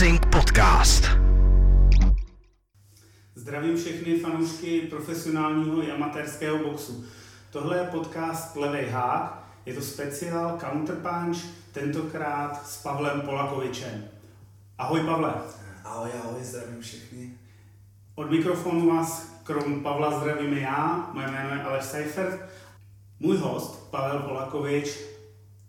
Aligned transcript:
Boxing 0.00 0.26
Podcast. 0.26 1.04
Zdravím 3.34 3.76
všechny 3.76 4.18
fanoušky 4.18 4.80
profesionálního 4.80 5.82
i 5.82 5.90
amatérského 5.90 6.58
boxu. 6.58 7.04
Tohle 7.50 7.78
je 7.78 7.84
podcast 7.84 8.56
Levej 8.56 8.86
hák, 8.86 9.44
je 9.66 9.74
to 9.74 9.80
speciál 9.80 10.58
Counterpunch, 10.58 11.36
tentokrát 11.72 12.66
s 12.66 12.82
Pavlem 12.82 13.20
Polakovičem. 13.20 14.08
Ahoj 14.78 15.00
Pavle. 15.00 15.34
Ahoj, 15.84 16.10
ahoj, 16.24 16.44
zdravím 16.44 16.80
všechny. 16.80 17.30
Od 18.14 18.30
mikrofonu 18.30 18.88
vás 18.88 19.40
krom 19.42 19.82
Pavla 19.82 20.20
zdravím 20.20 20.52
já, 20.52 21.10
moje 21.12 21.28
jméno 21.28 21.54
je 21.54 21.62
Aleš 21.62 21.84
Seifert. 21.84 22.40
Můj 23.18 23.36
host, 23.36 23.90
Pavel 23.90 24.18
Polakovič, 24.18 24.98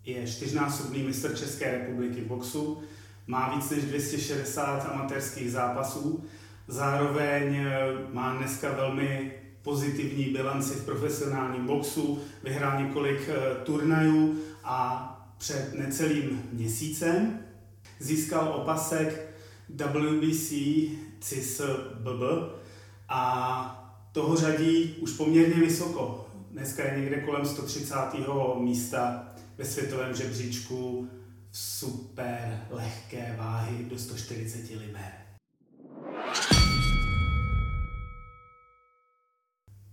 je 0.04 0.26
čtyřnásobný 0.26 1.02
mistr 1.02 1.36
České 1.36 1.70
republiky 1.70 2.20
v 2.20 2.26
boxu, 2.26 2.82
má 3.26 3.54
víc 3.54 3.70
než 3.70 3.84
260 3.84 4.90
amatérských 4.92 5.52
zápasů, 5.52 6.24
zároveň 6.68 7.54
eh, 7.54 7.86
má 8.12 8.34
dneska 8.34 8.72
velmi 8.72 9.32
pozitivní 9.62 10.24
bilanci 10.24 10.74
v 10.74 10.84
profesionálním 10.84 11.66
boxu, 11.66 12.20
vyhrál 12.42 12.82
několik 12.82 13.28
eh, 13.28 13.64
turnajů 13.64 14.38
a 14.64 15.08
před 15.38 15.74
necelým 15.74 16.42
měsícem 16.52 17.40
získal 17.98 18.52
opasek 18.56 19.34
WBC 19.68 20.52
CIS 21.20 21.60
BB 21.94 22.22
a 23.08 23.78
toho 24.12 24.36
řadí 24.36 24.96
už 25.00 25.12
poměrně 25.12 25.54
vysoko. 25.54 26.28
Dneska 26.50 26.84
je 26.84 27.00
někde 27.00 27.20
kolem 27.20 27.44
130. 27.44 27.94
místa 28.58 29.28
ve 29.58 29.64
světovém 29.64 30.14
žebříčku 30.14 31.08
super 31.52 32.66
lehké 32.70 33.36
váhy 33.38 33.84
do 33.84 33.98
140 33.98 34.70
liber. 34.70 35.12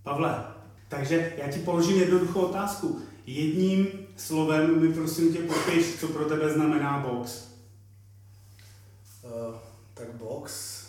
Pavle, 0.02 0.44
takže 0.88 1.34
já 1.36 1.52
ti 1.52 1.58
položím 1.58 1.96
jednoduchou 1.96 2.40
otázku. 2.40 3.02
Jedním 3.26 3.88
slovem 4.16 4.80
mi 4.80 4.94
prosím 4.94 5.32
tě 5.32 5.38
popiš, 5.38 5.94
co 6.00 6.08
pro 6.08 6.24
tebe 6.24 6.52
znamená 6.52 6.98
box. 6.98 7.48
Uh, 9.22 9.54
tak 9.94 10.14
box, 10.14 10.80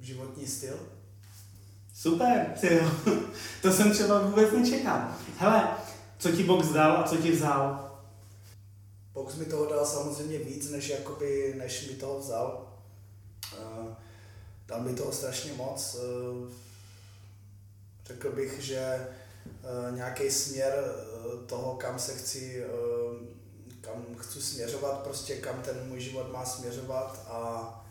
životní 0.00 0.46
styl. 0.46 0.78
Super, 1.94 2.54
ty 2.60 2.74
jo. 2.74 2.90
to 3.62 3.72
jsem 3.72 3.92
třeba 3.92 4.22
vůbec 4.22 4.52
nečekal. 4.52 5.14
Hele, 5.38 5.68
co 6.18 6.32
ti 6.32 6.44
box 6.44 6.68
dal 6.68 6.96
a 6.96 7.02
co 7.02 7.16
ti 7.16 7.30
vzal? 7.30 7.87
Box 9.18 9.34
mi 9.34 9.44
toho 9.44 9.66
dal 9.66 9.86
samozřejmě 9.86 10.38
víc, 10.38 10.70
než, 10.70 10.88
jakoby, 10.88 11.54
než 11.56 11.88
mi 11.88 11.94
toho 11.94 12.18
vzal. 12.18 12.78
Dal 14.66 14.80
mi 14.80 14.94
toho 14.94 15.12
strašně 15.12 15.52
moc. 15.52 15.94
Uh, 15.94 16.48
řekl 18.06 18.32
bych, 18.32 18.60
že 18.60 19.08
uh, 19.46 19.96
nějaký 19.96 20.30
směr 20.30 20.72
uh, 20.74 21.46
toho, 21.46 21.74
kam 21.76 21.98
se 21.98 22.14
chci, 22.14 22.64
kam 23.80 24.04
chci 24.18 24.42
směřovat, 24.42 25.02
prostě 25.02 25.36
kam 25.36 25.62
ten 25.62 25.88
můj 25.88 26.00
život 26.00 26.32
má 26.32 26.44
směřovat 26.44 27.26
a 27.28 27.87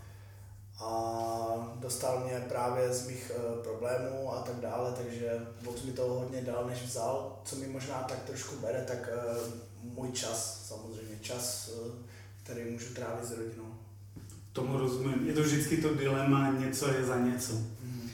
a 0.80 1.76
dostal 1.76 2.24
mě 2.26 2.46
právě 2.50 2.94
z 2.94 3.08
mých 3.08 3.32
uh, 3.36 3.64
problémů 3.64 4.34
a 4.34 4.42
tak 4.42 4.56
dále, 4.56 4.92
takže 4.92 5.32
Box 5.64 5.84
mi 5.84 5.92
toho 5.92 6.20
hodně 6.20 6.42
dal, 6.42 6.66
než 6.70 6.84
vzal. 6.84 7.40
Co 7.44 7.56
mi 7.56 7.68
možná 7.68 7.96
tak 7.96 8.20
trošku 8.24 8.56
bere, 8.56 8.82
tak 8.82 9.10
uh, 9.14 9.94
můj 9.94 10.12
čas, 10.12 10.68
samozřejmě 10.68 11.16
čas, 11.22 11.72
uh, 11.86 11.92
který 12.44 12.72
můžu 12.72 12.94
trávit 12.94 13.26
s 13.26 13.32
rodinou. 13.32 13.74
Tomu 14.54 14.78
rozumím. 14.78 15.28
Je 15.28 15.34
to 15.34 15.42
vždycky 15.42 15.78
to 15.78 15.96
dilema, 15.96 16.52
něco 16.52 16.88
je 16.88 17.06
za 17.06 17.18
něco. 17.18 17.54
Mm. 17.54 18.10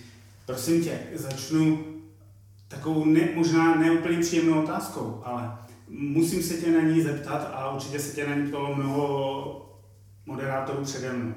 Prosím 0.46 0.84
tě, 0.84 1.00
začnu 1.16 1.86
takovou 2.68 3.06
ne, 3.06 3.30
možná 3.36 3.76
neúplně 3.76 4.20
příjemnou 4.20 4.64
otázkou, 4.64 5.22
ale 5.24 5.58
musím 5.88 6.44
se 6.44 6.54
tě 6.54 6.72
na 6.72 6.82
ní 6.82 7.02
zeptat 7.02 7.52
a 7.54 7.72
určitě 7.72 8.00
se 8.00 8.16
tě 8.16 8.28
na 8.28 8.36
ní 8.36 8.48
ptalo 8.48 8.76
mnoho 8.76 9.80
moderátorů 10.26 10.84
přede 10.84 11.14
mnou 11.14 11.34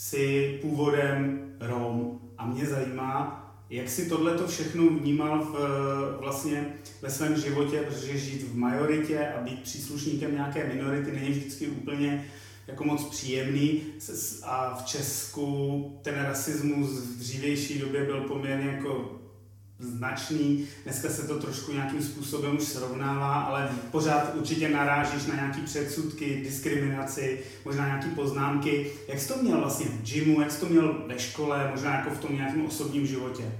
si 0.00 0.58
původem 0.60 1.40
Rom. 1.60 2.20
A 2.38 2.46
mě 2.46 2.66
zajímá, 2.66 3.36
jak 3.70 3.88
si 3.88 4.08
tohle 4.08 4.46
všechno 4.46 4.88
vnímal 4.88 5.44
v, 5.44 5.56
vlastně 6.20 6.74
ve 7.02 7.10
svém 7.10 7.36
životě, 7.36 7.80
protože 7.80 8.18
žít 8.18 8.42
v 8.42 8.56
majoritě 8.56 9.28
a 9.28 9.42
být 9.42 9.62
příslušníkem 9.62 10.34
nějaké 10.34 10.68
minority 10.74 11.12
není 11.12 11.30
vždycky 11.30 11.66
úplně 11.66 12.26
jako 12.66 12.84
moc 12.84 13.04
příjemný. 13.04 13.82
A 14.42 14.74
v 14.74 14.86
Česku 14.86 15.98
ten 16.02 16.14
rasismus 16.14 16.90
v 16.90 17.18
dřívější 17.18 17.78
době 17.78 18.04
byl 18.04 18.20
poměrně 18.20 18.70
jako 18.70 19.19
značný. 19.80 20.68
Dneska 20.84 21.08
se 21.08 21.26
to 21.26 21.38
trošku 21.38 21.72
nějakým 21.72 22.02
způsobem 22.02 22.56
už 22.56 22.64
srovnává, 22.64 23.40
ale 23.40 23.70
pořád 23.90 24.34
určitě 24.34 24.68
narážíš 24.68 25.26
na 25.26 25.34
nějaké 25.34 25.60
předsudky, 25.60 26.40
diskriminaci, 26.44 27.40
možná 27.64 27.86
nějaké 27.86 28.08
poznámky. 28.08 28.92
Jak 29.08 29.20
jsi 29.20 29.28
to 29.28 29.42
měl 29.42 29.60
vlastně 29.60 29.86
v 29.86 30.02
gymu, 30.02 30.40
jak 30.40 30.52
jsi 30.52 30.60
to 30.60 30.66
měl 30.66 31.04
ve 31.06 31.18
škole, 31.18 31.68
možná 31.70 31.96
jako 31.96 32.10
v 32.10 32.18
tom 32.18 32.34
nějakém 32.36 32.66
osobním 32.66 33.06
životě? 33.06 33.52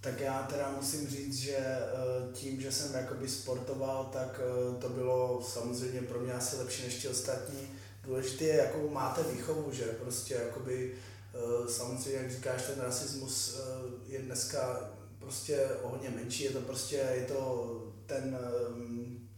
Tak 0.00 0.20
já 0.20 0.42
teda 0.42 0.72
musím 0.76 1.08
říct, 1.08 1.38
že 1.38 1.56
eh, 1.56 2.32
tím, 2.32 2.60
že 2.60 2.72
jsem 2.72 2.94
jakoby 2.94 3.28
sportoval, 3.28 4.10
tak 4.12 4.40
eh, 4.40 4.80
to 4.80 4.88
bylo 4.88 5.42
samozřejmě 5.48 6.02
pro 6.02 6.20
mě 6.20 6.32
asi 6.32 6.56
lepší 6.56 6.84
než 6.84 6.94
ti 6.94 7.08
ostatní. 7.08 7.58
Důležité 8.04 8.44
je, 8.44 8.56
jakou 8.56 8.90
máte 8.90 9.22
výchovu, 9.22 9.72
že 9.72 9.84
prostě 9.84 10.34
jakoby 10.34 10.94
eh, 11.34 11.68
samozřejmě, 11.68 12.18
jak 12.18 12.30
říkáš, 12.30 12.62
ten 12.62 12.84
rasismus 12.84 13.60
je 14.08 14.18
dneska 14.18 14.90
prostě 15.28 15.68
o 15.82 15.88
hodně 15.88 16.10
menší, 16.10 16.44
je 16.44 16.50
to 16.50 16.60
prostě, 16.60 16.96
je 16.96 17.22
to 17.22 17.38
ten, 18.06 18.38
ehm, 18.68 19.28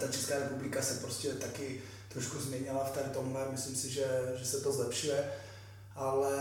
ta 0.00 0.08
Česká 0.08 0.38
republika 0.38 0.82
se 0.82 0.94
prostě 0.94 1.28
taky 1.28 1.80
trošku 2.08 2.38
změnila 2.38 2.84
v 2.84 2.90
tady 2.90 3.10
tomhle, 3.10 3.48
myslím 3.50 3.76
si, 3.76 3.90
že, 3.90 4.06
že 4.36 4.46
se 4.46 4.60
to 4.60 4.72
zlepšuje, 4.72 5.32
ale 5.94 6.32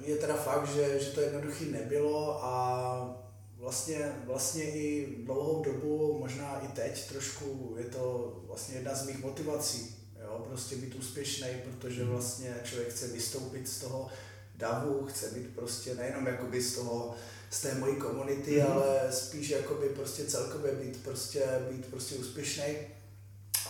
je 0.00 0.16
teda 0.16 0.34
fakt, 0.34 0.68
že, 0.68 1.00
že 1.00 1.10
to 1.10 1.20
jednoduchý 1.20 1.70
nebylo 1.70 2.44
a 2.44 3.24
vlastně, 3.58 4.12
vlastně 4.24 4.64
i 4.64 5.16
dlouhou 5.24 5.64
dobu, 5.64 6.18
možná 6.18 6.60
i 6.60 6.68
teď 6.68 7.08
trošku, 7.08 7.74
je 7.78 7.84
to 7.84 8.34
vlastně 8.46 8.74
jedna 8.74 8.94
z 8.94 9.06
mých 9.06 9.18
motivací, 9.18 9.96
jo, 10.22 10.44
prostě 10.48 10.76
být 10.76 10.94
úspěšný, 10.94 11.48
protože 11.64 12.02
hmm. 12.02 12.10
vlastně 12.10 12.56
člověk 12.64 12.90
chce 12.90 13.06
vystoupit 13.06 13.68
z 13.68 13.80
toho 13.80 14.08
davu, 14.56 15.06
chce 15.06 15.30
být 15.30 15.54
prostě 15.54 15.94
nejenom 15.94 16.26
jakoby 16.26 16.62
z 16.62 16.74
toho 16.74 17.14
z 17.54 17.60
té 17.60 17.74
mojí 17.74 17.96
komunity, 17.96 18.60
mm. 18.60 18.72
ale 18.72 19.12
spíš 19.12 19.48
jakoby 19.48 19.88
prostě 19.88 20.24
celkově 20.24 20.72
být 20.72 21.02
prostě, 21.02 21.42
být 21.70 21.86
prostě 21.86 22.14
úspěšný 22.14 22.64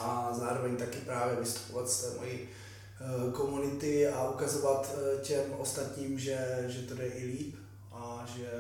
a 0.01 0.31
zároveň 0.39 0.77
taky 0.77 0.99
právě 0.99 1.37
vystupovat 1.37 1.91
z 1.91 2.01
té 2.01 2.21
mojí 2.21 2.39
uh, 2.41 3.33
komunity 3.33 4.09
a 4.09 4.31
ukazovat 4.31 4.95
uh, 4.95 5.21
těm 5.21 5.53
ostatním, 5.59 6.19
že, 6.19 6.65
že 6.69 6.83
to 6.83 6.95
jde 6.95 7.07
i 7.07 7.27
líp 7.27 7.57
a 7.93 8.27
že 8.37 8.51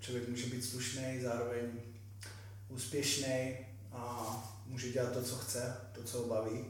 člověk 0.00 0.28
může 0.28 0.46
být 0.46 0.64
slušný, 0.64 1.20
zároveň 1.22 1.66
úspěšný 2.68 3.56
a 3.92 4.34
může 4.66 4.92
dělat 4.92 5.12
to, 5.12 5.22
co 5.22 5.36
chce, 5.36 5.76
to, 5.92 6.02
co 6.02 6.18
ho 6.18 6.24
baví. 6.24 6.64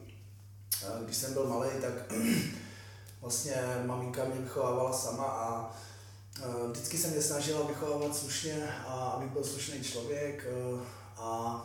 Když 1.05 1.17
jsem 1.17 1.33
byl 1.33 1.47
malý, 1.47 1.69
tak 1.81 2.13
vlastně 3.21 3.55
maminka 3.87 4.25
mě 4.25 4.41
vychovávala 4.41 4.93
sama 4.93 5.25
a 5.25 5.77
Eh, 5.79 5.88
vždycky 6.71 6.99
se 6.99 7.09
mě 7.09 7.23
snažila 7.23 7.67
vychovávat 7.67 8.17
slušně 8.17 8.69
a 8.87 8.93
aby 8.93 9.27
byl 9.27 9.45
slušný 9.45 9.81
člověk 9.81 10.47
eh, 10.49 10.81
a 11.17 11.63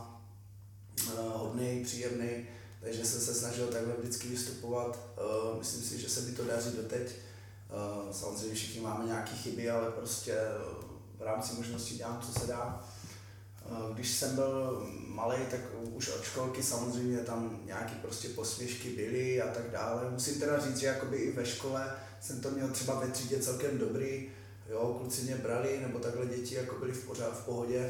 eh, 1.08 1.12
hodný, 1.18 1.84
příjemný, 1.84 2.48
takže 2.82 3.06
jsem 3.06 3.22
se 3.22 3.34
snažil 3.34 3.68
takhle 3.68 3.94
vždycky 4.00 4.28
vystupovat. 4.28 5.00
Myslím 5.60 5.84
si, 5.84 6.02
že 6.02 6.10
se 6.10 6.22
mi 6.22 6.32
to 6.32 6.46
daří 6.46 6.70
doteď. 6.76 7.16
Samozřejmě 8.12 8.56
všichni 8.56 8.82
máme 8.82 9.06
nějaké 9.06 9.36
chyby, 9.36 9.70
ale 9.70 9.92
prostě 9.92 10.38
v 11.18 11.22
rámci 11.22 11.56
možností 11.56 11.98
dělám, 11.98 12.22
co 12.22 12.40
se 12.40 12.48
dá. 12.48 12.86
Když 13.94 14.12
jsem 14.12 14.36
byl 14.36 14.88
malý, 15.08 15.38
tak 15.52 15.60
už 15.92 16.10
od 16.10 16.24
školky 16.24 16.64
samozřejmě 16.64 17.18
tam 17.18 17.60
nějaké 17.66 17.96
prostě 17.96 18.30
posměšky 18.30 18.90
byly 18.90 19.42
a 19.42 19.48
tak 19.54 19.72
dále. 19.72 20.10
Musím 20.10 20.40
teda 20.40 20.60
říct, 20.60 20.78
že 20.78 20.88
jakoby 20.88 21.18
i 21.18 21.32
ve 21.32 21.46
škole 21.46 21.96
jsem 22.22 22.42
to 22.42 22.52
měl 22.52 22.68
třeba 22.68 23.00
ve 23.00 23.08
třídě 23.08 23.40
celkem 23.40 23.78
dobrý, 23.78 24.30
jo, 24.74 24.96
kluci 25.00 25.22
mě 25.22 25.36
brali, 25.36 25.80
nebo 25.82 26.00
takhle 26.00 26.26
děti 26.26 26.56
jako 26.56 26.76
byli 26.76 26.92
v 26.92 27.06
pořád 27.06 27.40
v 27.40 27.46
pohodě, 27.46 27.90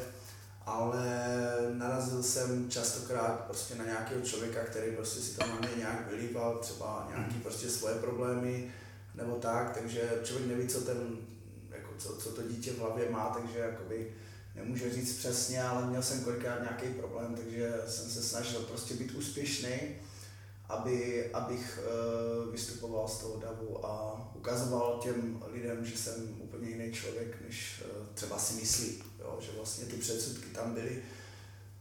ale 0.66 1.06
narazil 1.72 2.22
jsem 2.22 2.70
častokrát 2.70 3.44
prostě 3.44 3.74
na 3.74 3.84
nějakého 3.84 4.20
člověka, 4.20 4.64
který 4.64 4.96
prostě 4.96 5.20
si 5.20 5.36
tam 5.36 5.48
na 5.48 5.56
mě 5.56 5.68
nějak 5.78 6.10
vylípal, 6.10 6.58
třeba 6.58 7.08
nějaký 7.16 7.34
prostě 7.34 7.68
svoje 7.68 7.94
problémy, 7.94 8.72
nebo 9.14 9.32
tak, 9.32 9.74
takže 9.74 10.20
člověk 10.24 10.48
neví, 10.48 10.68
co 10.68 10.80
ten, 10.80 11.16
jako 11.70 11.90
co, 11.98 12.16
co 12.16 12.30
to 12.30 12.42
dítě 12.42 12.72
v 12.72 12.78
hlavě 12.78 13.10
má, 13.10 13.36
takže 13.40 13.58
jakoby 13.58 14.12
nemůže 14.54 14.94
říct 14.94 15.18
přesně, 15.18 15.62
ale 15.62 15.86
měl 15.86 16.02
jsem 16.02 16.24
kolikrát 16.24 16.60
nějaký 16.60 16.88
problém, 16.88 17.34
takže 17.34 17.74
jsem 17.86 18.10
se 18.10 18.22
snažil 18.22 18.60
prostě 18.60 18.94
být 18.94 19.12
úspěšný 19.12 19.70
aby, 20.68 21.30
abych 21.32 21.78
uh, 21.78 22.52
vystupoval 22.52 23.08
z 23.08 23.18
toho 23.18 23.36
davu 23.36 23.86
a 23.86 24.22
ukazoval 24.34 25.00
těm 25.02 25.42
lidem, 25.46 25.84
že 25.84 25.98
jsem 25.98 26.36
úplně 26.64 26.84
jiný 26.84 26.94
člověk, 26.94 27.36
než 27.46 27.82
uh, 27.84 28.06
třeba 28.14 28.38
si 28.38 28.54
myslí, 28.54 29.02
jo? 29.18 29.38
že 29.40 29.50
vlastně 29.56 29.86
ty 29.86 29.96
předsudky 29.96 30.46
tam 30.46 30.74
byly. 30.74 31.02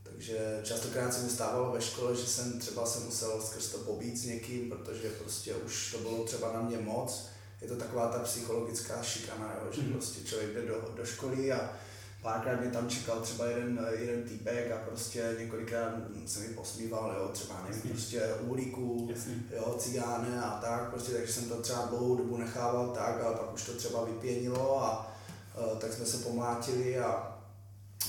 Takže 0.03 0.59
častokrát 0.63 1.13
se 1.13 1.23
mi 1.23 1.29
stávalo 1.29 1.71
ve 1.71 1.81
škole, 1.81 2.15
že 2.15 2.25
jsem 2.25 2.59
třeba 2.59 2.85
se 2.85 2.99
musel 2.99 3.41
skrz 3.41 3.69
to 3.69 3.77
pobít 3.77 4.17
s 4.17 4.25
někým, 4.25 4.69
protože 4.69 5.09
prostě 5.09 5.55
už 5.55 5.91
to 5.91 5.97
bylo 5.99 6.23
třeba 6.23 6.53
na 6.53 6.61
mě 6.61 6.77
moc. 6.77 7.27
Je 7.61 7.67
to 7.67 7.75
taková 7.75 8.07
ta 8.07 8.19
psychologická 8.19 9.03
šikana, 9.03 9.55
jo? 9.61 9.71
že 9.71 9.81
mm. 9.81 9.93
prostě 9.93 10.23
člověk 10.23 10.53
jde 10.53 10.61
do, 10.61 10.93
do 10.95 11.05
školy 11.05 11.51
a 11.51 11.77
párkrát 12.23 12.61
mě 12.61 12.71
tam 12.71 12.89
čekal 12.89 13.19
třeba 13.19 13.45
jeden, 13.45 13.87
jeden 13.99 14.23
týpek 14.23 14.71
a 14.71 14.77
prostě 14.77 15.35
několikrát 15.39 15.91
se 16.25 16.39
mi 16.39 16.47
posmíval, 16.47 17.15
jo, 17.19 17.27
třeba 17.27 17.55
nevím, 17.69 17.81
prostě 17.91 18.33
uhlíku, 18.41 19.09
jo, 19.55 19.75
cigáne 19.79 20.41
a 20.41 20.59
tak, 20.61 20.89
prostě, 20.89 21.11
takže 21.13 21.33
jsem 21.33 21.49
to 21.49 21.61
třeba 21.61 21.85
dlouhou 21.85 22.15
dobu 22.15 22.37
nechával 22.37 22.87
tak, 22.87 23.21
ale 23.23 23.35
pak 23.35 23.53
už 23.53 23.65
to 23.65 23.73
třeba 23.73 24.05
vypěnilo 24.05 24.83
a 24.83 25.15
uh, 25.57 25.77
tak 25.77 25.93
jsme 25.93 26.05
se 26.05 26.17
pomlátili 26.17 26.99
a 26.99 27.37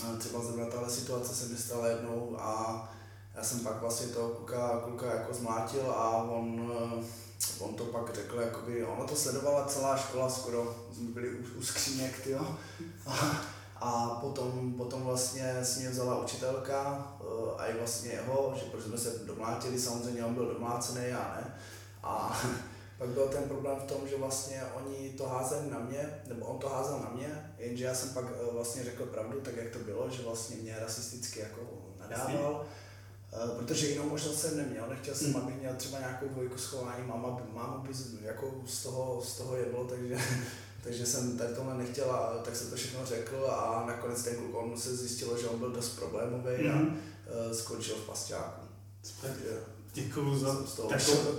uh, 0.04 0.18
třeba 0.18 0.44
zrovna 0.44 0.66
tahle 0.66 0.90
situace 0.90 1.34
se 1.34 1.46
mi 1.46 1.56
stala 1.56 1.88
jednou 1.88 2.36
a 2.38 2.88
já 3.34 3.44
jsem 3.44 3.60
pak 3.60 3.80
vlastně 3.80 4.06
toho 4.06 4.28
kluka, 4.28 4.80
kluka 4.84 5.06
jako 5.06 5.34
zmlátil 5.34 5.90
a 5.90 6.22
on, 6.22 6.60
uh, 6.60 7.04
on 7.58 7.74
to 7.74 7.84
pak 7.84 8.14
řekl, 8.14 8.40
jakoby, 8.40 8.84
ono 8.84 9.06
to 9.06 9.16
sledovala 9.16 9.66
celá 9.66 9.96
škola 9.96 10.30
skoro, 10.30 10.76
jsme 10.92 11.08
byli 11.08 11.30
u, 11.30 11.58
u 11.58 11.62
skříněk, 11.62 12.26
jo. 12.26 12.56
A 13.84 14.18
potom, 14.20 14.74
potom 14.76 15.02
vlastně 15.02 15.56
s 15.62 15.78
ním 15.78 15.90
vzala 15.90 16.22
učitelka 16.22 17.12
uh, 17.20 17.60
a 17.60 17.66
i 17.66 17.78
vlastně 17.78 18.10
jeho, 18.10 18.54
že 18.56 18.64
protože 18.64 18.88
jsme 18.88 18.98
se 18.98 19.18
domlátili, 19.18 19.80
samozřejmě 19.80 20.24
on 20.24 20.34
byl 20.34 20.54
domlácený, 20.54 21.08
já 21.08 21.40
ne. 21.40 21.54
A 22.02 22.42
pak 22.98 23.08
byl 23.08 23.28
ten 23.28 23.42
problém 23.42 23.76
v 23.76 23.84
tom, 23.84 24.08
že 24.08 24.16
vlastně 24.16 24.62
oni 24.74 25.10
to 25.10 25.28
házeli 25.28 25.70
na 25.70 25.78
mě, 25.78 26.22
nebo 26.28 26.46
on 26.46 26.58
to 26.58 26.68
házel 26.68 26.98
na 26.98 27.10
mě, 27.14 27.54
jenže 27.58 27.84
já 27.84 27.94
jsem 27.94 28.14
pak 28.14 28.24
uh, 28.24 28.54
vlastně 28.54 28.84
řekl 28.84 29.06
pravdu, 29.06 29.40
tak 29.40 29.56
jak 29.56 29.72
to 29.72 29.78
bylo, 29.78 30.10
že 30.10 30.22
vlastně 30.22 30.56
mě 30.56 30.76
rasisticky 30.80 31.40
jako 31.40 31.60
nadával. 32.00 32.66
Uh, 33.46 33.64
protože 33.64 33.86
jinou 33.86 34.08
možnost 34.08 34.40
jsem 34.40 34.56
neměl, 34.56 34.88
nechtěl 34.88 35.14
jsem, 35.14 35.32
hmm. 35.32 35.42
abych 35.42 35.56
měl 35.56 35.74
třeba 35.74 35.98
nějakou 35.98 36.28
dvojku 36.28 36.58
schování, 36.58 37.06
máma, 37.06 37.40
máma 37.52 37.84
by 37.88 37.92
jako 38.22 38.54
z 38.66 38.82
toho, 38.82 39.22
z 39.24 39.38
toho 39.38 39.56
jedlo, 39.56 39.84
takže 39.84 40.18
takže 40.84 41.06
jsem 41.06 41.38
tady 41.38 41.54
tohle 41.54 41.74
nechtěl 41.74 42.10
a 42.10 42.40
tak 42.44 42.56
se 42.56 42.70
to 42.70 42.76
všechno 42.76 43.06
řekl 43.06 43.46
a 43.50 43.84
nakonec 43.86 44.22
ten 44.22 44.36
kluk, 44.36 44.54
on 44.54 44.76
se 44.76 44.96
zjistilo, 44.96 45.38
že 45.38 45.48
on 45.48 45.58
byl 45.58 45.70
dost 45.70 45.98
problémový 45.98 46.50
mm-hmm. 46.50 46.72
a 46.72 47.46
uh, 47.46 47.52
skončil 47.52 47.94
v 47.94 48.06
pasťáku. 48.06 48.60
Děkuji 49.94 50.38
za, 50.38 50.54
takovou, 50.88 51.38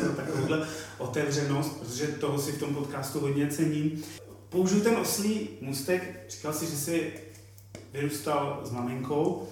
za 0.00 0.12
takovouhle 0.16 0.68
otevřenost, 0.98 1.76
protože 1.76 2.06
toho 2.06 2.38
si 2.38 2.52
v 2.52 2.58
tom 2.58 2.74
podcastu 2.74 3.20
hodně 3.20 3.50
cením. 3.50 4.04
Použiju 4.48 4.82
ten 4.82 4.96
oslý 4.96 5.48
mustek, 5.60 6.26
říkal 6.30 6.52
si, 6.52 6.66
že 6.66 6.76
jsi 6.76 7.12
vyrůstal 7.92 8.60
s 8.64 8.70
maminkou, 8.70 9.48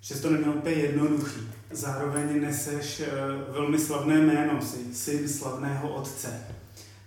že 0.00 0.14
jsi 0.14 0.22
to 0.22 0.30
neměl 0.30 0.52
úplně 0.52 0.76
jednoduchý. 0.76 1.40
Zároveň 1.70 2.42
neseš 2.42 3.00
eh, 3.00 3.10
velmi 3.48 3.78
slavné 3.78 4.18
jméno, 4.18 4.62
jsi 4.62 4.94
syn 4.94 5.28
slavného 5.28 5.94
otce. 5.94 6.46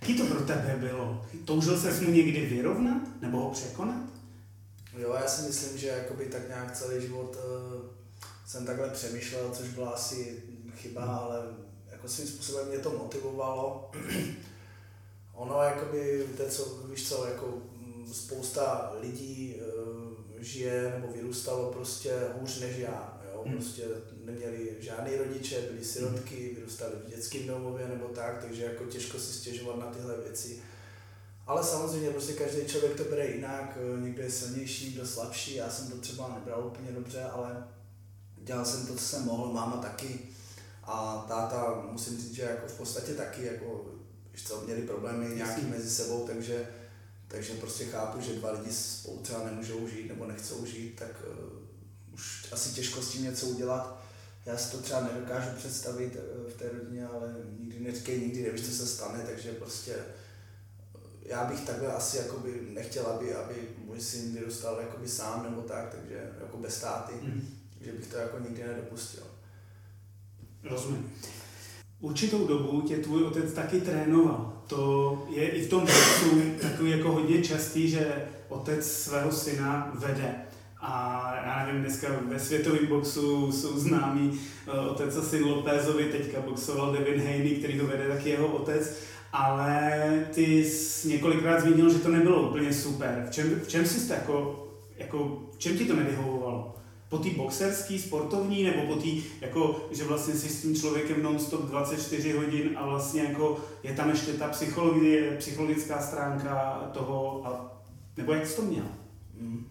Jaký 0.04 0.18
to 0.18 0.26
pro 0.26 0.40
tebe 0.40 0.76
bylo? 0.80 1.26
Toužil 1.44 1.80
ses 1.80 2.00
mu 2.00 2.10
někdy 2.10 2.46
vyrovnat 2.46 3.02
nebo 3.20 3.40
ho 3.40 3.50
překonat? 3.50 4.04
Jo, 4.98 5.14
já 5.20 5.28
si 5.28 5.46
myslím, 5.46 5.78
že 5.78 5.86
jakoby 5.86 6.26
tak 6.26 6.48
nějak 6.48 6.76
celý 6.76 7.00
život 7.00 7.36
uh, 7.36 7.80
jsem 8.46 8.66
takhle 8.66 8.90
přemýšlel, 8.90 9.50
což 9.52 9.68
byla 9.68 9.90
asi 9.90 10.42
chyba, 10.76 11.04
hmm. 11.04 11.14
ale 11.14 11.42
jako 11.90 12.08
svým 12.08 12.26
způsobem 12.28 12.68
mě 12.68 12.78
to 12.78 12.90
motivovalo. 12.90 13.90
ono 15.34 15.62
jakoby, 15.62 16.24
víte 16.30 16.50
co, 16.50 16.82
víš 16.90 17.08
co, 17.08 17.26
jako 17.26 17.46
mm, 17.46 18.12
spousta 18.12 18.92
lidí 19.00 19.54
uh, 19.54 20.12
žije 20.38 20.92
nebo 21.00 21.12
vyrůstalo 21.12 21.72
prostě 21.72 22.12
hůř 22.40 22.60
než 22.60 22.76
já. 22.76 23.22
Jo? 23.32 23.42
Hmm. 23.46 23.54
Prostě 23.54 23.82
neměli 24.24 24.76
žádný 24.80 25.16
rodiče, 25.16 25.60
byli 25.60 25.84
sirotky, 25.84 26.54
vyrůstali 26.54 26.92
v 27.06 27.10
dětském 27.10 27.46
domově 27.46 27.88
nebo 27.88 28.08
tak, 28.08 28.38
takže 28.42 28.64
jako 28.64 28.84
těžko 28.84 29.18
si 29.18 29.32
stěžovat 29.32 29.78
na 29.78 29.86
tyhle 29.86 30.16
věci. 30.16 30.62
Ale 31.46 31.64
samozřejmě 31.64 32.10
prostě 32.10 32.32
každý 32.32 32.66
člověk 32.66 32.96
to 32.96 33.04
bere 33.04 33.26
jinak, 33.26 33.78
někdo 34.00 34.22
je 34.22 34.30
silnější, 34.30 34.92
kdo 34.92 35.06
slabší, 35.06 35.54
já 35.54 35.70
jsem 35.70 35.90
to 35.90 35.96
třeba 35.96 36.34
nebral 36.34 36.66
úplně 36.66 36.92
dobře, 36.92 37.22
ale 37.22 37.64
dělal 38.36 38.64
jsem 38.64 38.86
to, 38.86 38.94
co 38.94 39.04
jsem 39.04 39.24
mohl, 39.24 39.52
máma 39.52 39.76
taky. 39.76 40.18
A 40.82 41.24
táta, 41.28 41.86
musím 41.90 42.16
říct, 42.16 42.34
že 42.34 42.42
jako 42.42 42.66
v 42.66 42.76
podstatě 42.76 43.14
taky, 43.14 43.44
jako, 43.44 43.84
co, 44.44 44.60
měli 44.60 44.82
problémy 44.82 45.36
nějaký 45.36 45.62
mezi 45.62 45.90
sebou, 45.90 46.26
takže, 46.26 46.68
takže 47.28 47.54
prostě 47.54 47.84
chápu, 47.84 48.20
že 48.20 48.32
dva 48.32 48.50
lidi 48.50 48.72
spolu 48.72 49.18
třeba 49.18 49.44
nemůžou 49.44 49.88
žít 49.88 50.08
nebo 50.08 50.26
nechcou 50.26 50.66
žít, 50.66 50.96
tak 50.98 51.22
uh, 51.30 52.14
už 52.14 52.46
asi 52.52 52.74
těžko 52.74 53.02
s 53.02 53.10
tím 53.10 53.22
něco 53.22 53.46
udělat 53.46 54.03
já 54.46 54.56
si 54.56 54.72
to 54.72 54.82
třeba 54.82 55.00
nedokážu 55.00 55.48
představit 55.56 56.16
eh, 56.16 56.50
v 56.50 56.54
té 56.54 56.68
rodině, 56.68 57.06
ale 57.06 57.34
nikdy 57.58 57.80
neříkej, 57.80 58.20
nikdy 58.20 58.42
nevíš, 58.42 58.66
co 58.66 58.72
se 58.72 58.86
stane, 58.86 59.24
takže 59.26 59.52
prostě 59.52 59.92
eh, 59.94 60.98
já 61.22 61.44
bych 61.44 61.60
takhle 61.60 61.92
asi 61.92 62.16
jakoby 62.16 62.68
nechtěl, 62.70 63.06
aby, 63.06 63.34
aby 63.34 63.54
můj 63.84 64.00
syn 64.00 64.34
vyrůstal 64.34 64.80
jakoby 64.80 65.08
sám 65.08 65.42
nebo 65.50 65.62
tak, 65.62 65.94
takže 65.94 66.30
jako 66.40 66.56
bez 66.56 66.76
státy, 66.76 67.12
mm. 67.22 67.48
že 67.80 67.92
bych 67.92 68.06
to 68.06 68.16
jako 68.16 68.38
nikdy 68.38 68.64
nedopustil. 68.64 69.22
Rozumím. 70.62 71.12
Určitou 72.00 72.46
dobu 72.46 72.80
tě 72.80 72.96
tvůj 72.96 73.24
otec 73.24 73.52
taky 73.52 73.80
trénoval. 73.80 74.62
To 74.66 75.26
je 75.30 75.48
i 75.48 75.66
v 75.66 75.70
tom 75.70 75.80
boxu 75.86 76.40
takový 76.62 76.90
jako 76.90 77.12
hodně 77.12 77.42
častý, 77.44 77.90
že 77.90 78.28
otec 78.48 78.92
svého 78.92 79.32
syna 79.32 79.92
vede. 79.94 80.43
A 80.86 81.32
já 81.46 81.66
nevím, 81.66 81.82
dneska 81.82 82.08
ve 82.28 82.40
světovém 82.40 82.86
boxu 82.86 83.52
jsou 83.52 83.78
známí 83.78 84.28
uh, 84.28 84.86
otec 84.90 85.16
asi 85.16 85.40
Lopézovi, 85.40 86.04
teďka 86.04 86.40
boxoval 86.40 86.92
Devin 86.92 87.20
Haney, 87.20 87.56
který 87.56 87.78
ho 87.78 87.86
vede 87.86 88.08
taky 88.08 88.28
jeho 88.28 88.46
otec, 88.46 88.96
ale 89.32 90.26
ty 90.34 90.64
jsi 90.64 91.08
několikrát 91.08 91.60
zmínil, 91.60 91.92
že 91.92 91.98
to 91.98 92.08
nebylo 92.08 92.50
úplně 92.50 92.74
super. 92.74 93.26
V 93.28 93.30
čem, 93.30 93.60
v 93.64 93.68
čem 93.68 93.86
jsi 93.86 94.08
to 94.08 94.12
jako, 94.12 94.66
jako, 94.96 95.42
v 95.54 95.58
čem 95.58 95.78
ti 95.78 95.84
to 95.84 95.96
nevyhovovalo? 95.96 96.74
Po 97.08 97.18
té 97.18 97.30
boxerský, 97.30 97.98
sportovní, 97.98 98.62
nebo 98.62 98.94
po 98.94 98.94
té, 98.94 99.08
jako, 99.40 99.88
že 99.90 100.04
vlastně 100.04 100.34
jsi 100.34 100.48
s 100.48 100.62
tím 100.62 100.76
člověkem 100.76 101.22
non-stop 101.22 101.62
24 101.62 102.32
hodin 102.32 102.70
a 102.76 102.86
vlastně 102.86 103.22
jako 103.22 103.60
je 103.82 103.92
tam 103.92 104.10
ještě 104.10 104.32
ta 104.32 104.48
psychologie, 104.48 105.36
psychologická 105.38 106.02
stránka 106.02 106.80
toho, 106.92 107.46
a, 107.46 107.80
nebo 108.16 108.32
jak 108.32 108.46
jsi 108.46 108.56
to 108.56 108.62
měl? 108.62 108.86
Mm. 109.40 109.66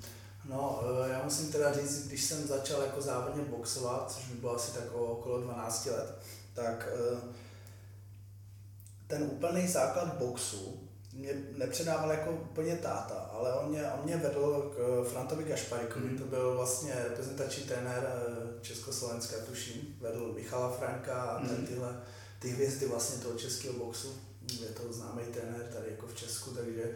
No, 0.45 0.83
eh, 1.05 1.09
já 1.09 1.23
musím 1.23 1.51
teda 1.51 1.73
říct, 1.73 2.07
když 2.07 2.23
jsem 2.23 2.47
začal 2.47 2.81
jako 2.81 3.01
závodně 3.01 3.43
boxovat, 3.43 4.11
což 4.11 4.27
by 4.27 4.35
bylo 4.35 4.55
asi 4.55 4.71
tak 4.71 4.93
okolo 4.93 5.41
12 5.41 5.85
let, 5.85 6.19
tak 6.53 6.87
eh, 6.93 7.33
ten 9.07 9.23
úplný 9.23 9.67
základ 9.67 10.13
boxu 10.13 10.83
mě 11.13 11.33
nepředával 11.57 12.11
jako 12.11 12.31
úplně 12.31 12.75
táta, 12.75 13.15
ale 13.15 13.53
on 13.53 13.69
mě, 13.69 13.83
on 13.83 14.05
mě 14.05 14.17
vedl 14.17 14.73
k 14.75 15.09
Frantovi 15.09 15.43
Gašparikovi, 15.43 16.09
mm. 16.09 16.17
to 16.17 16.25
byl 16.25 16.55
vlastně 16.55 16.93
reprezentační 17.03 17.63
trenér 17.63 18.07
eh, 18.07 18.61
Československa, 18.61 19.35
tuším, 19.47 19.97
vedl 20.01 20.33
Michala 20.35 20.71
Franka 20.71 21.21
a 21.21 21.39
mm. 21.39 21.65
tyhle 21.65 22.01
ty 22.39 22.49
hvězdy 22.49 22.87
vlastně 22.87 23.23
toho 23.23 23.39
českého 23.39 23.73
boxu, 23.73 24.15
je 24.61 24.67
to 24.67 24.93
známý 24.93 25.23
trenér 25.33 25.69
tady 25.73 25.91
jako 25.91 26.07
v 26.07 26.15
Česku, 26.15 26.51
takže 26.51 26.95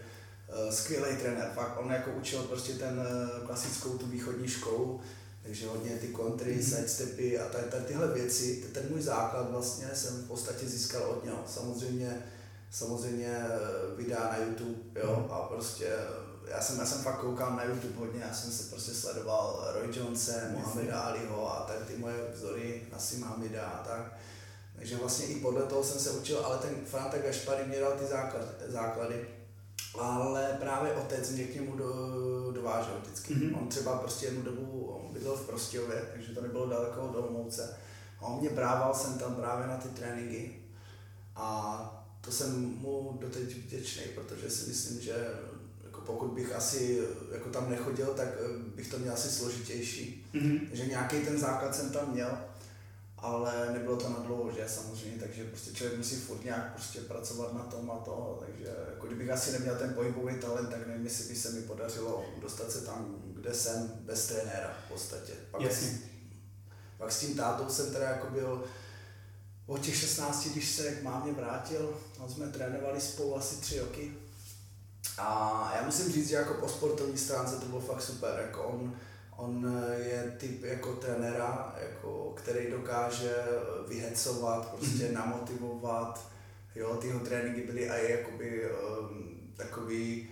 skvělý 0.69 1.17
trenér, 1.17 1.51
fakt 1.55 1.79
on 1.79 1.91
jako 1.91 2.11
učil 2.11 2.43
prostě 2.43 2.73
ten 2.73 2.99
uh, 2.99 3.45
klasickou 3.45 3.97
tu 3.97 4.05
východní 4.05 4.47
školu, 4.47 5.01
takže 5.43 5.67
hodně 5.67 5.91
ty 5.91 6.07
kontry, 6.07 6.55
mm-hmm. 6.55 6.75
sidestepy 6.75 7.39
a 7.39 7.45
tady, 7.45 7.63
tady 7.63 7.85
tyhle 7.85 8.07
věci, 8.07 8.65
ten 8.73 8.83
můj 8.89 9.01
základ 9.01 9.51
vlastně 9.51 9.87
jsem 9.93 10.15
v 10.15 10.27
podstatě 10.27 10.65
získal 10.65 11.03
od 11.03 11.25
něho. 11.25 11.43
Samozřejmě, 11.47 12.25
samozřejmě 12.71 13.27
eh, 13.27 13.95
videa 13.95 14.23
na 14.23 14.45
YouTube, 14.45 14.99
jo, 15.01 15.25
mm. 15.25 15.33
a 15.33 15.39
prostě 15.39 15.89
já 16.47 16.61
jsem, 16.61 16.79
já 16.79 16.85
jsem 16.85 17.01
fakt 17.01 17.19
koukal 17.19 17.55
na 17.55 17.63
YouTube 17.63 17.97
hodně, 17.97 18.21
já 18.27 18.33
jsem 18.33 18.51
se 18.51 18.63
prostě 18.63 18.91
sledoval 18.91 19.67
Roy 19.73 19.97
Jonese, 19.97 20.51
Mohamed 20.53 20.93
Aliho 20.93 21.53
a 21.53 21.63
tady 21.63 21.85
ty 21.85 21.97
moje 21.97 22.15
vzory, 22.33 22.87
Nassim 22.91 23.23
Hamida 23.23 23.65
a 23.65 23.87
tak. 23.87 24.17
Takže 24.75 24.97
vlastně 24.97 25.25
i 25.25 25.35
podle 25.35 25.61
toho 25.61 25.83
jsem 25.83 25.99
se 25.99 26.11
učil, 26.11 26.39
ale 26.45 26.57
ten 26.57 26.75
Franta 26.85 27.17
Gašpary 27.17 27.65
mě 27.65 27.79
dal 27.79 27.91
ty 27.91 28.05
základ, 28.05 28.45
základy 28.67 29.27
ale 29.97 30.57
právě 30.59 30.93
otec 30.93 31.29
mě 31.29 31.43
k 31.43 31.55
němu 31.55 31.75
do, 31.77 31.91
dovážel 32.51 32.93
vždycky. 33.01 33.35
Mm-hmm. 33.35 33.57
On 33.61 33.67
třeba 33.67 33.97
prostě 33.97 34.25
jednu 34.25 34.41
dobu 34.41 35.01
bydlel 35.13 35.35
v 35.35 35.47
Prostějově, 35.47 36.01
takže 36.13 36.33
to 36.33 36.41
nebylo 36.41 36.69
daleko 36.69 37.01
od 37.01 37.15
Olomouce. 37.15 37.77
A 38.19 38.25
on 38.25 38.39
mě 38.39 38.49
brával 38.49 38.93
jsem 38.93 39.19
tam 39.19 39.35
právě 39.35 39.67
na 39.67 39.77
ty 39.77 39.89
tréninky 39.89 40.55
a 41.35 42.05
to 42.21 42.31
jsem 42.31 42.75
mu 42.79 43.17
doteď 43.21 43.57
vděčný, 43.57 44.03
protože 44.15 44.49
si 44.49 44.69
myslím, 44.69 45.01
že 45.01 45.27
jako 45.83 46.01
pokud 46.01 46.27
bych 46.27 46.55
asi 46.55 47.07
jako 47.31 47.49
tam 47.49 47.69
nechodil, 47.69 48.07
tak 48.07 48.27
bych 48.75 48.91
to 48.91 48.99
měl 48.99 49.13
asi 49.13 49.29
složitější. 49.29 50.25
Mm-hmm. 50.33 50.59
Že 50.73 50.85
nějaký 50.85 51.19
ten 51.19 51.39
základ 51.39 51.75
jsem 51.75 51.91
tam 51.91 52.11
měl 52.13 52.37
ale 53.17 53.73
nebylo 53.73 53.97
to 53.97 54.09
na 54.09 54.19
dlouho, 54.19 54.51
že 54.51 54.63
samozřejmě, 54.67 55.19
takže 55.19 55.43
prostě 55.43 55.73
člověk 55.73 55.97
musí 55.97 56.15
furt 56.15 56.43
nějak 56.43 56.73
prostě 56.73 56.99
pracovat 56.99 57.53
na 57.53 57.63
tom 57.63 57.91
a 57.91 57.97
to, 57.97 58.43
takže 58.45 58.75
jako 58.93 59.07
kdybych 59.07 59.29
asi 59.29 59.51
neměl 59.51 59.75
ten 59.75 59.93
pohybový 59.93 60.35
talent, 60.35 60.69
tak 60.69 60.87
nevím, 60.87 61.05
jestli 61.05 61.33
by 61.33 61.39
se 61.39 61.51
mi 61.51 61.61
podařilo 61.61 62.25
dostat 62.41 62.71
se 62.71 62.81
tam, 62.81 63.15
kde 63.25 63.53
jsem, 63.53 63.91
bez 63.99 64.27
trenéra 64.27 64.77
v 64.85 64.91
podstatě. 64.91 65.33
Pak, 65.51 65.61
Jasně. 65.61 65.87
S, 65.87 65.99
pak 66.97 67.11
s 67.11 67.19
tím 67.19 67.35
tátou 67.35 67.69
jsem 67.69 67.93
teda 67.93 68.09
jako 68.09 68.29
byl 68.29 68.63
od 69.65 69.81
těch 69.81 69.95
16, 69.95 70.47
když 70.47 70.71
se 70.71 70.91
k 70.91 71.03
mámě 71.03 71.33
vrátil, 71.33 71.99
no 72.19 72.29
jsme 72.29 72.47
trénovali 72.47 73.01
spolu 73.01 73.37
asi 73.37 73.55
tři 73.55 73.79
roky. 73.79 74.13
A 75.17 75.71
já 75.75 75.85
musím 75.85 76.11
říct, 76.11 76.29
že 76.29 76.35
jako 76.35 76.53
po 76.53 76.67
sportovní 76.67 77.17
stránce 77.17 77.55
to 77.55 77.65
bylo 77.65 77.81
fakt 77.81 78.01
super, 78.01 78.43
jako 78.47 78.63
on, 78.63 78.95
On 79.37 79.83
je 79.97 80.35
typ 80.37 80.63
jako 80.63 80.93
trenéra, 80.93 81.75
jako, 81.81 82.33
který 82.37 82.71
dokáže 82.71 83.35
vyhecovat, 83.87 84.75
prostě 84.75 85.07
mm-hmm. 85.07 85.13
namotivovat. 85.13 86.27
Jo, 86.75 86.95
ty 86.95 87.07
jeho 87.07 87.19
tréninky 87.19 87.61
byly 87.61 87.89
i 87.89 88.11
jakoby 88.11 88.69
um, 88.71 89.51
takový, 89.55 90.29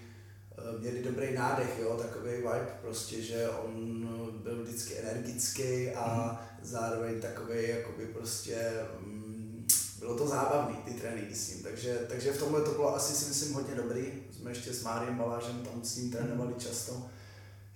um, 0.74 0.82
měli 0.82 1.04
dobrý 1.04 1.34
nádech, 1.34 1.80
jo, 1.80 1.98
takový 2.02 2.32
vibe 2.32 2.78
prostě, 2.82 3.22
že 3.22 3.50
on 3.50 4.08
byl 4.44 4.64
vždycky 4.64 4.98
energický 4.98 5.90
a 5.90 6.06
mm-hmm. 6.06 6.66
zároveň 6.66 7.22
takový 7.22 7.70
jakoby 7.70 8.06
prostě 8.06 8.72
um, 9.00 9.68
bylo 10.00 10.18
to 10.18 10.28
zábavný, 10.28 10.76
ty 10.76 10.94
tréninky 10.94 11.36
s 11.36 11.54
ním, 11.54 11.64
takže, 11.64 12.00
takže 12.10 12.32
v 12.32 12.40
tomhle 12.40 12.62
to 12.62 12.72
bylo 12.72 12.96
asi 12.96 13.14
si 13.14 13.30
myslím 13.30 13.54
hodně 13.54 13.76
dobrý. 13.76 14.14
Jsme 14.32 14.52
ještě 14.52 14.74
s 14.74 14.84
Máriem 14.84 15.18
Balážem 15.18 15.64
tam 15.64 15.84
s 15.84 15.98
ním 15.98 16.12
trénovali 16.12 16.54
často 16.58 17.10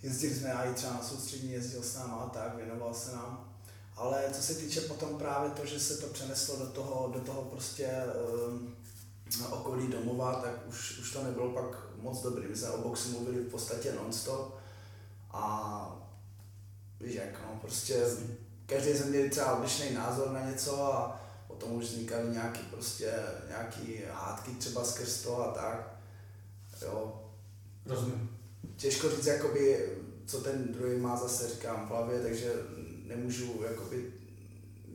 jezdili 0.03 0.35
jsme 0.35 0.53
i 0.53 0.73
třeba 0.73 0.93
na 0.93 1.03
soustřední, 1.03 1.51
jezdil 1.51 1.83
s 1.83 1.95
náma 1.95 2.15
a 2.15 2.29
tak, 2.29 2.55
věnoval 2.55 2.93
se 2.93 3.11
nám. 3.11 3.53
Ale 3.95 4.23
co 4.33 4.41
se 4.41 4.55
týče 4.55 4.81
potom 4.81 5.17
právě 5.17 5.51
to, 5.51 5.65
že 5.65 5.79
se 5.79 5.97
to 5.97 6.07
přeneslo 6.07 6.57
do 6.57 6.67
toho, 6.67 7.11
do 7.13 7.19
toho 7.19 7.41
prostě 7.41 7.89
um, 8.47 8.75
okolí 9.51 9.87
domova, 9.87 10.41
tak 10.41 10.67
už, 10.67 10.99
už 10.99 11.13
to 11.13 11.23
nebylo 11.23 11.49
pak 11.49 11.65
moc 12.01 12.21
dobrý. 12.21 12.47
My 12.47 12.55
jsme 12.55 12.69
o 12.69 12.81
boxu 12.81 13.09
mluvili 13.09 13.43
v 13.43 13.51
podstatě 13.51 13.91
non-stop 13.91 14.57
a 15.31 15.95
víš 16.99 17.15
jak, 17.15 17.41
no, 17.41 17.59
prostě 17.61 18.05
každý 18.65 18.93
jsme 18.93 19.05
měli 19.05 19.29
třeba 19.29 19.55
odlišný 19.55 19.93
názor 19.93 20.31
na 20.31 20.49
něco 20.49 20.93
a 20.93 21.21
potom 21.47 21.71
už 21.71 21.83
vznikaly 21.83 22.29
nějaký 22.29 22.59
prostě, 22.59 23.13
nějaký 23.47 24.01
hádky 24.11 24.51
třeba 24.51 24.83
skrz 24.83 25.21
to 25.21 25.49
a 25.49 25.51
tak. 25.51 25.95
Jo. 26.81 27.21
Rozumím 27.85 28.38
těžko 28.79 29.09
říct, 29.09 29.25
jakoby, 29.25 29.89
co 30.25 30.41
ten 30.41 30.73
druhý 30.73 30.97
má 30.97 31.17
zase, 31.17 31.49
říkám, 31.49 31.85
v 31.85 31.89
hlavě, 31.89 32.19
takže 32.19 32.53
nemůžu 33.05 33.63
jakoby, 33.69 34.13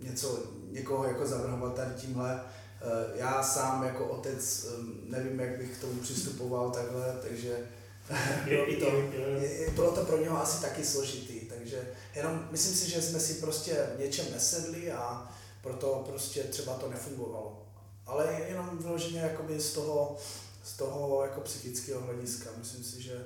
něco, 0.03 0.43
někoho 0.71 1.05
jako 1.05 1.27
zavrhovat 1.27 1.75
tady 1.75 1.95
tímhle. 1.95 2.41
Eh, 2.81 3.19
já 3.19 3.43
sám 3.43 3.85
jako 3.85 4.07
otec 4.07 4.67
nevím, 5.09 5.41
jak 5.41 5.59
bych 5.59 5.79
k 5.79 5.81
tomu 5.81 6.01
přistupoval 6.01 6.71
takhle, 6.71 7.19
takže 7.23 7.59
jo, 8.47 8.67
to, 8.81 9.73
bylo 9.73 9.93
to 9.93 10.05
pro 10.05 10.23
něho 10.23 10.43
asi 10.43 10.63
taky 10.63 10.85
složitý, 10.85 11.41
takže 11.41 11.89
jenom 12.15 12.49
myslím 12.51 12.75
si, 12.75 12.91
že 12.91 13.03
jsme 13.03 13.21
si 13.21 13.35
prostě 13.35 13.87
v 13.97 14.01
něčem 14.01 14.27
nesedli 14.33 14.93
a 14.93 15.33
proto 15.63 16.05
prostě 16.09 16.43
třeba 16.43 16.75
to 16.75 16.91
nefungovalo. 16.91 17.67
Ale 18.07 18.41
jenom 18.49 18.79
vyloženě 18.79 19.21
jakoby 19.21 19.61
z 19.61 19.73
toho, 19.73 20.17
z 20.65 20.77
toho 20.77 21.23
jako 21.23 21.41
psychického 21.41 22.01
hlediska. 22.01 22.51
Myslím 22.59 22.85
si, 22.85 23.03
že 23.03 23.25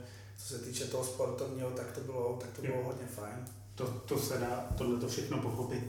co 0.48 0.54
se 0.54 0.64
týče 0.64 0.84
toho 0.84 1.04
sportovního, 1.04 1.70
tak 1.70 1.92
to 1.92 2.00
bylo, 2.00 2.38
tak 2.40 2.50
to 2.50 2.62
bylo 2.62 2.82
hodně 2.82 3.06
fajn. 3.06 3.44
To, 3.74 3.84
to 3.86 4.18
se 4.18 4.38
dá 4.38 4.66
tohle 4.78 5.00
to 5.00 5.08
všechno 5.08 5.38
pochopit. 5.38 5.84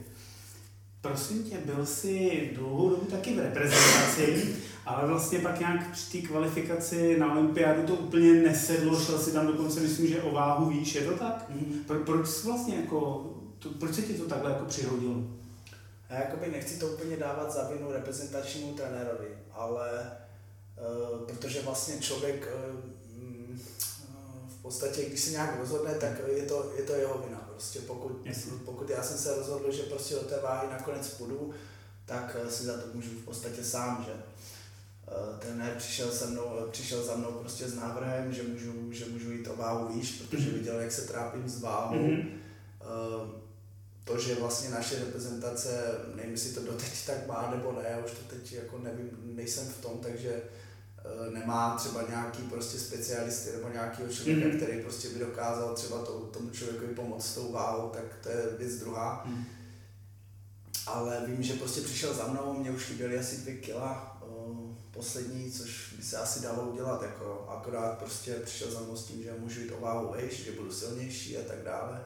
Prosím 1.00 1.44
tě, 1.44 1.58
byl 1.64 1.86
jsi 1.86 2.50
dlouhou 2.54 2.90
dobu 2.90 3.06
taky 3.06 3.34
v 3.34 3.38
reprezentaci, 3.38 4.56
ale 4.86 5.08
vlastně 5.08 5.38
pak 5.38 5.60
nějak 5.60 5.92
při 5.92 6.22
té 6.22 6.28
kvalifikaci 6.28 7.18
na 7.18 7.32
olympiádu 7.32 7.82
to 7.82 7.94
úplně 7.94 8.32
nesedlo, 8.32 9.00
šel 9.00 9.18
si 9.18 9.32
tam 9.32 9.46
dokonce, 9.46 9.80
myslím, 9.80 10.06
že 10.06 10.22
o 10.22 10.30
váhu 10.30 10.70
víš, 10.70 10.94
je 10.94 11.04
to 11.04 11.12
tak? 11.12 11.46
Mm. 11.48 11.84
Pro, 11.86 11.98
proč 11.98 12.44
vlastně 12.44 12.76
jako, 12.76 13.30
to, 13.58 13.68
proč 13.68 13.94
se 13.94 14.02
ti 14.02 14.14
to 14.14 14.24
takhle 14.24 14.50
jako 14.50 14.64
přihodilo? 14.64 15.14
Já 16.10 16.16
jakoby 16.16 16.50
nechci 16.50 16.78
to 16.78 16.86
úplně 16.86 17.16
dávat 17.16 17.52
za 17.52 17.68
vinu 17.68 17.92
reprezentačnímu 17.92 18.74
trenérovi, 18.74 19.28
ale 19.52 20.12
uh, 21.12 21.26
protože 21.26 21.62
vlastně 21.62 22.00
člověk 22.00 22.48
podstatě, 24.62 25.04
když 25.04 25.20
se 25.20 25.30
nějak 25.30 25.58
rozhodne, 25.58 25.94
tak 25.94 26.12
je 26.36 26.42
to, 26.42 26.72
je 26.76 26.82
to 26.82 26.92
jeho 26.92 27.22
vina. 27.26 27.38
Prostě 27.50 27.78
pokud, 27.80 28.26
pokud 28.64 28.90
já 28.90 29.02
jsem 29.02 29.18
se 29.18 29.34
rozhodl, 29.34 29.72
že 29.72 29.82
prostě 29.82 30.14
do 30.14 30.20
té 30.20 30.40
váhy 30.40 30.68
nakonec 30.70 31.08
půjdu, 31.08 31.54
tak 32.10 32.36
eh, 32.40 32.50
si 32.50 32.64
za 32.64 32.72
to 32.72 32.86
můžu 32.94 33.10
v 33.10 33.24
podstatě 33.24 33.64
sám, 33.64 34.04
že 34.06 34.12
eh, 34.12 35.38
trenér 35.38 35.74
přišel, 35.78 36.10
se 36.10 36.26
mnou, 36.26 36.58
eh, 36.58 36.70
přišel 36.70 37.04
za 37.04 37.16
mnou 37.16 37.32
prostě 37.32 37.68
s 37.68 37.74
návrhem, 37.74 38.32
že 38.32 38.42
můžu, 38.42 38.92
že 38.92 39.04
můžu 39.04 39.32
jít 39.32 39.48
o 39.48 39.56
váhu 39.56 39.94
výš, 39.94 40.10
protože 40.10 40.50
mm-hmm. 40.50 40.54
viděl, 40.54 40.80
jak 40.80 40.92
se 40.92 41.02
trápím 41.02 41.48
s 41.48 41.60
váhou. 41.60 41.96
Mm-hmm. 41.96 42.30
To, 44.04 44.18
že 44.18 44.34
vlastně 44.34 44.70
naše 44.70 44.98
reprezentace, 44.98 45.98
nevím, 46.14 46.32
jestli 46.32 46.52
to 46.52 46.62
doteď 46.62 47.06
tak 47.06 47.26
má 47.26 47.50
nebo 47.50 47.72
ne, 47.72 47.88
já 47.90 48.04
už 48.04 48.10
to 48.10 48.36
teď 48.36 48.52
jako 48.52 48.78
nevím, 48.78 49.10
nejsem 49.22 49.66
v 49.66 49.80
tom, 49.80 49.98
takže 49.98 50.42
nemá 51.32 51.76
třeba 51.76 52.02
nějaký 52.08 52.42
prostě 52.42 52.78
specialisty 52.78 53.52
nebo 53.52 53.68
nějakého 53.68 54.08
člověka, 54.08 54.46
mm-hmm. 54.46 54.56
který 54.56 54.82
prostě 54.82 55.08
by 55.08 55.18
dokázal 55.18 55.74
třeba 55.74 56.04
to, 56.04 56.12
tomu 56.12 56.50
člověku 56.50 56.94
pomoct 56.94 57.26
s 57.26 57.34
tou 57.34 57.52
váhou, 57.52 57.88
tak 57.88 58.04
to 58.22 58.28
je 58.28 58.42
věc 58.58 58.74
druhá. 58.74 59.22
Mm. 59.26 59.44
Ale 60.86 61.22
vím, 61.26 61.42
že 61.42 61.54
prostě 61.54 61.80
přišel 61.80 62.14
za 62.14 62.26
mnou, 62.26 62.54
mě 62.58 62.70
už 62.70 62.84
chyběly 62.84 63.18
asi 63.18 63.36
dvě 63.36 63.54
kila 63.54 64.20
uh, 64.26 64.74
poslední, 64.90 65.52
což 65.52 65.94
by 65.96 66.02
se 66.02 66.16
asi 66.16 66.40
dalo 66.40 66.62
udělat, 66.62 67.02
jako 67.02 67.46
akorát 67.48 67.98
prostě 67.98 68.34
přišel 68.34 68.70
za 68.70 68.80
mnou 68.80 68.96
s 68.96 69.04
tím, 69.04 69.22
že 69.22 69.34
můžu 69.38 69.60
jít 69.60 69.72
o 69.72 69.80
váhu 69.80 70.12
vejš, 70.12 70.44
že 70.44 70.52
budu 70.52 70.72
silnější 70.72 71.38
a 71.38 71.42
tak 71.42 71.62
dále. 71.64 72.04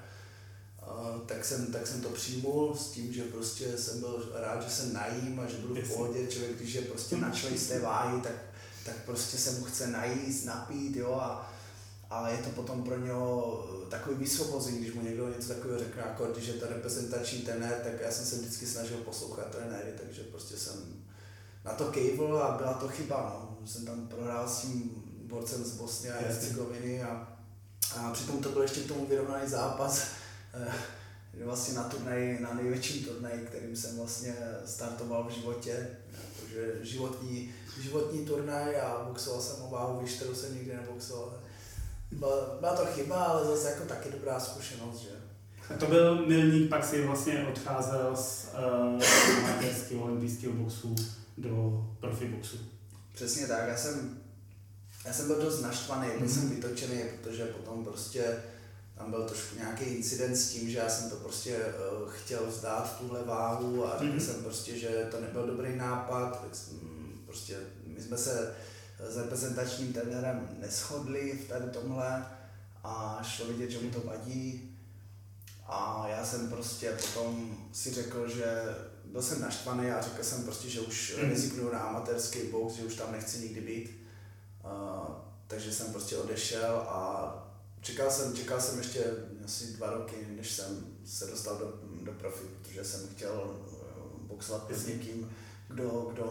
Uh, 0.82 1.20
tak, 1.20 1.44
jsem, 1.44 1.66
tak 1.66 1.86
jsem 1.86 2.00
to 2.00 2.08
přijmul 2.08 2.74
s 2.74 2.90
tím, 2.90 3.12
že 3.12 3.22
prostě 3.22 3.78
jsem 3.78 4.00
byl 4.00 4.32
rád, 4.34 4.62
že 4.62 4.70
se 4.70 4.86
najím 4.86 5.40
a 5.40 5.46
že 5.46 5.56
budu 5.56 5.74
v 5.74 5.88
pohodě. 5.88 6.26
Člověk, 6.26 6.56
když 6.56 6.74
je 6.74 6.82
prostě 6.82 7.16
načlej 7.16 7.58
z 7.58 7.68
té 7.68 7.78
váhy, 7.78 8.20
tak 8.20 8.32
tak 8.84 8.96
prostě 9.04 9.38
se 9.38 9.50
mu 9.50 9.64
chce 9.64 9.86
najíst, 9.86 10.44
napít, 10.44 10.96
jo, 10.96 11.14
a, 11.14 11.52
a 12.10 12.28
je 12.28 12.38
to 12.38 12.50
potom 12.50 12.82
pro 12.82 12.98
něho 12.98 13.64
takový 13.90 14.16
vysvobození, 14.16 14.78
když 14.78 14.94
mu 14.94 15.02
někdo 15.02 15.28
něco 15.28 15.48
takového 15.48 15.78
řekne, 15.78 16.02
jako 16.06 16.26
když 16.26 16.46
je 16.46 16.54
to 16.54 16.66
reprezentační 16.66 17.38
trenér, 17.38 17.80
tak 17.84 18.00
já 18.00 18.10
jsem 18.10 18.26
se 18.26 18.36
vždycky 18.36 18.66
snažil 18.66 18.96
poslouchat 18.96 19.48
trenéry, 19.48 19.92
takže 20.00 20.22
prostě 20.22 20.56
jsem 20.56 21.04
na 21.64 21.72
to 21.72 21.84
kejvl 21.84 22.38
a 22.38 22.56
byla 22.56 22.74
to 22.74 22.88
chyba, 22.88 23.16
no. 23.40 23.66
Jsem 23.66 23.86
tam 23.86 24.06
prohrál 24.08 24.48
s 24.48 24.60
tím 24.60 25.02
borcem 25.28 25.64
z 25.64 25.72
Bosny 25.72 26.10
a 26.10 26.20
Hercegoviny 26.20 27.02
a, 27.02 27.38
a 27.96 28.10
přitom 28.12 28.42
to 28.42 28.48
byl 28.48 28.62
ještě 28.62 28.80
k 28.80 28.88
tomu 28.88 29.06
vyrovnaný 29.06 29.48
zápas, 29.48 30.06
eh, 30.54 30.72
vlastně 31.44 31.74
na 31.74 31.82
turnaj, 31.82 32.38
na 32.40 32.54
největším 32.54 33.04
turnaji, 33.04 33.46
kterým 33.46 33.76
jsem 33.76 33.96
vlastně 33.96 34.36
startoval 34.66 35.24
v 35.24 35.32
životě, 35.32 35.88
protože 36.40 36.78
životní 36.82 37.54
životní 37.82 38.26
turnaj 38.26 38.80
a 38.80 39.04
boxoval 39.08 39.40
jsem 39.40 39.64
o 39.64 39.70
váhu, 39.70 40.00
víš, 40.00 40.12
kterou 40.12 40.34
jsem 40.34 40.54
nikdy 40.54 40.76
neboxoval. 40.76 41.34
Byla, 42.12 42.56
byla 42.60 42.76
to 42.76 42.86
chyba, 42.86 43.24
ale 43.24 43.46
zase 43.46 43.70
jako 43.70 43.84
taky 43.84 44.10
dobrá 44.10 44.40
zkušenost, 44.40 44.98
že? 44.98 45.08
A 45.70 45.78
to 45.78 45.86
byl 45.86 46.26
milník, 46.26 46.68
pak 46.68 46.84
si 46.84 47.06
vlastně 47.06 47.46
odcházel 47.52 48.16
z 48.16 48.48
uh, 49.94 50.02
olympijského 50.02 50.52
boxu 50.52 50.94
do 51.38 51.84
profi 52.00 52.28
boxu. 52.28 52.56
Přesně 53.14 53.46
tak, 53.46 53.68
já 53.68 53.76
jsem, 53.76 54.18
já 55.04 55.12
jsem 55.12 55.26
byl 55.26 55.42
dost 55.42 55.60
naštvaný, 55.60 56.08
byl 56.08 56.20
mm-hmm. 56.20 56.34
jsem 56.34 56.50
vytočený, 56.50 57.02
protože 57.22 57.44
potom 57.44 57.84
prostě 57.84 58.36
tam 58.98 59.10
byl 59.10 59.24
trošku 59.24 59.56
nějaký 59.58 59.84
incident 59.84 60.36
s 60.36 60.50
tím, 60.50 60.70
že 60.70 60.78
já 60.78 60.88
jsem 60.88 61.10
to 61.10 61.16
prostě 61.16 61.56
uh, 61.56 62.10
chtěl 62.10 62.46
vzdát 62.46 62.98
tuhle 62.98 63.24
váhu 63.24 63.86
a 63.86 63.98
řekl 63.98 64.12
mm-hmm. 64.12 64.26
jsem 64.26 64.34
prostě, 64.34 64.78
že 64.78 65.08
to 65.10 65.20
nebyl 65.20 65.46
dobrý 65.46 65.76
nápad, 65.76 66.40
tak 66.42 66.54
jsem, 66.54 66.93
Prostě 67.34 67.56
my 67.86 68.00
jsme 68.00 68.16
se 68.16 68.54
s 69.08 69.16
reprezentačním 69.16 69.92
trenérem 69.92 70.48
neschodli 70.60 71.32
v 71.32 71.48
tady 71.48 71.70
tomhle 71.70 72.26
a 72.84 73.20
šlo 73.22 73.46
vidět, 73.46 73.70
že 73.70 73.80
mu 73.80 73.90
to 73.90 74.00
vadí. 74.00 74.76
A 75.66 76.06
já 76.08 76.24
jsem 76.24 76.48
prostě 76.48 76.90
potom 76.90 77.56
si 77.72 77.90
řekl, 77.90 78.28
že 78.28 78.62
byl 79.04 79.22
jsem 79.22 79.40
naštvaný 79.40 79.90
a 79.90 80.02
řekl 80.02 80.24
jsem 80.24 80.44
prostě, 80.44 80.70
že 80.70 80.80
už 80.80 81.16
mm. 81.16 81.30
rezignuju 81.30 81.72
na 81.72 81.78
amatérský 81.78 82.38
box, 82.42 82.74
že 82.74 82.84
už 82.84 82.94
tam 82.94 83.12
nechci 83.12 83.38
nikdy 83.38 83.60
být. 83.60 84.06
Uh, 84.64 85.14
takže 85.46 85.72
jsem 85.72 85.92
prostě 85.92 86.16
odešel 86.16 86.76
a 86.76 87.34
čekal 87.80 88.10
jsem, 88.10 88.36
čekal 88.36 88.60
jsem 88.60 88.78
ještě 88.78 89.04
asi 89.44 89.66
dva 89.66 89.90
roky, 89.90 90.16
než 90.36 90.52
jsem 90.52 90.86
se 91.04 91.26
dostal 91.26 91.58
do, 91.58 91.74
do 92.04 92.12
profi, 92.12 92.44
protože 92.62 92.84
jsem 92.84 93.08
chtěl 93.08 93.60
boxovat 94.20 94.70
s 94.70 94.86
někým, 94.86 95.30
kdo, 95.74 96.10
kdo 96.12 96.24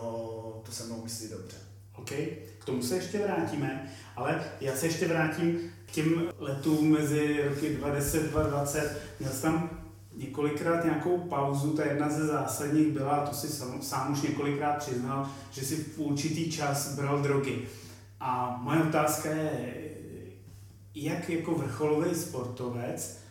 to 0.65 0.71
se 0.71 0.83
mnou 0.83 1.01
myslí 1.03 1.29
dobře. 1.29 1.57
OK, 1.95 2.11
k 2.59 2.65
tomu 2.65 2.83
se 2.83 2.95
ještě 2.95 3.17
vrátíme, 3.17 3.91
ale 4.15 4.43
já 4.61 4.75
se 4.75 4.85
ještě 4.85 5.07
vrátím 5.07 5.59
k 5.85 5.91
těm 5.91 6.29
letům 6.37 6.91
mezi 6.91 7.43
roky 7.49 7.69
2010 7.69 8.31
2020. 8.31 9.01
Měl 9.19 9.31
jsi 9.31 9.41
tam 9.41 9.69
několikrát 10.15 10.83
nějakou 10.83 11.17
pauzu, 11.17 11.73
ta 11.73 11.85
jedna 11.85 12.09
ze 12.09 12.27
zásadních 12.27 12.87
byla, 12.87 13.25
to 13.25 13.35
si 13.35 13.47
sám, 13.47 13.81
sám 13.81 14.13
už 14.13 14.21
několikrát 14.21 14.77
přiznal, 14.77 15.29
že 15.51 15.61
si 15.61 15.75
v 15.75 15.99
určitý 15.99 16.51
čas 16.51 16.95
bral 16.95 17.21
drogy. 17.21 17.67
A 18.19 18.57
moje 18.61 18.83
otázka 18.83 19.29
je, 19.29 19.79
jak 20.95 21.29
jako 21.29 21.55
vrcholový 21.55 22.15
sportovec 22.15 23.23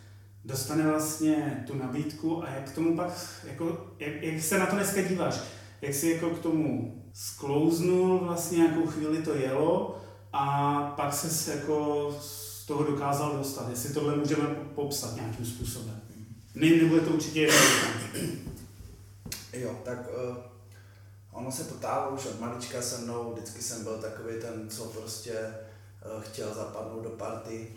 dostane 0.45 0.87
vlastně 0.87 1.63
tu 1.67 1.77
nabídku 1.77 2.43
a 2.43 2.49
jak 2.49 2.71
tomu 2.71 2.95
pak, 2.95 3.39
jako, 3.43 3.87
jak, 3.99 4.23
jak 4.23 4.41
se 4.41 4.59
na 4.59 4.65
to 4.65 4.75
dneska 4.75 5.01
díváš? 5.01 5.39
Jak 5.83 5.93
si 5.93 6.09
jako 6.09 6.29
k 6.29 6.39
tomu 6.39 7.01
sklouznul, 7.13 8.19
vlastně 8.19 8.57
nějakou 8.57 8.87
chvíli 8.87 9.21
to 9.21 9.35
jelo 9.35 10.01
a 10.33 10.81
pak 10.97 11.13
se 11.13 11.51
jako 11.51 12.09
z 12.21 12.65
toho 12.65 12.83
dokázal 12.83 13.37
dostat. 13.37 13.69
Jestli 13.69 13.93
tohle 13.93 14.15
můžeme 14.15 14.43
popsat 14.75 15.15
nějakým 15.15 15.45
způsobem. 15.45 16.01
Ne, 16.55 16.69
nebude 16.69 17.01
to 17.01 17.09
určitě. 17.09 17.49
Jo, 19.53 19.79
tak 19.85 19.97
uh, 20.29 20.37
ono 21.31 21.51
se 21.51 21.63
to 21.63 21.75
tálo 21.75 22.15
už 22.15 22.25
od 22.25 22.39
malička 22.39 22.81
se 22.81 22.97
mnou, 22.97 23.33
vždycky 23.33 23.61
jsem 23.61 23.83
byl 23.83 23.97
takový 23.97 24.33
ten, 24.41 24.69
co 24.69 24.85
prostě 24.85 25.33
uh, 25.33 26.21
chtěl 26.21 26.53
zapadnout 26.53 27.03
do 27.03 27.09
party. 27.09 27.67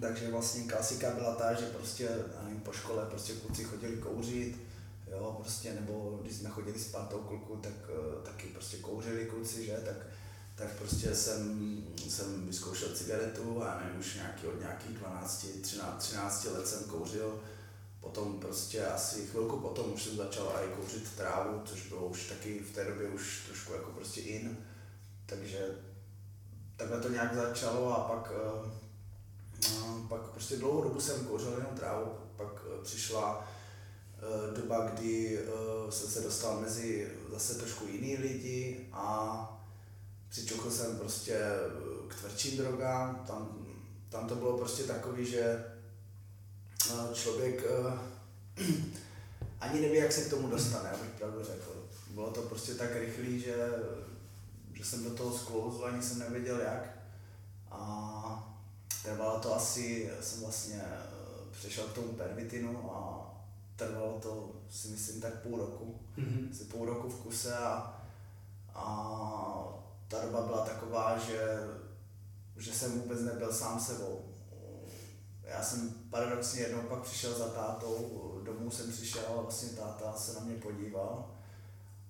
Takže 0.00 0.30
vlastně 0.30 0.62
klasika 0.62 1.10
byla 1.10 1.34
ta, 1.34 1.54
že 1.54 1.66
prostě 1.66 2.08
nevím, 2.44 2.60
po 2.60 2.72
škole 2.72 3.06
prostě 3.10 3.32
kluci 3.32 3.64
chodili 3.64 3.96
kouřit, 3.96 4.67
jo, 5.20 5.36
prostě, 5.40 5.74
nebo 5.74 6.18
když 6.22 6.36
jsme 6.36 6.48
chodili 6.48 6.78
s 6.78 6.90
partou 6.90 7.18
kluku, 7.18 7.56
tak 7.56 7.72
uh, 7.72 8.22
taky 8.24 8.46
prostě 8.46 8.76
kouřili 8.76 9.26
kluci, 9.26 9.66
že, 9.66 9.82
tak 9.84 9.96
tak 10.58 10.72
prostě 10.78 11.14
jsem, 11.14 11.82
jsem 12.08 12.46
vyzkoušel 12.46 12.88
cigaretu 12.94 13.62
a 13.62 13.80
nevím, 13.84 14.00
už 14.00 14.14
nějaký, 14.14 14.46
od 14.46 14.60
nějakých 14.60 14.98
12, 14.98 15.46
13, 15.62 15.98
13 15.98 16.44
let 16.44 16.66
jsem 16.66 16.84
kouřil. 16.84 17.40
Potom 18.00 18.40
prostě 18.40 18.86
asi 18.86 19.26
chvilku 19.26 19.60
potom 19.60 19.92
už 19.92 20.02
jsem 20.02 20.16
začal 20.16 20.52
i 20.64 20.68
kouřit 20.76 21.16
trávu, 21.16 21.62
což 21.64 21.88
bylo 21.88 22.06
už 22.06 22.28
taky 22.28 22.58
v 22.58 22.74
té 22.74 22.84
době 22.84 23.08
už 23.08 23.42
trošku 23.46 23.72
jako 23.72 23.90
prostě 23.90 24.20
in. 24.20 24.58
Takže 25.26 25.68
takhle 26.76 27.00
to 27.00 27.08
nějak 27.08 27.34
začalo 27.34 27.96
a 27.96 28.08
pak, 28.08 28.32
uh, 29.80 30.08
pak 30.08 30.20
prostě 30.20 30.56
dlouhou 30.56 30.82
dobu 30.82 31.00
jsem 31.00 31.26
kouřil 31.26 31.52
jenom 31.52 31.76
trávu, 31.76 32.12
pak 32.36 32.52
uh, 32.52 32.84
přišla 32.84 33.48
doba, 34.56 34.90
kdy 34.90 35.38
uh, 35.38 35.90
jsem 35.90 36.10
se 36.10 36.20
dostal 36.20 36.60
mezi 36.60 37.08
zase 37.32 37.54
trošku 37.54 37.86
jiný 37.86 38.16
lidi 38.16 38.86
a 38.92 39.58
přičuchl 40.28 40.70
jsem 40.70 40.98
prostě 40.98 41.34
eh, 41.34 42.08
k 42.08 42.14
tvrdším 42.14 42.56
drogám, 42.56 43.24
tam, 43.26 43.66
tam 44.08 44.28
to 44.28 44.34
bylo 44.34 44.58
prostě 44.58 44.82
takový, 44.82 45.26
že 45.26 45.64
eh, 46.90 47.14
člověk 47.14 47.64
ani 49.60 49.80
neví, 49.80 49.96
jak 49.96 50.12
se 50.12 50.24
k 50.24 50.30
tomu 50.30 50.48
dostane, 50.48 50.90
abych 50.90 51.10
pravdu 51.10 51.44
řekl. 51.44 51.88
Bylo 52.10 52.30
to 52.30 52.42
prostě 52.42 52.74
tak 52.74 52.96
rychlý, 52.96 53.40
že, 53.40 53.56
že 54.74 54.84
jsem 54.84 55.04
do 55.04 55.10
toho 55.10 55.38
sklouzl, 55.38 55.84
ani 55.84 56.02
jsem 56.02 56.18
nevěděl 56.18 56.60
jak. 56.60 56.98
A 57.70 58.58
trvalo 59.02 59.40
to 59.40 59.54
asi, 59.56 60.10
jsem 60.20 60.40
vlastně 60.40 60.82
přešel 61.50 61.84
k 61.84 61.92
tomu 61.92 62.12
pervitinu 62.12 62.92
a 62.92 63.27
trvalo 63.78 64.18
to 64.22 64.52
si 64.70 64.88
myslím 64.88 65.20
tak 65.20 65.42
půl 65.42 65.58
roku. 65.58 66.00
Mm-hmm. 66.18 66.50
Asi 66.50 66.64
půl 66.64 66.86
roku 66.86 67.08
v 67.08 67.20
kuse 67.20 67.56
a, 67.56 68.02
a 68.74 68.84
ta 70.08 70.24
doba 70.24 70.42
byla 70.42 70.64
taková, 70.64 71.18
že, 71.18 71.68
že 72.56 72.72
jsem 72.72 73.00
vůbec 73.00 73.20
nebyl 73.20 73.52
sám 73.52 73.80
sebou. 73.80 74.24
Já 75.44 75.62
jsem 75.62 75.90
paradoxně 76.10 76.60
jednou 76.60 76.82
pak 76.82 77.02
přišel 77.02 77.38
za 77.38 77.48
tátou, 77.48 78.40
domů 78.44 78.70
jsem 78.70 78.92
přišel 78.92 79.22
a 79.28 79.40
vlastně 79.42 79.68
táta 79.68 80.12
se 80.12 80.34
na 80.34 80.40
mě 80.40 80.54
podíval. 80.54 81.30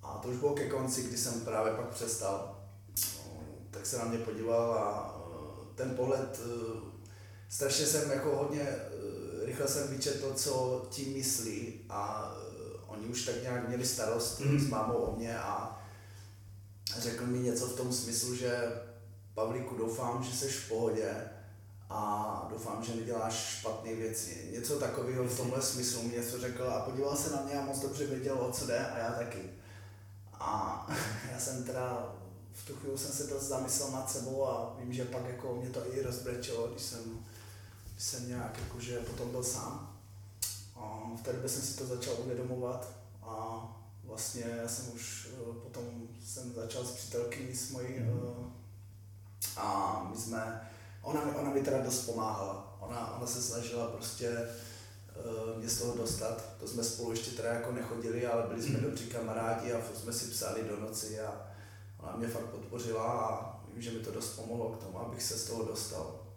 A 0.03 0.19
to 0.19 0.29
už 0.29 0.37
bylo 0.37 0.55
ke 0.55 0.69
konci, 0.69 1.03
kdy 1.03 1.17
jsem 1.17 1.41
právě 1.41 1.73
pak 1.73 1.89
přestal. 1.89 2.59
Tak 3.71 3.87
se 3.87 3.99
na 3.99 4.05
mě 4.05 4.19
podíval 4.19 4.73
a 4.73 5.15
e, 5.73 5.75
ten 5.75 5.97
pohled, 5.97 6.41
e, 6.41 6.49
strašně 7.49 7.87
jsem 7.87 8.11
jako 8.11 8.37
hodně, 8.37 8.63
e, 8.63 8.89
rychle 9.49 9.69
jsem 9.69 9.89
vyčetl, 9.89 10.35
co 10.35 10.87
tím 10.91 11.13
myslí 11.13 11.81
a 11.89 12.33
oni 12.87 13.07
už 13.07 13.25
tak 13.25 13.43
nějak 13.43 13.69
měli 13.69 13.87
starost 13.87 14.41
mm. 14.41 14.61
s 14.61 14.69
mámou 14.69 14.95
o 14.95 15.17
mě 15.17 15.39
a 15.39 15.81
řekl 16.99 17.27
mi 17.27 17.39
něco 17.39 17.67
v 17.67 17.77
tom 17.77 17.93
smyslu, 17.93 18.35
že 18.35 18.73
Pavlíku, 19.35 19.77
doufám, 19.77 20.23
že 20.25 20.37
jsi 20.37 20.49
v 20.49 20.69
pohodě 20.69 21.15
a 21.91 22.47
doufám, 22.51 22.85
že 22.85 22.95
neděláš 22.95 23.59
špatné 23.59 23.95
věci. 23.95 24.49
Něco 24.53 24.79
takového 24.79 25.25
v 25.25 25.37
tomhle 25.37 25.63
smyslu 25.63 26.03
mě 26.03 26.17
něco 26.17 26.41
řekl 26.41 26.63
a 26.63 26.81
podíval 26.81 27.17
se 27.17 27.31
na 27.31 27.43
mě 27.43 27.55
a 27.55 27.65
moc 27.65 27.79
dobře 27.79 28.07
věděl, 28.07 28.39
o 28.41 28.53
co 28.53 28.67
jde 28.67 28.87
a 28.87 28.99
já 28.99 29.13
taky. 29.13 29.51
A 30.33 30.87
já 31.33 31.39
jsem 31.39 31.65
teda 31.65 32.15
v 32.53 32.67
tu 32.67 32.75
chvíli 32.75 32.99
jsem 32.99 33.13
se 33.13 33.27
dost 33.27 33.43
zamyslel 33.43 33.91
nad 33.91 34.11
sebou 34.11 34.47
a 34.47 34.77
vím, 34.79 34.93
že 34.93 35.05
pak 35.05 35.29
jako 35.29 35.57
mě 35.57 35.71
to 35.71 35.95
i 35.95 36.03
rozbrečelo, 36.03 36.69
když 36.69 36.83
jsem, 36.83 37.18
jsem 37.99 38.29
nějak 38.29 38.59
jakože 38.59 38.99
potom 38.99 39.31
byl 39.31 39.45
sám. 39.45 40.01
A 40.77 41.11
v 41.17 41.23
té 41.23 41.33
době 41.33 41.49
jsem 41.49 41.63
si 41.63 41.77
to 41.77 41.87
začal 41.87 42.15
uvědomovat 42.19 42.89
a 43.23 43.63
vlastně 44.05 44.45
já 44.63 44.69
jsem 44.69 44.93
už 44.95 45.29
eh, 45.33 45.61
potom 45.63 45.85
jsem 46.25 46.53
začal 46.55 46.85
s 46.85 46.91
přítelkyní 46.91 47.55
s 47.55 47.71
mojí 47.71 47.99
mm. 47.99 48.53
a 49.57 50.07
my 50.11 50.17
jsme, 50.17 50.71
ona, 51.03 51.37
ona 51.37 51.51
mi 51.51 51.61
teda 51.61 51.83
dost 51.83 52.07
pomáhala. 52.07 52.77
Ona, 52.81 53.17
ona 53.17 53.27
se 53.27 53.43
snažila 53.43 53.87
prostě 53.87 54.31
uh, 54.31 55.59
mě 55.59 55.69
z 55.69 55.79
toho 55.79 55.97
dostat. 55.97 56.45
To 56.61 56.69
jsme 56.69 56.85
spolu 56.85 57.11
ještě 57.11 57.31
teda 57.31 57.53
jako 57.53 57.73
nechodili, 57.73 58.27
ale 58.27 58.47
byli 58.49 58.63
jsme 58.63 58.79
mm. 58.79 58.85
dobří 58.85 59.07
kamarádi 59.07 59.73
a 59.73 59.81
jsme 59.95 60.13
si 60.13 60.27
psali 60.27 60.65
do 60.65 60.81
noci 60.81 61.21
a 61.21 61.47
ona 61.99 62.17
mě 62.17 62.29
fakt 62.29 62.47
podpořila 62.47 63.05
a 63.05 63.61
vím, 63.73 63.83
že 63.83 63.91
mi 63.91 63.99
to 63.99 64.11
dost 64.11 64.37
pomohlo 64.37 64.69
k 64.71 64.85
tomu, 64.85 65.01
abych 65.01 65.23
se 65.23 65.39
z 65.39 65.45
toho 65.45 65.65
dostal. 65.65 66.28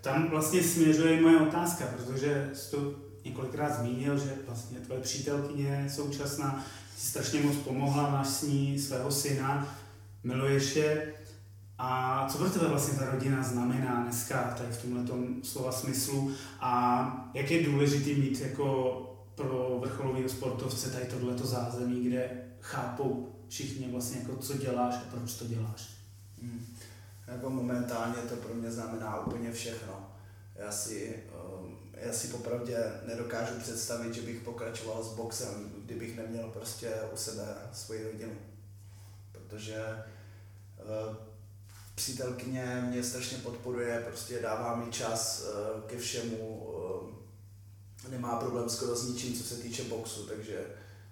Tam 0.00 0.30
vlastně 0.30 0.62
směřuje 0.62 1.20
moje 1.20 1.40
otázka, 1.40 1.84
protože 1.96 2.50
jsi 2.54 2.70
to 2.70 2.94
několikrát 3.24 3.78
zmínil, 3.80 4.18
že 4.18 4.34
vlastně 4.46 4.78
tvoje 4.78 5.00
přítelkyně 5.00 5.86
současná 5.94 6.64
strašně 6.96 7.40
moc 7.40 7.56
pomohla, 7.56 8.10
máš 8.10 8.26
s 8.26 8.42
ní 8.42 8.78
svého 8.78 9.10
syna, 9.10 9.76
miluješ 10.24 10.76
je. 10.76 11.14
A 11.78 12.26
co 12.28 12.38
pro 12.38 12.50
tebe 12.50 12.68
vlastně 12.68 12.98
ta 12.98 13.10
rodina 13.10 13.42
znamená 13.42 14.02
dneska 14.02 14.54
tady 14.58 14.72
v 14.72 14.82
tomhle 14.82 15.04
slova 15.42 15.72
smyslu 15.72 16.32
a 16.60 17.30
jak 17.34 17.50
je 17.50 17.66
důležitý 17.66 18.14
mít 18.14 18.40
jako 18.40 19.04
pro 19.34 19.78
vrcholový 19.80 20.28
sportovce 20.28 20.90
tady 20.90 21.04
tohleto 21.04 21.46
zázemí, 21.46 22.04
kde 22.04 22.30
chápou 22.60 23.34
všichni 23.48 23.88
vlastně 23.90 24.20
jako 24.20 24.36
co 24.36 24.58
děláš 24.58 24.94
a 24.94 25.16
proč 25.16 25.34
to 25.34 25.44
děláš? 25.44 25.88
Hmm. 26.42 26.66
Jako 27.32 27.50
momentálně 27.50 28.22
to 28.22 28.36
pro 28.36 28.54
mě 28.54 28.70
znamená 28.70 29.26
úplně 29.26 29.52
všechno. 29.52 30.12
Já 30.56 30.72
si 30.72 31.22
já 32.00 32.12
si 32.12 32.28
popravdě 32.28 32.92
nedokážu 33.06 33.60
představit, 33.60 34.14
že 34.14 34.22
bych 34.22 34.40
pokračoval 34.40 35.04
s 35.04 35.14
boxem, 35.14 35.72
kdybych 35.84 36.16
neměl 36.16 36.50
prostě 36.50 36.94
u 37.12 37.16
sebe 37.16 37.56
svoji 37.72 38.04
rodinu. 38.04 38.32
Protože 39.32 40.04
uh, 40.78 41.16
přítelkyně 41.94 42.84
mě 42.88 43.04
strašně 43.04 43.38
podporuje, 43.38 44.04
prostě 44.06 44.40
dává 44.40 44.76
mi 44.76 44.92
čas 44.92 45.42
uh, 45.42 45.80
ke 45.82 45.98
všemu, 45.98 46.74
nemá 48.08 48.36
problém 48.36 48.68
skoro 48.68 48.96
s 48.96 49.08
ničím, 49.08 49.34
co 49.34 49.44
se 49.44 49.54
týče 49.54 49.84
boxu, 49.84 50.26
takže 50.26 50.66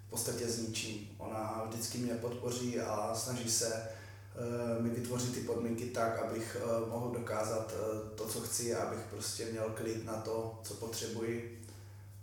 v 0.07 0.11
podstatě 0.11 0.49
s 0.49 0.59
ničím. 0.59 1.09
Ona 1.19 1.65
vždycky 1.69 1.99
mě 1.99 2.15
podpoří 2.15 2.81
a 2.81 3.15
snaží 3.15 3.51
se 3.51 3.89
mi 4.81 4.91
vytvořit 4.91 5.35
ty 5.35 5.41
podmínky 5.41 5.87
tak, 5.87 6.19
abych 6.19 6.57
eh, 6.61 6.91
mohl 6.91 7.11
dokázat 7.11 7.75
eh, 7.75 8.17
to, 8.17 8.29
co 8.29 8.41
chci, 8.41 8.75
abych 8.75 8.99
prostě 9.11 9.45
měl 9.45 9.71
klid 9.71 10.05
na 10.05 10.13
to, 10.13 10.61
co 10.63 10.75
potřebuji. 10.75 11.63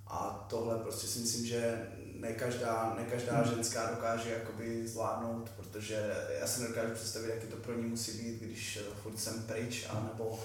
A 0.08 0.46
tohle 0.50 0.80
prostě 0.80 1.08
si 1.08 1.20
myslím, 1.20 1.46
že 1.46 1.88
ne 2.16 2.34
každá, 2.34 2.96
ne 2.98 3.06
každá 3.06 3.38
hmm. 3.38 3.56
ženská 3.56 3.90
dokáže 3.90 4.30
jakoby 4.30 4.88
zvládnout, 4.88 5.50
protože 5.58 6.16
já 6.40 6.48
si 6.48 6.62
nedokážu 6.62 6.94
představit, 6.94 7.30
jaký 7.30 7.48
to 7.48 7.56
pro 7.56 7.74
ní 7.74 7.84
musí 7.84 8.12
být, 8.12 8.42
když 8.42 8.80
furt 9.04 9.20
jsem 9.20 9.44
pryč, 9.44 9.88
anebo 9.90 10.40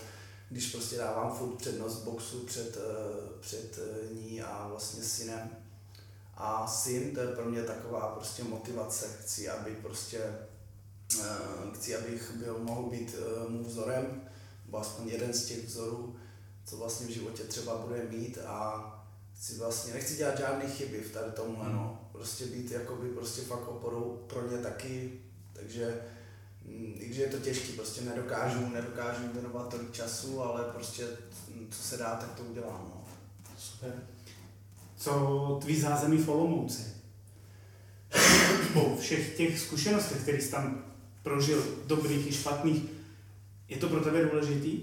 když 0.50 0.70
prostě 0.70 0.96
dávám 0.96 1.32
furt 1.32 1.56
přednost 1.56 2.04
boxu 2.04 2.40
před, 2.40 2.78
před 3.40 3.78
ní 4.12 4.42
a 4.42 4.68
vlastně 4.68 5.02
synem. 5.02 5.50
A 6.34 6.66
syn, 6.66 7.14
to 7.14 7.20
je 7.20 7.26
pro 7.26 7.44
mě 7.44 7.62
taková 7.62 8.08
prostě 8.08 8.44
motivace, 8.44 9.06
chci, 9.20 9.48
aby 9.48 9.70
prostě 9.70 10.20
Eh, 10.20 10.47
chci, 11.74 11.96
abych 11.96 12.32
byl, 12.34 12.58
mohl 12.58 12.90
být 12.90 13.14
eh, 13.18 13.48
mu 13.48 13.64
vzorem, 13.64 14.22
nebo 14.64 14.78
aspoň 14.78 15.08
jeden 15.08 15.32
z 15.32 15.46
těch 15.46 15.66
vzorů, 15.66 16.16
co 16.64 16.76
vlastně 16.76 17.06
v 17.06 17.10
životě 17.10 17.42
třeba 17.42 17.78
bude 17.78 18.04
mít 18.04 18.38
a 18.46 18.94
chci 19.34 19.54
vlastně, 19.54 19.94
nechci 19.94 20.16
dělat 20.16 20.38
žádné 20.38 20.70
chyby 20.70 21.00
v 21.00 21.12
tady 21.12 21.32
tomhle, 21.32 21.64
hmm. 21.64 21.74
no. 21.74 22.10
Prostě 22.12 22.46
být 22.46 22.70
jakoby 22.70 23.08
prostě 23.08 23.42
fakt 23.42 23.68
oporou 23.68 24.24
pro 24.26 24.50
ně 24.50 24.58
taky, 24.58 25.20
takže 25.52 26.00
mm, 26.64 26.94
i 26.98 27.06
když 27.06 27.18
je 27.18 27.26
to 27.26 27.38
těžké, 27.38 27.72
prostě 27.72 28.00
nedokážu, 28.00 28.68
nedokážu 28.68 29.22
věnovat 29.32 29.68
tolik 29.68 29.92
času, 29.92 30.42
ale 30.42 30.64
prostě 30.64 31.04
mm, 31.48 31.68
co 31.70 31.82
se 31.82 31.96
dá, 31.96 32.16
tak 32.16 32.34
to 32.34 32.42
udělám, 32.42 32.92
no. 32.94 33.04
Super. 33.58 33.92
co 34.96 35.58
tvý 35.62 35.80
zázemí 35.80 36.18
v 36.18 36.28
Olomouci. 36.28 36.82
Po 38.72 38.96
všech 38.96 39.36
těch 39.36 39.58
zkušenostech, 39.58 40.22
které 40.22 40.40
jsi 40.40 40.50
tam 40.50 40.84
prožil, 41.22 41.64
dobrých 41.86 42.30
i 42.30 42.32
špatných, 42.32 42.82
je 43.68 43.76
to 43.76 43.88
pro 43.88 44.00
tebe 44.00 44.24
důležitý? 44.24 44.80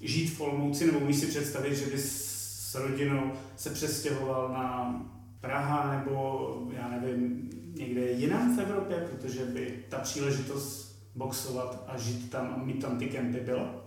Žít 0.00 0.26
v 0.26 0.40
Olomouci, 0.40 0.86
nebo 0.86 0.98
umíš 0.98 1.16
si 1.16 1.26
představit, 1.26 1.76
že 1.76 1.86
bys 1.86 2.24
s 2.70 2.74
rodinou 2.74 3.32
se 3.56 3.70
přestěhoval 3.70 4.48
na 4.48 5.00
Praha 5.40 5.98
nebo 5.98 6.72
já 6.72 6.88
nevím, 6.88 7.50
někde 7.74 8.10
jinam 8.10 8.56
v 8.56 8.60
Evropě, 8.60 9.08
protože 9.10 9.44
by 9.44 9.84
ta 9.88 9.98
příležitost 9.98 10.96
boxovat 11.14 11.84
a 11.88 11.98
žít 11.98 12.30
tam 12.30 12.54
a 12.54 12.64
mít 12.64 12.82
tam 12.82 12.98
ty 12.98 13.06
kempy 13.06 13.40
byla? 13.40 13.84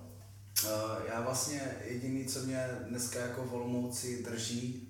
Uh, 0.63 0.71
já 1.07 1.21
vlastně 1.21 1.61
jediný, 1.87 2.25
co 2.25 2.39
mě 2.39 2.67
dneska 2.89 3.19
jako 3.19 3.43
v 3.43 3.53
Olomouci 3.53 4.23
drží, 4.23 4.89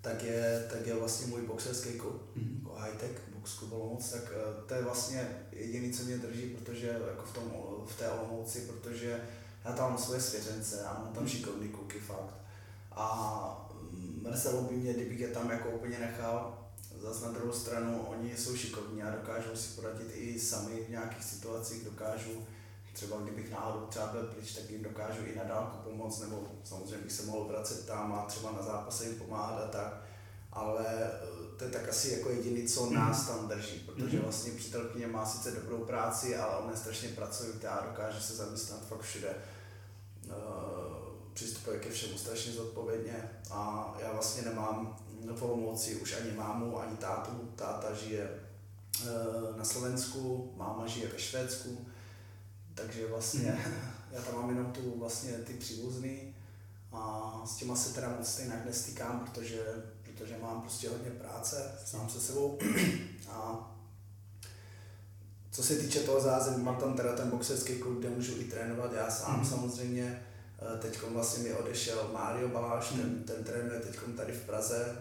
tak 0.00 0.24
je, 0.24 0.68
tak 0.72 0.86
je 0.86 0.94
vlastně 0.94 1.26
můj 1.26 1.42
boxerský 1.42 1.98
klub, 1.98 2.22
mm-hmm. 2.36 2.58
jako 2.58 2.74
high-tech 2.74 3.22
box 3.40 3.58
klub 3.58 3.72
Olomouc, 3.72 4.10
tak 4.10 4.22
uh, 4.22 4.64
to 4.66 4.74
je 4.74 4.82
vlastně 4.82 5.46
jediný, 5.52 5.92
co 5.92 6.04
mě 6.04 6.18
drží, 6.18 6.50
protože 6.50 6.86
jako 6.86 7.22
v, 7.22 7.34
tom, 7.34 7.44
v 7.86 7.98
té 7.98 8.10
Olomouci, 8.10 8.60
protože 8.60 9.20
já 9.64 9.72
tam 9.72 9.88
mám 9.88 9.98
svoje 9.98 10.20
svěřence, 10.20 10.80
já 10.84 10.92
mám 10.92 11.12
tam 11.12 11.22
mhm. 11.22 11.32
šikovný 11.32 11.68
kluky 11.68 11.98
fakt. 11.98 12.34
A 12.92 13.70
mm, 13.92 14.26
mrzelo 14.28 14.62
by 14.62 14.76
mě, 14.76 14.92
kdybych 14.92 15.20
je 15.20 15.28
tam 15.28 15.50
jako 15.50 15.70
úplně 15.70 15.98
nechal, 15.98 16.56
Zas 17.00 17.22
na 17.22 17.30
druhou 17.30 17.52
stranu, 17.52 18.02
oni 18.02 18.36
jsou 18.36 18.56
šikovní 18.56 19.02
a 19.02 19.10
dokážou 19.10 19.56
si 19.56 19.80
poradit 19.80 20.12
i 20.14 20.40
sami 20.40 20.84
v 20.84 20.90
nějakých 20.90 21.24
situacích, 21.24 21.84
dokážou 21.84 22.46
třeba 22.92 23.20
kdybych 23.20 23.50
náhodou 23.50 23.86
třeba 23.86 24.06
byl 24.06 24.22
pryč, 24.22 24.54
tak 24.54 24.70
jim 24.70 24.82
dokážu 24.82 25.22
i 25.24 25.36
na 25.36 25.44
dálku 25.44 25.90
pomoct, 25.90 26.20
nebo 26.20 26.42
samozřejmě 26.64 27.04
bych 27.04 27.12
se 27.12 27.26
mohl 27.26 27.44
vracet 27.44 27.86
tam 27.86 28.12
a 28.12 28.24
třeba 28.26 28.52
na 28.52 28.62
zápase 28.62 29.04
jim 29.04 29.14
pomáhat 29.14 29.62
a 29.64 29.68
tak. 29.68 30.02
Ale 30.52 30.86
eh, 30.88 31.39
to 31.60 31.66
je 31.66 31.70
tak 31.70 31.88
asi 31.88 32.10
jako 32.10 32.30
jediný, 32.30 32.68
co 32.68 32.86
mhm. 32.86 32.94
nás 32.94 33.26
tam 33.26 33.48
drží, 33.48 33.78
protože 33.78 34.16
mhm. 34.16 34.24
vlastně 34.24 34.52
přítelkyně 34.52 35.06
má 35.06 35.26
sice 35.26 35.50
dobrou 35.50 35.84
práci, 35.84 36.36
ale 36.36 36.58
ona 36.58 36.70
je 36.70 36.76
strašně 36.76 37.08
pracovitá 37.08 37.70
a 37.70 37.86
dokáže 37.86 38.20
se 38.20 38.34
zaměstnat 38.34 38.86
fakt 38.88 39.00
všude. 39.00 39.34
Eh, 40.24 40.32
přistupuje 41.34 41.78
ke 41.78 41.90
všemu 41.90 42.18
strašně 42.18 42.52
zodpovědně 42.52 43.30
a 43.50 43.94
já 44.00 44.12
vlastně 44.12 44.42
nemám 44.42 44.96
v 45.34 45.42
Olomouci 45.42 45.96
už 45.96 46.16
ani 46.20 46.32
mámu, 46.32 46.80
ani 46.80 46.96
tátu. 46.96 47.30
Táta 47.56 47.94
žije 47.94 48.30
eh, 49.02 49.08
na 49.56 49.64
Slovensku, 49.64 50.52
máma 50.56 50.86
žije 50.86 51.08
ve 51.08 51.18
Švédsku, 51.18 51.86
takže 52.74 53.06
vlastně 53.06 53.52
mhm. 53.52 53.74
já 54.12 54.22
tam 54.22 54.34
mám 54.34 54.48
jenom 54.48 54.72
tu 54.72 54.98
vlastně 54.98 55.32
ty 55.32 55.52
příbuzný 55.52 56.34
a 56.92 57.32
s 57.46 57.56
těma 57.56 57.76
se 57.76 57.94
teda 57.94 58.08
moc 58.18 58.28
stejně 58.28 58.62
nestýkám, 58.66 59.20
protože, 59.20 59.64
protože 60.20 60.38
mám 60.42 60.60
prostě 60.60 60.88
hodně 60.88 61.10
práce 61.10 61.72
sám 61.84 62.08
se 62.08 62.20
sebou 62.20 62.58
a 63.28 63.66
co 65.50 65.62
se 65.62 65.76
týče 65.76 66.00
toho 66.00 66.20
zázemí, 66.20 66.62
mám 66.62 66.76
tam 66.76 66.94
teda 66.94 67.16
ten 67.16 67.30
boxerský 67.30 67.78
klub, 67.78 67.98
kde 67.98 68.10
můžu 68.10 68.40
i 68.40 68.44
trénovat 68.44 68.92
já 68.92 69.10
sám 69.10 69.38
mm. 69.38 69.46
samozřejmě. 69.46 70.22
Eh, 70.58 70.78
teď 70.78 71.02
vlastně 71.02 71.42
mi 71.42 71.54
odešel 71.54 72.10
Mario 72.12 72.48
Baláš, 72.48 72.90
mm. 72.90 73.00
ten, 73.00 73.10
mhm. 73.10 73.22
ten 73.24 73.44
trénuje 73.44 73.80
teď 73.80 73.96
tady 74.16 74.32
v 74.32 74.44
Praze, 74.44 74.96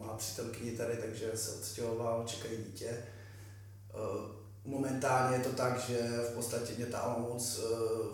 má 0.00 0.16
přítelkyni 0.16 0.72
tady, 0.72 0.96
takže 0.96 1.30
se 1.34 1.50
odstěhoval, 1.50 2.24
čekají 2.26 2.56
dítě. 2.56 2.88
Eh, 2.88 4.32
momentálně 4.64 5.36
je 5.36 5.42
to 5.42 5.50
tak, 5.50 5.80
že 5.80 5.98
v 6.30 6.34
podstatě 6.34 6.72
mě 6.76 6.86
ta 6.86 7.02
Olomouc 7.02 7.58
eh, 7.58 7.66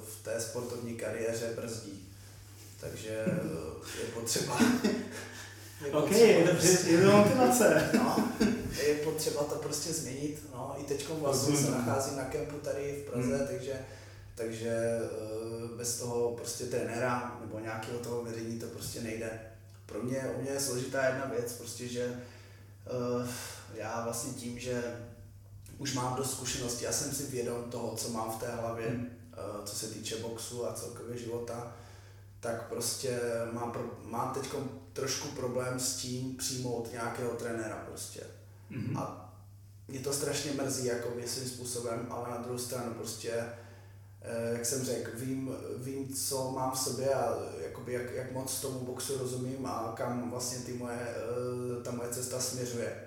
v 0.04 0.22
té 0.22 0.40
sportovní 0.40 0.94
kariéře 0.94 1.52
brzdí. 1.56 2.12
Takže 2.80 3.24
eh, 3.26 4.00
je 4.02 4.08
potřeba... 4.14 4.58
Je 5.84 5.92
OK, 5.92 6.08
potřeba, 6.08 6.50
prostě, 6.50 6.90
je 6.90 7.02
to 7.02 7.16
motivace. 7.16 7.90
No, 7.94 8.28
je 8.86 8.94
potřeba 8.94 9.44
to 9.44 9.54
prostě 9.54 9.92
změnit. 9.92 10.46
No, 10.54 10.76
I 10.78 10.82
teď 10.84 11.08
vlastně 11.08 11.56
se 11.56 11.70
nacházím 11.70 12.16
na 12.16 12.24
kempu 12.24 12.56
tady 12.56 13.04
v 13.04 13.10
Praze, 13.10 13.36
hmm. 13.36 13.46
takže, 13.46 13.72
takže 14.34 14.98
bez 15.76 15.98
toho 15.98 16.30
prostě 16.36 16.64
trenéra 16.64 17.38
nebo 17.40 17.58
nějakého 17.58 17.98
toho 17.98 18.24
vedení 18.24 18.58
to 18.58 18.66
prostě 18.66 19.00
nejde 19.00 19.40
pro 19.86 20.02
mě, 20.02 20.34
u 20.36 20.42
mě 20.42 20.50
je 20.50 20.60
složitá 20.60 21.06
jedna 21.06 21.24
věc, 21.24 21.52
prostě, 21.52 21.88
že 21.88 22.06
uh, 22.06 23.28
já 23.74 24.04
vlastně 24.04 24.32
tím, 24.32 24.58
že 24.58 24.82
už 25.78 25.94
mám 25.94 26.16
dost 26.16 26.30
zkušeností, 26.30 26.84
já 26.84 26.92
jsem 26.92 27.12
si 27.12 27.22
vědom 27.22 27.70
toho, 27.70 27.96
co 27.96 28.08
mám 28.08 28.30
v 28.30 28.40
té 28.40 28.46
hlavě, 28.48 28.88
hmm. 28.88 29.10
uh, 29.56 29.64
co 29.64 29.76
se 29.76 29.86
týče 29.86 30.16
boxu 30.16 30.68
a 30.68 30.72
celkově 30.72 31.18
života, 31.18 31.76
tak 32.40 32.68
prostě 32.68 33.20
mám, 33.52 33.90
mám 34.02 34.34
teď 34.34 34.46
trošku 34.96 35.28
problém 35.28 35.80
s 35.80 35.96
tím 35.96 36.36
přijmout 36.36 36.92
nějakého 36.92 37.30
trenéra 37.30 37.84
prostě. 37.88 38.20
Hmm. 38.70 38.96
A 38.96 39.32
mě 39.88 40.00
to 40.00 40.12
strašně 40.12 40.52
mrzí 40.52 40.86
jako 40.86 41.08
svým 41.26 41.48
způsobem, 41.48 42.06
ale 42.10 42.30
na 42.30 42.36
druhou 42.36 42.58
stranu 42.58 42.94
prostě 42.94 43.44
Eh, 44.28 44.52
jak 44.52 44.66
jsem 44.66 44.84
řekl, 44.84 45.10
vím, 45.14 45.50
vím, 45.76 46.14
co 46.14 46.50
mám 46.50 46.72
v 46.72 46.78
sobě 46.78 47.14
a 47.14 47.38
jakoby 47.62 47.92
jak, 47.92 48.14
jak 48.14 48.32
moc 48.32 48.60
tomu 48.60 48.80
boxu 48.80 49.18
rozumím 49.18 49.66
a 49.66 49.92
kam 49.96 50.30
vlastně 50.30 50.58
ty 50.58 50.72
moje, 50.72 50.98
eh, 50.98 51.82
ta 51.82 51.90
moje 51.90 52.08
cesta 52.08 52.40
směřuje. 52.40 53.02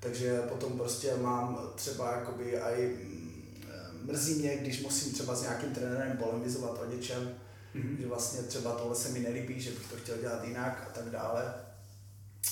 Takže 0.00 0.42
potom 0.48 0.72
prostě 0.78 1.16
mám 1.16 1.70
třeba 1.74 2.12
jakoby 2.12 2.60
aj 2.60 2.86
mm, 2.86 4.00
mrzí 4.02 4.34
mě, 4.34 4.56
když 4.56 4.82
musím 4.82 5.12
třeba 5.12 5.34
s 5.34 5.42
nějakým 5.42 5.74
trenérem 5.74 6.16
polemizovat 6.16 6.80
o 6.82 6.90
něčem, 6.90 7.34
mm-hmm. 7.74 8.00
že 8.00 8.06
vlastně 8.06 8.42
třeba 8.42 8.72
tohle 8.72 8.96
se 8.96 9.08
mi 9.08 9.20
nelíbí, 9.20 9.60
že 9.60 9.70
bych 9.70 9.90
to 9.90 9.96
chtěl 9.96 10.18
dělat 10.18 10.44
jinak 10.44 10.86
a 10.88 10.92
tak 10.92 11.10
dále. 11.10 11.54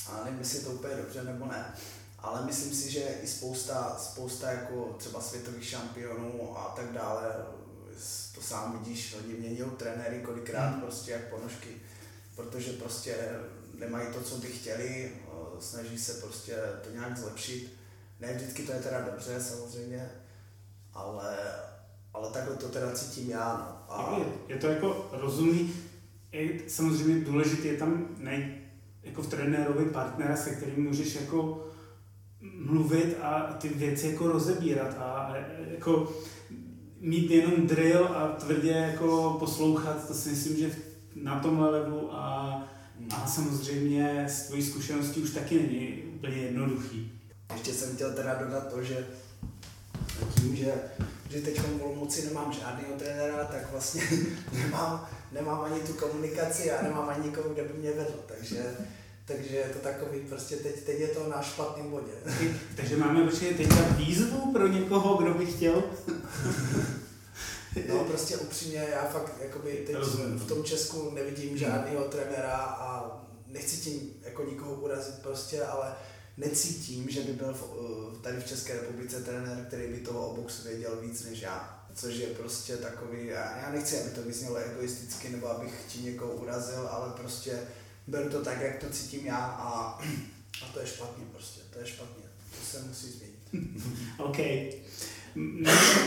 A 0.09 0.25
nevím, 0.25 0.39
jestli 0.39 0.59
je 0.59 0.65
to 0.65 0.71
úplně 0.71 0.95
dobře 0.95 1.25
nebo 1.25 1.47
ne. 1.47 1.75
Ale 2.19 2.47
myslím 2.47 2.75
si, 2.75 2.91
že 2.91 3.01
i 3.23 3.27
spousta, 3.27 3.97
spousta 3.99 4.51
jako 4.51 4.97
třeba 4.99 5.21
světových 5.21 5.69
šampionů 5.69 6.59
a 6.59 6.73
tak 6.77 6.93
dále 6.93 7.47
to 8.35 8.43
sám 8.43 8.79
vidíš, 8.79 9.15
oni 9.15 9.35
měnil 9.35 9.71
trenéry 9.71 10.21
kolikrát 10.21 10.69
hmm. 10.69 10.81
prostě 10.81 11.13
jak 11.13 11.31
ponožky, 11.31 11.69
protože 12.37 12.73
prostě 12.73 13.17
nemají 13.75 14.09
to, 14.13 14.21
co 14.21 14.37
by 14.37 14.49
chtěli, 14.49 15.13
snaží 15.61 15.99
se 15.99 16.13
prostě 16.15 16.57
to 16.85 16.91
nějak 16.91 17.19
zlepšit. 17.19 17.79
Ne 18.21 18.35
vždycky 18.35 18.63
to 18.63 18.73
je 18.73 18.79
teda 18.79 19.01
dobře 19.01 19.43
samozřejmě, 19.43 20.11
ale, 20.95 21.39
ale 22.17 22.31
takhle 22.31 22.57
to 22.57 22.69
teda 22.69 22.93
cítím 22.93 23.31
já. 23.31 23.77
No. 23.89 23.95
A... 23.95 24.21
Je 24.49 24.57
to 24.57 24.67
jako 24.67 25.09
rozumný, 25.13 25.73
je 26.33 26.61
samozřejmě 26.67 27.25
důležité 27.25 27.69
je 27.69 27.77
tam 27.77 28.09
najít 28.19 28.55
jako 29.03 29.23
v 29.23 29.27
trenérovi 29.27 29.85
partnera, 29.85 30.37
se 30.37 30.51
kterým 30.51 30.85
můžeš 30.85 31.15
jako 31.15 31.69
mluvit 32.41 33.17
a 33.23 33.57
ty 33.61 33.69
věci 33.69 34.07
jako 34.07 34.29
rozebírat 34.29 34.99
a 34.99 35.35
jako 35.71 36.13
mít 37.01 37.31
jenom 37.31 37.67
drill 37.67 38.07
a 38.07 38.29
tvrdě 38.29 38.71
jako 38.71 39.37
poslouchat, 39.41 40.09
to 40.09 40.15
si 40.15 40.29
myslím, 40.29 40.57
že 40.57 40.77
na 41.23 41.41
tomhle 41.41 41.71
levelu 41.71 42.15
a, 42.15 42.63
a 43.17 43.27
samozřejmě 43.27 44.25
s 44.29 44.47
tvojí 44.47 44.63
zkušeností 44.63 45.21
už 45.21 45.31
taky 45.31 45.55
není 45.55 46.03
úplně 46.15 46.37
jednoduchý. 46.37 47.13
Ještě 47.53 47.73
jsem 47.73 47.95
chtěl 47.95 48.13
teda 48.13 48.35
dodat 48.35 48.73
to, 48.73 48.83
že 48.83 49.07
tím, 50.41 50.57
že, 50.57 50.73
že 51.31 51.41
teď 51.41 51.61
v 51.61 51.83
Olomouci 51.83 52.25
nemám 52.27 52.53
žádného 52.53 52.95
trenéra, 52.99 53.45
tak 53.45 53.73
vlastně 53.73 54.03
nemám, 54.53 55.09
nemám 55.33 55.61
ani 55.61 55.81
tu 55.81 55.93
komunikaci 55.93 56.71
a 56.71 56.83
nemám 56.83 57.09
ani 57.09 57.27
nikoho, 57.27 57.49
kde 57.49 57.63
by 57.63 57.79
mě 57.79 57.93
vedl. 57.93 58.15
Takže 58.27 58.77
takže 59.27 59.57
je 59.57 59.69
to 59.69 59.79
takový, 59.79 60.21
prostě 60.21 60.57
teď, 60.57 60.83
teď 60.83 61.01
je 61.01 61.09
to 61.09 61.29
na 61.29 61.43
špatném 61.43 61.91
bodě. 61.91 62.13
Takže 62.77 62.97
máme 62.97 63.23
určitě 63.23 63.55
teďka 63.55 63.83
výzvu 63.97 64.53
pro 64.53 64.67
někoho, 64.67 65.15
kdo 65.15 65.35
by 65.35 65.47
chtěl. 65.47 65.83
no 67.89 68.05
prostě 68.05 68.37
upřímně, 68.37 68.87
já 68.91 69.05
fakt 69.05 69.33
jakoby 69.43 69.85
teď 69.87 69.97
Rozumím. 69.97 70.39
v 70.39 70.49
tom 70.49 70.65
Česku 70.65 71.11
nevidím 71.11 71.59
žádného 71.59 72.05
trenéra 72.05 72.57
a 72.57 73.21
nechci 73.47 73.77
tím 73.77 74.01
jako 74.25 74.45
nikoho 74.45 74.75
urazit 74.75 75.15
prostě, 75.23 75.65
ale 75.65 75.93
necítím, 76.37 77.09
že 77.09 77.21
by 77.21 77.33
byl 77.33 77.55
v, 77.55 77.63
eh, 77.63 78.19
tady 78.23 78.41
v 78.41 78.47
České 78.47 78.73
republice 78.73 79.21
trenér, 79.21 79.65
který 79.69 79.93
by 79.93 79.99
toho 79.99 80.31
o 80.31 80.37
boxu 80.37 80.69
věděl 80.69 80.97
víc 81.01 81.25
než 81.25 81.41
já. 81.41 81.87
Což 81.95 82.15
je 82.15 82.27
prostě 82.27 82.77
takový, 82.77 83.27
já 83.27 83.69
nechci, 83.73 84.01
aby 84.01 84.11
to 84.11 84.23
vyznělo 84.23 84.57
egoisticky 84.57 85.29
nebo 85.29 85.51
abych 85.51 85.85
ti 85.89 85.99
někoho 85.99 86.33
urazil, 86.33 86.89
ale 86.89 87.13
prostě 87.13 87.59
beru 88.07 88.31
to 88.31 88.45
tak, 88.45 88.61
jak 88.61 88.79
to 88.79 88.91
cítím 88.91 89.27
já 89.27 89.37
a, 89.37 89.99
a 90.65 90.73
to 90.75 90.81
je 90.81 90.87
špatně 90.87 91.25
prostě, 91.33 91.61
to 91.73 91.79
je 91.79 91.87
špatně, 91.87 92.25
to 92.51 92.67
se 92.67 92.83
musí 92.89 93.11
změnit. 93.11 93.37
OK. 94.19 94.39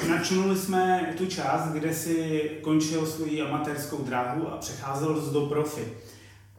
Načnuli 0.10 0.60
jsme 0.60 1.15
tu 1.18 1.26
část, 1.26 1.72
kde 1.72 1.94
si 1.94 2.50
končil 2.62 3.06
svoji 3.06 3.42
amatérskou 3.42 3.98
dráhu 3.98 4.48
a 4.48 4.58
přecházel 4.58 5.32
do 5.32 5.46
profi. 5.46 5.94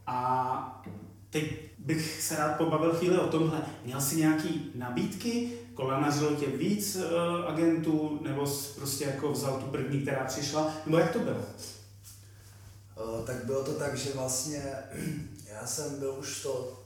A 0.07 0.83
teď 1.31 1.70
bych 1.95 2.23
se 2.23 2.37
rád 2.37 2.57
pobavil 2.57 2.95
chvíli 2.95 3.19
o 3.19 3.27
tomhle. 3.27 3.63
Měl 3.85 4.01
jsi 4.01 4.17
nějaký 4.17 4.71
nabídky? 4.75 5.53
Kolanařilo 5.75 6.35
tě 6.35 6.47
víc 6.47 6.97
uh, 6.97 7.03
agentů? 7.47 8.19
Nebo 8.23 8.47
jsi 8.47 8.75
prostě 8.75 9.05
jako 9.05 9.33
vzal 9.33 9.61
tu 9.61 9.67
první, 9.67 10.01
která 10.01 10.25
přišla? 10.25 10.75
Nebo 10.87 10.99
jak 10.99 11.13
to 11.13 11.19
bylo? 11.19 11.37
Uh, 11.37 13.25
tak 13.27 13.45
bylo 13.45 13.65
to 13.65 13.73
tak, 13.73 13.97
že 13.97 14.13
vlastně 14.13 14.73
já 15.53 15.67
jsem 15.67 15.99
byl 15.99 16.17
už 16.19 16.43
to 16.43 16.83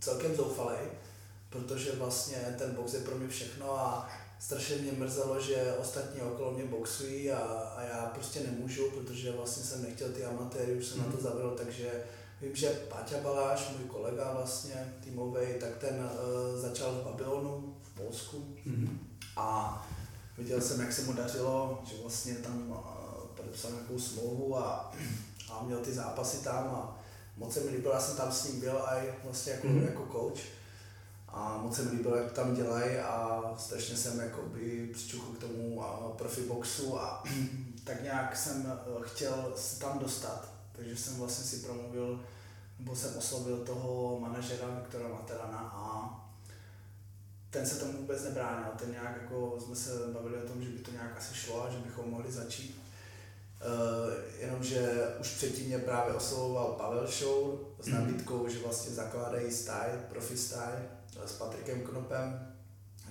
celkem 0.00 0.36
zoufalý, 0.36 0.78
protože 1.50 1.92
vlastně 1.92 2.36
ten 2.58 2.70
box 2.70 2.94
je 2.94 3.00
pro 3.00 3.18
mě 3.18 3.28
všechno 3.28 3.78
a 3.78 4.08
strašně 4.38 4.76
mě 4.76 4.92
mrzelo, 4.92 5.40
že 5.40 5.74
ostatní 5.80 6.20
okolo 6.20 6.52
mě 6.52 6.64
boxují 6.64 7.32
a, 7.32 7.38
a 7.76 7.82
já 7.82 8.10
prostě 8.14 8.40
nemůžu, 8.40 8.90
protože 8.90 9.32
vlastně 9.32 9.64
jsem 9.64 9.82
nechtěl 9.82 10.08
ty 10.08 10.24
amatéry, 10.24 10.72
už 10.72 10.86
jsem 10.86 10.98
mm. 10.98 11.04
na 11.04 11.10
to 11.10 11.16
mhm. 11.16 11.26
zavrl, 11.26 11.54
takže 11.58 11.90
vím, 12.42 12.56
že 12.56 12.68
Páťa 12.68 13.20
Baláš, 13.22 13.68
můj 13.78 13.88
kolega 13.88 14.32
vlastně 14.32 14.94
týmový, 15.04 15.46
tak 15.60 15.76
ten 15.78 15.94
uh, 15.94 16.60
začal 16.60 16.92
v 16.92 17.04
Babylonu 17.04 17.76
v 17.82 17.94
Polsku 17.94 18.56
mm. 18.64 18.98
a 19.36 19.88
viděl 20.38 20.60
jsem, 20.60 20.80
jak 20.80 20.92
se 20.92 21.02
mu 21.02 21.12
dařilo, 21.12 21.82
že 21.84 21.94
vlastně 22.02 22.34
tam 22.34 22.70
uh, 22.70 22.76
podepsal 23.34 23.70
nějakou 23.70 23.98
smlouvu 23.98 24.58
a, 24.58 24.92
a 25.52 25.62
měl 25.62 25.78
ty 25.78 25.92
zápasy 25.92 26.44
tam 26.44 26.64
a 26.64 26.98
moc 27.36 27.54
se 27.54 27.60
mi 27.60 27.70
líbilo, 27.70 27.94
já 27.94 28.00
jsem 28.00 28.16
tam 28.16 28.32
s 28.32 28.44
ním 28.44 28.60
byl 28.60 28.78
a 28.78 28.94
vlastně 29.24 29.52
jako, 29.52 29.66
mm. 29.66 29.82
jako 29.82 30.08
coach 30.12 30.40
a 31.32 31.58
moc 31.62 31.76
se 31.76 31.82
mi 31.82 31.90
líbilo, 31.90 32.16
jak 32.16 32.32
tam 32.32 32.54
dělají 32.54 32.96
a 32.96 33.42
strašně 33.58 33.96
jsem 33.96 34.20
jakoby 34.20 34.90
přičuchl 34.94 35.32
k 35.32 35.38
tomu 35.38 35.82
profi 36.18 36.40
boxu 36.40 37.00
a 37.00 37.24
tak 37.84 38.02
nějak 38.02 38.36
jsem 38.36 38.72
eh, 38.72 39.00
chtěl 39.02 39.52
se 39.56 39.80
tam 39.80 39.98
dostat, 39.98 40.48
takže 40.80 40.96
jsem 40.96 41.16
vlastně 41.16 41.44
si 41.44 41.66
promluvil, 41.66 42.20
nebo 42.78 42.96
jsem 42.96 43.16
oslovil 43.16 43.56
toho 43.56 44.20
manažera 44.20 44.66
Viktora 44.66 45.08
Materana 45.08 45.58
a 45.58 46.16
ten 47.50 47.66
se 47.66 47.76
tomu 47.76 47.92
vůbec 47.92 48.24
nebránil, 48.24 48.72
ten 48.78 48.90
nějak 48.90 49.22
jako 49.22 49.58
jsme 49.60 49.76
se 49.76 49.90
bavili 50.12 50.36
o 50.36 50.48
tom, 50.48 50.62
že 50.62 50.68
by 50.68 50.78
to 50.78 50.90
nějak 50.90 51.16
asi 51.18 51.34
šlo 51.34 51.66
a 51.66 51.70
že 51.70 51.78
bychom 51.78 52.10
mohli 52.10 52.32
začít. 52.32 52.80
Uh, 53.60 54.12
jenomže 54.40 54.92
už 55.20 55.28
předtím 55.28 55.66
mě 55.66 55.78
právě 55.78 56.14
oslovoval 56.14 56.72
Pavel 56.72 57.06
Show 57.06 57.58
s 57.80 57.86
mhm. 57.86 57.94
nabídkou, 57.94 58.48
že 58.48 58.58
vlastně 58.58 58.94
zakládají 58.94 59.52
style, 59.52 60.04
profi 60.08 60.36
style, 60.36 60.88
s 61.26 61.32
Patrikem 61.32 61.80
Knopem, 61.80 62.54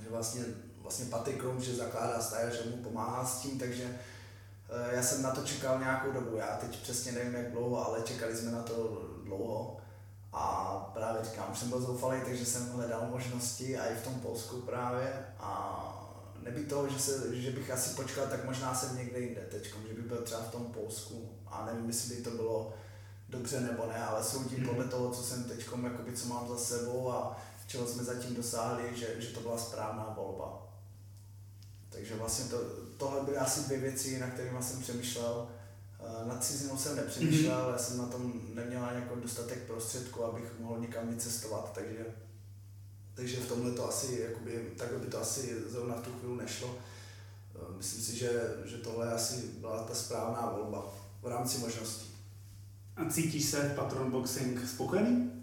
že 0.04 0.10
vlastně, 0.10 0.44
vlastně 0.78 1.06
Patrik 1.06 1.38
Krom, 1.38 1.62
že 1.62 1.76
zakládá 1.76 2.22
Staja, 2.22 2.50
že 2.50 2.70
mu 2.70 2.78
pomáhá 2.78 3.26
s 3.26 3.42
tím, 3.42 3.60
takže 3.60 3.84
eh, 3.84 4.00
já 4.92 5.04
jsem 5.04 5.22
na 5.22 5.32
to 5.32 5.42
čekal 5.42 5.80
nějakou 5.80 6.12
dobu, 6.12 6.38
já 6.38 6.58
teď 6.58 6.82
přesně 6.82 7.12
nevím 7.12 7.36
jak 7.36 7.52
dlouho, 7.52 7.86
ale 7.86 8.02
čekali 8.02 8.36
jsme 8.36 8.52
na 8.52 8.64
to 8.64 9.02
dlouho. 9.24 9.78
A 10.34 10.76
právě 10.94 11.24
říkám, 11.24 11.52
už 11.52 11.60
jsem 11.60 11.70
byl 11.70 11.82
zoufalý, 11.82 12.22
takže 12.26 12.46
jsem 12.46 12.70
hledal 12.70 13.08
možnosti 13.10 13.80
a 13.80 13.86
i 13.86 13.96
v 13.96 14.04
tom 14.04 14.14
Polsku 14.14 14.62
právě. 14.62 15.26
A 15.40 15.86
nebýt 16.44 16.70
toho, 16.70 16.90
že, 16.90 17.00
se, 17.00 17.36
že 17.36 17.52
bych 17.52 17.72
asi 17.72 17.96
počkal, 17.96 18.28
tak 18.28 18.46
možná 18.46 18.76
jsem 18.76 18.98
někde 18.98 19.20
jinde 19.20 19.42
teď, 19.42 19.74
že 19.88 19.94
bych 19.94 20.06
byl 20.06 20.18
třeba 20.18 20.42
v 20.42 20.52
tom 20.52 20.66
Polsku. 20.66 21.30
A 21.48 21.66
nevím, 21.66 21.88
jestli 21.88 22.16
by 22.16 22.22
to 22.22 22.32
bylo 22.32 22.74
dobře 23.30 23.60
nebo 23.60 23.86
ne, 23.86 24.06
ale 24.06 24.24
soudím 24.24 24.66
podle 24.66 24.86
toho, 24.86 25.12
co 25.12 25.24
jsem 25.24 25.44
teď, 25.44 25.66
co 26.16 26.28
mám 26.28 26.48
za 26.48 26.58
sebou 26.58 27.12
a 27.12 27.38
čeho 27.68 27.88
jsme 27.88 28.04
zatím 28.04 28.36
dosáhli, 28.36 28.84
že, 28.96 29.22
že 29.22 29.28
to 29.28 29.40
byla 29.40 29.58
správná 29.58 30.14
volba. 30.16 30.69
Takže 31.90 32.16
vlastně 32.16 32.46
to, 32.46 32.58
tohle 32.98 33.22
byly 33.22 33.38
asi 33.38 33.60
dvě 33.62 33.80
věci, 33.80 34.20
na 34.20 34.28
kterými 34.28 34.64
jsem 34.64 34.82
přemýšlel. 34.82 35.48
Eh, 36.00 36.28
nad 36.28 36.44
cizinou 36.44 36.78
jsem 36.78 36.96
nepřemýšlel, 36.96 37.66
mm-hmm. 37.66 37.72
já 37.72 37.78
jsem 37.78 37.98
na 37.98 38.06
tom 38.06 38.42
neměl 38.54 38.84
ani 38.84 39.02
jako 39.02 39.16
dostatek 39.16 39.64
prostředků, 39.64 40.24
abych 40.24 40.60
mohl 40.60 40.80
někam 40.80 41.08
vycestovat, 41.08 41.72
takže, 41.74 42.06
takže 43.14 43.38
v 43.38 43.48
tomhle 43.48 43.72
to 43.72 43.90
asi, 43.90 44.20
jakoby, 44.30 44.74
takhle 44.78 45.00
by 45.00 45.06
to 45.06 45.22
asi 45.22 45.56
zrovna 45.70 45.96
v 45.96 46.02
tu 46.02 46.12
chvíli 46.12 46.38
nešlo. 46.38 46.78
Eh, 47.56 47.78
myslím 47.78 48.04
si, 48.04 48.16
že, 48.16 48.56
že 48.66 48.78
tohle 48.78 49.14
asi 49.14 49.36
byla 49.36 49.84
ta 49.84 49.96
správná 49.96 50.50
volba 50.50 50.94
v 51.22 51.28
rámci 51.28 51.58
možností. 51.58 52.10
A 52.96 53.10
cítíš 53.10 53.46
se 53.46 53.70
v 53.70 53.76
Patron 53.76 54.12
Boxing 54.12 54.68
spokojený? 54.68 55.40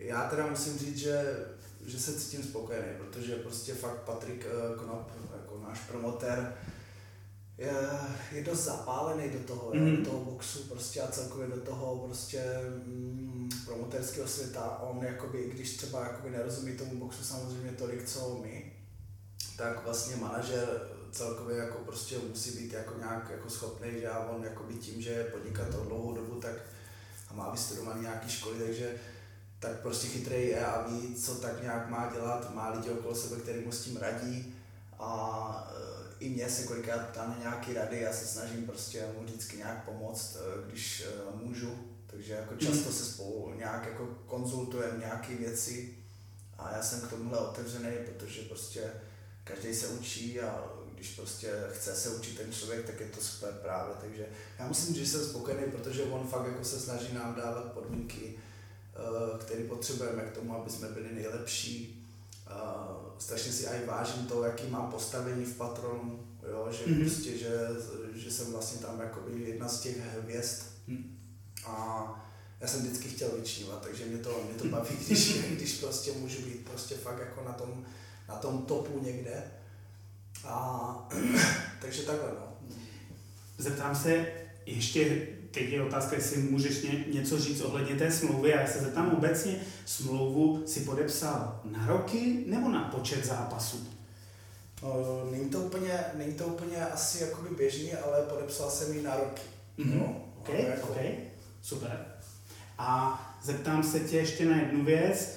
já 0.00 0.28
teda 0.28 0.46
musím 0.46 0.78
říct, 0.78 0.96
že, 0.96 1.34
že 1.86 2.00
se 2.00 2.20
cítím 2.20 2.42
spokojený, 2.42 2.88
protože 2.98 3.36
prostě 3.36 3.74
fakt 3.74 4.00
Patrik 4.00 4.46
eh, 4.46 4.78
Knop, 4.78 5.12
jako 5.32 5.60
náš 5.68 5.80
promotér, 5.80 6.54
je, 7.58 7.72
je 8.32 8.44
dost 8.44 8.64
zapálený 8.64 9.30
do 9.30 9.38
toho, 9.38 9.72
mm. 9.74 9.96
do 9.96 10.10
toho 10.10 10.24
boxu 10.24 10.62
prostě 10.62 11.00
a 11.00 11.08
celkově 11.08 11.46
do 11.46 11.60
toho 11.60 11.98
prostě 12.06 12.44
mm, 12.86 13.48
promotérského 13.66 14.28
světa. 14.28 14.78
On 14.78 15.04
jakoby, 15.04 15.50
když 15.54 15.76
třeba 15.76 16.02
jakoby 16.02 16.30
nerozumí 16.30 16.76
tomu 16.76 16.96
boxu 16.96 17.24
samozřejmě 17.24 17.72
tolik, 17.72 18.08
co 18.08 18.38
my, 18.42 18.72
tak 19.56 19.84
vlastně 19.84 20.16
manažer 20.16 20.88
celkově 21.12 21.56
jako 21.56 21.78
prostě 21.78 22.18
musí 22.28 22.50
být 22.50 22.72
jako 22.72 22.98
nějak 22.98 23.30
jako 23.30 23.50
schopný, 23.50 24.00
že 24.00 24.08
a 24.08 24.18
on 24.18 24.44
jakoby 24.44 24.74
tím, 24.74 25.02
že 25.02 25.10
je 25.10 25.24
podnikatel 25.24 25.84
dlouhou 25.84 26.14
dobu, 26.14 26.40
tak 26.40 26.54
a 27.30 27.34
má 27.34 27.50
vystudovaný 27.50 28.00
nějaký 28.00 28.30
školy, 28.30 28.58
takže 28.58 28.94
tak 29.60 29.80
prostě 29.80 30.06
chytrý 30.06 30.46
je 30.46 30.66
a 30.66 30.88
ví, 30.88 31.14
co 31.14 31.34
tak 31.34 31.62
nějak 31.62 31.88
má 31.90 32.10
dělat, 32.14 32.54
má 32.54 32.70
lidi 32.70 32.90
okolo 32.90 33.14
sebe, 33.14 33.40
který 33.40 33.64
mu 33.64 33.72
s 33.72 33.84
tím 33.84 33.96
radí 33.96 34.54
a 34.98 35.72
e, 35.76 36.24
i 36.24 36.28
mě 36.28 36.50
se 36.50 36.62
kolikrát 36.62 37.10
tam 37.10 37.36
nějaký 37.40 37.72
rady, 37.72 38.00
já 38.00 38.12
se 38.12 38.26
snažím 38.26 38.66
prostě 38.66 39.06
mu 39.18 39.24
vždycky 39.24 39.56
nějak 39.56 39.84
pomoct, 39.84 40.36
e, 40.36 40.70
když 40.70 41.00
e, 41.00 41.36
můžu, 41.36 41.78
takže 42.06 42.32
jako 42.32 42.54
mhm. 42.54 42.60
často 42.60 42.92
se 42.92 43.04
spolu 43.04 43.54
nějak 43.58 43.86
jako 43.86 44.06
konzultujeme 44.26 44.98
nějaké 44.98 45.34
věci 45.34 45.94
a 46.58 46.72
já 46.76 46.82
jsem 46.82 47.00
k 47.00 47.10
tomuhle 47.10 47.38
otevřený, 47.38 47.96
protože 48.06 48.42
prostě 48.42 48.92
každý 49.44 49.74
se 49.74 49.88
učí 49.88 50.40
a 50.40 50.64
když 50.94 51.14
prostě 51.14 51.52
chce 51.72 51.94
se 51.94 52.08
učit 52.08 52.38
ten 52.38 52.52
člověk, 52.52 52.86
tak 52.86 53.00
je 53.00 53.06
to 53.06 53.20
super 53.20 53.52
právě, 53.62 53.94
takže 54.00 54.26
já 54.58 54.66
musím 54.66 54.94
říct, 54.94 55.04
že 55.04 55.12
jsem 55.12 55.24
spokojený, 55.24 55.72
protože 55.72 56.02
on 56.02 56.28
fakt 56.28 56.46
jako 56.46 56.64
se 56.64 56.80
snaží 56.80 57.14
nám 57.14 57.34
dávat 57.34 57.72
podmínky, 57.72 58.38
který 59.40 59.64
potřebujeme 59.64 60.22
k 60.22 60.34
tomu, 60.34 60.56
aby 60.56 60.70
jsme 60.70 60.88
byli 60.88 61.14
nejlepší. 61.14 62.06
Eh, 62.46 62.52
strašně 63.18 63.52
si 63.52 63.66
aj 63.66 63.86
vážím 63.86 64.26
to, 64.26 64.44
jaký 64.44 64.66
mám 64.66 64.90
postavení 64.90 65.44
v 65.44 65.56
patronu, 65.56 66.26
jo, 66.50 66.68
že, 66.70 66.84
mm-hmm. 66.84 67.00
prostě, 67.00 67.38
že, 67.38 67.50
že 68.14 68.30
jsem 68.30 68.52
vlastně 68.52 68.80
tam 68.80 69.00
jakoby 69.00 69.40
jedna 69.40 69.68
z 69.68 69.80
těch 69.80 69.96
hvězd. 69.96 70.62
Mm. 70.86 71.18
A 71.66 72.06
já 72.60 72.68
jsem 72.68 72.80
vždycky 72.80 73.08
chtěl 73.08 73.28
vyčnívat, 73.28 73.82
takže 73.82 74.04
mě 74.04 74.18
to, 74.18 74.42
mě 74.44 74.58
to 74.62 74.68
baví, 74.68 74.96
když, 75.06 75.42
když 75.50 75.72
prostě 75.72 76.12
můžu 76.12 76.42
být 76.42 76.68
prostě 76.68 76.94
fakt 76.94 77.18
jako 77.20 77.44
na 77.44 77.52
tom, 77.52 77.84
na 78.28 78.34
tom 78.34 78.62
topu 78.62 79.00
někde. 79.04 79.42
A, 80.44 81.08
takže 81.80 82.02
takhle 82.02 82.28
no. 82.28 82.56
Zeptám 83.58 83.96
se 83.96 84.26
ještě 84.66 85.26
teď 85.50 85.70
je 85.70 85.82
otázka, 85.82 86.16
jestli 86.16 86.42
můžeš 86.42 86.82
ně, 86.82 87.04
něco 87.12 87.38
říct 87.38 87.60
ohledně 87.60 87.96
té 87.96 88.10
smlouvy 88.10 88.54
a 88.54 88.60
já 88.60 88.66
se 88.66 88.78
zeptám 88.78 89.12
obecně, 89.12 89.56
smlouvu 89.84 90.62
si 90.66 90.80
podepsal 90.80 91.60
na 91.64 91.86
roky 91.86 92.44
nebo 92.46 92.68
na 92.68 92.80
počet 92.84 93.24
zápasů? 93.26 93.88
Uh, 94.82 95.32
není, 95.32 95.50
to 95.50 95.60
úplně, 95.60 96.04
není 96.14 96.34
to 96.34 96.46
úplně 96.46 96.86
asi 96.86 97.22
jakoby 97.22 97.54
běžný, 97.54 97.92
ale 97.94 98.22
podepsal 98.22 98.70
jsem 98.70 98.96
ji 98.96 99.02
na 99.02 99.16
roky. 99.16 99.42
Mm-hmm. 99.78 99.98
No, 99.98 100.24
okay, 100.38 100.64
jako... 100.64 100.88
okay, 100.88 101.14
super. 101.62 102.06
A 102.78 103.20
zeptám 103.42 103.82
se 103.82 104.00
tě 104.00 104.16
ještě 104.16 104.44
na 104.44 104.56
jednu 104.56 104.84
věc. 104.84 105.36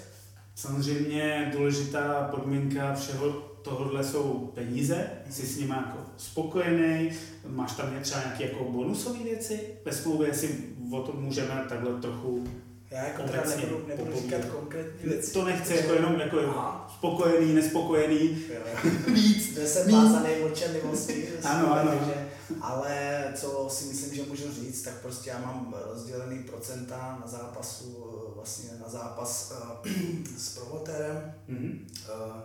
Samozřejmě 0.56 1.52
důležitá 1.58 2.28
podmínka 2.32 2.96
všeho 2.96 3.30
tohle 3.62 4.04
jsou 4.04 4.52
peníze, 4.56 5.08
jsi 5.30 5.46
s 5.48 5.58
nimi 5.58 5.74
jako 5.76 5.98
spokojený, 6.18 7.12
máš 7.48 7.72
tam 7.72 8.00
třeba 8.02 8.22
nějaké 8.22 8.44
jako 8.44 8.64
bonusové 8.64 9.20
věci 9.24 9.60
ve 9.86 9.92
smlouvě, 9.92 10.34
si 10.34 10.60
o 10.92 11.02
tom 11.02 11.24
můžeme 11.24 11.66
takhle 11.70 12.02
trochu 12.02 12.48
já 12.94 13.04
jako 13.04 13.24
teda 13.24 13.44
nebudu, 13.46 13.88
nebudu 13.88 14.16
říkat 14.22 14.46
konkrétní 14.46 15.10
věci. 15.10 15.32
To 15.32 15.46
nechci 15.46 15.76
jako 15.76 15.94
jenom 15.94 16.20
jako 16.20 16.40
Aha. 16.40 16.94
spokojený, 16.98 17.54
nespokojený, 17.54 18.44
víc. 19.08 19.56
Deset 19.56 19.92
vázaný 19.92 20.30
mlčenlivosti. 20.42 21.30
ano, 21.44 21.74
ano. 21.74 21.92
Takže, 21.92 22.28
ale 22.62 23.24
co 23.36 23.68
si 23.72 23.86
myslím, 23.86 24.16
že 24.16 24.30
můžu 24.30 24.54
říct, 24.54 24.82
tak 24.82 25.02
prostě 25.02 25.30
já 25.30 25.40
mám 25.40 25.76
rozdělený 25.86 26.44
procenta 26.44 27.18
na 27.22 27.28
zápasu, 27.28 28.06
vlastně 28.36 28.70
na 28.82 28.90
zápas 28.90 29.54
uh, 29.86 29.92
s 30.38 30.58
promotérem. 30.58 31.34
Mm-hmm. 31.50 31.80
Uh, 31.80 32.42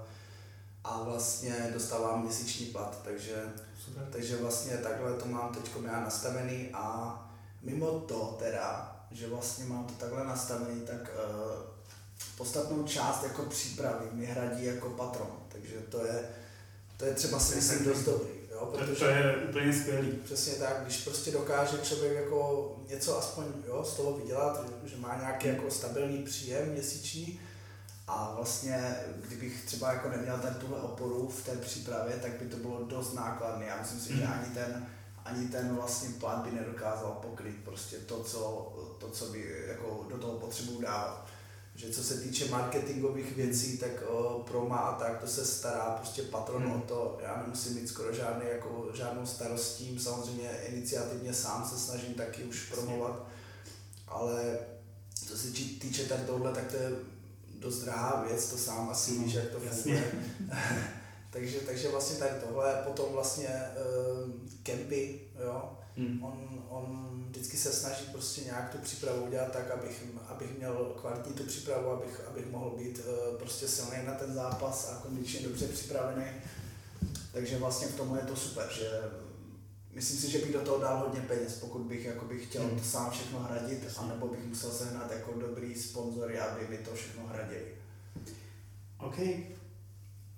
a 0.88 1.02
vlastně 1.02 1.70
dostávám 1.72 2.22
měsíční 2.22 2.66
plat, 2.66 3.00
takže, 3.04 3.42
Super. 3.84 4.08
takže 4.12 4.36
vlastně 4.36 4.76
takhle 4.76 5.12
to 5.12 5.26
mám 5.26 5.54
teď 5.54 5.70
já 5.84 6.00
nastavený 6.00 6.68
a 6.72 7.14
mimo 7.62 8.00
to 8.00 8.36
teda, 8.38 8.96
že 9.10 9.28
vlastně 9.28 9.64
mám 9.64 9.84
to 9.84 9.92
takhle 9.92 10.24
nastavený, 10.24 10.80
tak 10.80 11.10
uh, 11.14 11.62
podstatnou 12.36 12.82
část 12.82 13.22
jako 13.22 13.42
přípravy 13.42 14.06
mi 14.12 14.26
hradí 14.26 14.64
jako 14.64 14.90
patron, 14.90 15.36
takže 15.48 15.74
to 15.88 16.06
je, 16.06 16.28
to 16.96 17.04
je 17.04 17.14
třeba 17.14 17.38
si 17.38 17.54
myslím 17.56 17.84
dost 17.84 18.02
dobrý. 18.02 18.38
Jo, 18.50 18.66
protože, 18.66 18.94
to 18.94 19.04
je 19.04 19.36
úplně 19.48 19.72
skvělý. 19.72 20.12
Přesně 20.24 20.52
tak, 20.52 20.82
když 20.82 21.04
prostě 21.04 21.30
dokáže 21.30 21.78
člověk 21.78 22.12
jako 22.12 22.76
něco 22.88 23.18
aspoň 23.18 23.44
jo, 23.66 23.84
z 23.84 23.96
toho 23.96 24.12
vydělat, 24.12 24.64
že 24.84 24.96
má 24.96 25.16
nějaký 25.16 25.48
jako 25.48 25.70
stabilní 25.70 26.22
příjem 26.22 26.68
měsíční, 26.68 27.40
a 28.08 28.32
vlastně, 28.36 28.96
kdybych 29.26 29.64
třeba 29.64 29.92
jako 29.92 30.08
neměl 30.08 30.38
ten 30.38 30.54
tuhle 30.54 30.80
oporu 30.80 31.28
v 31.28 31.44
té 31.44 31.56
přípravě, 31.56 32.16
tak 32.22 32.32
by 32.32 32.48
to 32.48 32.56
bylo 32.56 32.84
dost 32.84 33.14
nákladné. 33.14 33.66
Já 33.66 33.80
myslím 33.80 34.00
si, 34.00 34.16
že 34.16 34.24
mhm. 34.24 34.32
ani 34.32 34.54
ten, 34.54 34.86
ani 35.24 35.48
ten 35.48 35.74
vlastně 35.74 36.08
plán 36.20 36.42
by 36.42 36.50
nedokázal 36.50 37.18
pokryt 37.22 37.56
prostě 37.64 37.96
to, 37.96 38.24
co, 38.24 38.72
to, 38.98 39.10
co 39.10 39.24
by 39.26 39.64
jako 39.68 40.06
do 40.10 40.18
toho 40.18 40.32
potřebuji 40.38 40.80
dávat. 40.80 41.26
že 41.74 41.90
co 41.90 42.04
se 42.04 42.20
týče 42.20 42.48
marketingových 42.48 43.36
věcí, 43.36 43.78
tak 43.78 44.02
o, 44.08 44.44
proma 44.46 44.76
a 44.76 44.98
tak, 44.98 45.20
to 45.20 45.26
se 45.26 45.44
stará 45.44 45.90
prostě 45.90 46.22
patron 46.22 46.62
hmm. 46.62 46.72
o 46.72 46.80
to, 46.80 47.18
já 47.22 47.42
nemusím 47.42 47.74
mít 47.74 47.88
skoro 47.88 48.14
žádný, 48.14 48.50
jako, 48.50 48.88
žádnou 48.94 49.26
starost 49.26 49.76
tím, 49.76 49.98
samozřejmě 49.98 50.50
iniciativně 50.68 51.34
sám 51.34 51.68
se 51.68 51.78
snažím 51.78 52.14
taky 52.14 52.44
už 52.44 52.70
promovat, 52.70 53.26
ale 54.08 54.58
co 55.26 55.38
se 55.38 55.48
týče 55.50 56.04
tady 56.04 56.22
tohle, 56.22 56.52
tak 56.52 56.66
to 56.66 56.76
je 56.76 56.90
dost 57.58 57.78
drahá 57.78 58.24
věc, 58.28 58.50
to 58.50 58.56
sám 58.56 58.90
asi 58.90 59.18
víš, 59.18 59.34
jak 59.34 59.48
to 59.48 59.60
funguje. 59.60 60.12
takže, 61.30 61.58
takže 61.60 61.88
vlastně 61.88 62.16
tady 62.18 62.30
tohle, 62.46 62.82
potom 62.86 63.12
vlastně 63.12 63.48
uh, 63.48 64.30
kempy, 64.62 65.20
jo, 65.44 65.78
hmm. 65.96 66.24
on, 66.24 66.64
on 66.68 67.14
vždycky 67.28 67.56
se 67.56 67.72
snaží 67.72 68.04
prostě 68.12 68.40
nějak 68.40 68.72
tu 68.72 68.78
přípravu 68.78 69.24
udělat 69.24 69.52
tak, 69.52 69.70
abych, 69.70 70.04
abych 70.28 70.58
měl 70.58 70.96
kvalitní 71.00 71.32
tu 71.32 71.44
přípravu, 71.44 71.90
abych, 71.90 72.20
abych 72.30 72.50
mohl 72.50 72.70
být 72.70 72.98
uh, 72.98 73.38
prostě 73.38 73.68
silný 73.68 73.96
na 74.06 74.14
ten 74.14 74.34
zápas 74.34 74.90
a 74.92 75.02
kondičně 75.02 75.48
dobře 75.48 75.68
připravený. 75.68 76.26
Takže 77.32 77.58
vlastně 77.58 77.86
v 77.86 77.96
tomhle 77.96 78.18
je 78.18 78.26
to 78.26 78.36
super, 78.36 78.68
že 78.72 78.90
myslím 79.98 80.18
si, 80.18 80.30
že 80.30 80.38
bych 80.38 80.52
do 80.52 80.60
toho 80.60 80.80
dal 80.80 80.98
hodně 80.98 81.20
peněz, 81.20 81.58
pokud 81.60 81.82
bych 81.82 82.04
jako 82.04 82.24
bych 82.24 82.46
chtěl 82.46 82.62
hmm. 82.62 82.78
to 82.78 82.84
sám 82.84 83.10
všechno 83.10 83.40
hradit, 83.40 83.88
anebo 83.98 84.28
bych 84.28 84.46
musel 84.46 84.70
sehnat 84.70 85.10
jako 85.10 85.32
dobrý 85.40 85.74
sponzory, 85.74 86.38
aby 86.38 86.66
mi 86.70 86.78
to 86.78 86.90
všechno 86.94 87.22
hradili. 87.26 87.64
OK. 88.98 89.18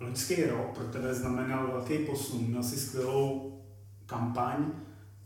Loňský 0.01 0.44
rok 0.44 0.75
pro 0.75 0.85
tebe 0.85 1.14
znamenal 1.14 1.66
velký 1.66 1.99
posun. 1.99 2.40
Měl 2.40 2.62
jsi 2.62 2.81
skvělou 2.81 3.59
kampaň, 4.07 4.73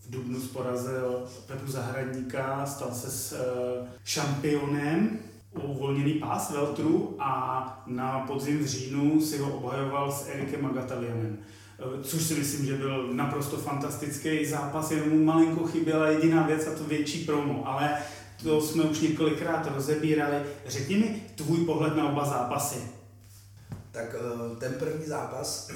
v 0.00 0.10
Dubnu 0.10 0.40
porazil 0.40 1.28
Pepu 1.46 1.72
Zahradníka, 1.72 2.66
stal 2.66 2.94
se 2.94 3.10
s 3.10 3.32
uh, 3.32 3.88
šampionem 4.04 5.18
uvolněný 5.62 6.14
pás 6.14 6.50
Veltru 6.50 7.16
a 7.18 7.84
na 7.86 8.20
podzim 8.20 8.58
v 8.58 8.66
říjnu 8.66 9.20
si 9.20 9.38
ho 9.38 9.56
obhajoval 9.56 10.12
s 10.12 10.28
Erikem 10.28 10.62
Magatalianem. 10.62 11.38
Eh, 11.78 12.04
což 12.04 12.22
si 12.22 12.34
myslím, 12.34 12.66
že 12.66 12.76
byl 12.76 13.12
naprosto 13.12 13.56
fantastický 13.56 14.46
zápas, 14.46 14.90
jenom 14.90 15.08
mu 15.08 15.24
malinko 15.24 15.66
chyběla 15.66 16.08
jediná 16.08 16.46
věc 16.46 16.66
a 16.66 16.78
to 16.78 16.84
větší 16.84 17.24
promo, 17.24 17.68
ale 17.68 18.02
to 18.42 18.60
jsme 18.60 18.82
už 18.82 19.00
několikrát 19.00 19.74
rozebírali. 19.74 20.42
Řekni 20.66 20.96
mi 20.96 21.22
tvůj 21.34 21.64
pohled 21.64 21.96
na 21.96 22.12
oba 22.12 22.24
zápasy. 22.24 22.82
Tak 23.90 24.14
eh, 24.18 24.56
ten 24.56 24.74
první 24.74 25.06
zápas 25.06 25.70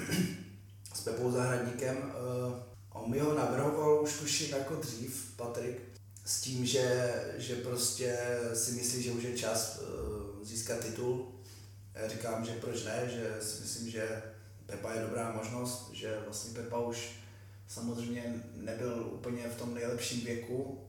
s 0.95 1.01
Pepou 1.01 1.31
Zahradníkem, 1.31 1.97
eh, 1.97 2.63
on 2.93 3.11
mi 3.11 3.19
ho 3.19 3.35
navrhoval 3.35 4.03
už 4.03 4.19
tuším 4.19 4.51
jako 4.51 4.75
dřív, 4.75 5.33
Patrik, 5.37 5.81
s 6.25 6.41
tím, 6.41 6.67
že, 6.67 7.15
že 7.39 7.55
prostě 7.55 8.19
si 8.55 8.73
myslí, 8.73 9.03
že 9.03 9.13
už 9.13 9.23
je 9.23 9.39
čas 9.39 9.81
získat 10.43 10.79
titul. 10.79 11.27
Já 11.95 12.09
říkám, 12.09 12.45
že 12.45 12.53
proč 12.53 12.85
ne, 12.85 13.03
že 13.07 13.37
si 13.41 13.61
myslím, 13.61 13.91
že 13.91 14.23
Pepa 14.69 14.93
je 14.93 15.03
dobrá 15.03 15.33
možnost, 15.33 15.91
že 15.93 16.21
vlastně 16.25 16.55
Pepa 16.55 16.79
už 16.79 17.11
samozřejmě 17.69 18.43
nebyl 18.55 19.09
úplně 19.13 19.49
v 19.49 19.57
tom 19.57 19.75
nejlepším 19.75 20.25
věku 20.25 20.81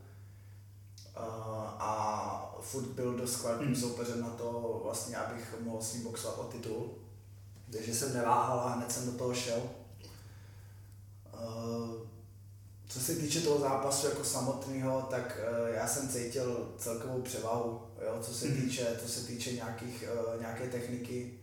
a 1.80 2.56
furt 2.62 2.86
byl 2.86 3.18
dost 3.18 3.36
kvalitním 3.36 3.74
hmm. 3.74 3.82
soupeřem 3.82 4.22
na 4.22 4.30
to, 4.30 4.82
vlastně, 4.84 5.18
abych 5.18 5.56
mohl 5.60 5.82
s 5.82 5.94
ním 5.94 6.04
boxovat 6.04 6.40
o 6.40 6.44
titul. 6.44 6.92
Takže 7.72 7.96
jsem 7.96 8.14
neváhal 8.14 8.60
a 8.60 8.70
hned 8.70 8.92
jsem 8.92 9.06
do 9.06 9.12
toho 9.12 9.34
šel. 9.34 9.62
Co 12.88 13.00
se 13.00 13.16
týče 13.16 13.42
toho 13.42 13.60
zápasu 13.60 14.08
jako 14.08 14.24
samotného, 14.24 15.02
tak 15.02 15.40
já 15.74 15.88
jsem 15.88 16.10
cítil 16.10 16.74
celkovou 16.78 17.22
převahu, 17.22 17.82
jo, 18.06 18.18
co 18.22 18.34
se 18.34 18.48
hmm. 18.48 18.62
týče, 18.62 18.98
co 19.02 19.10
se 19.10 19.28
týče 19.28 19.52
nějakých, 19.52 20.04
nějaké 20.40 20.68
techniky 20.68 21.40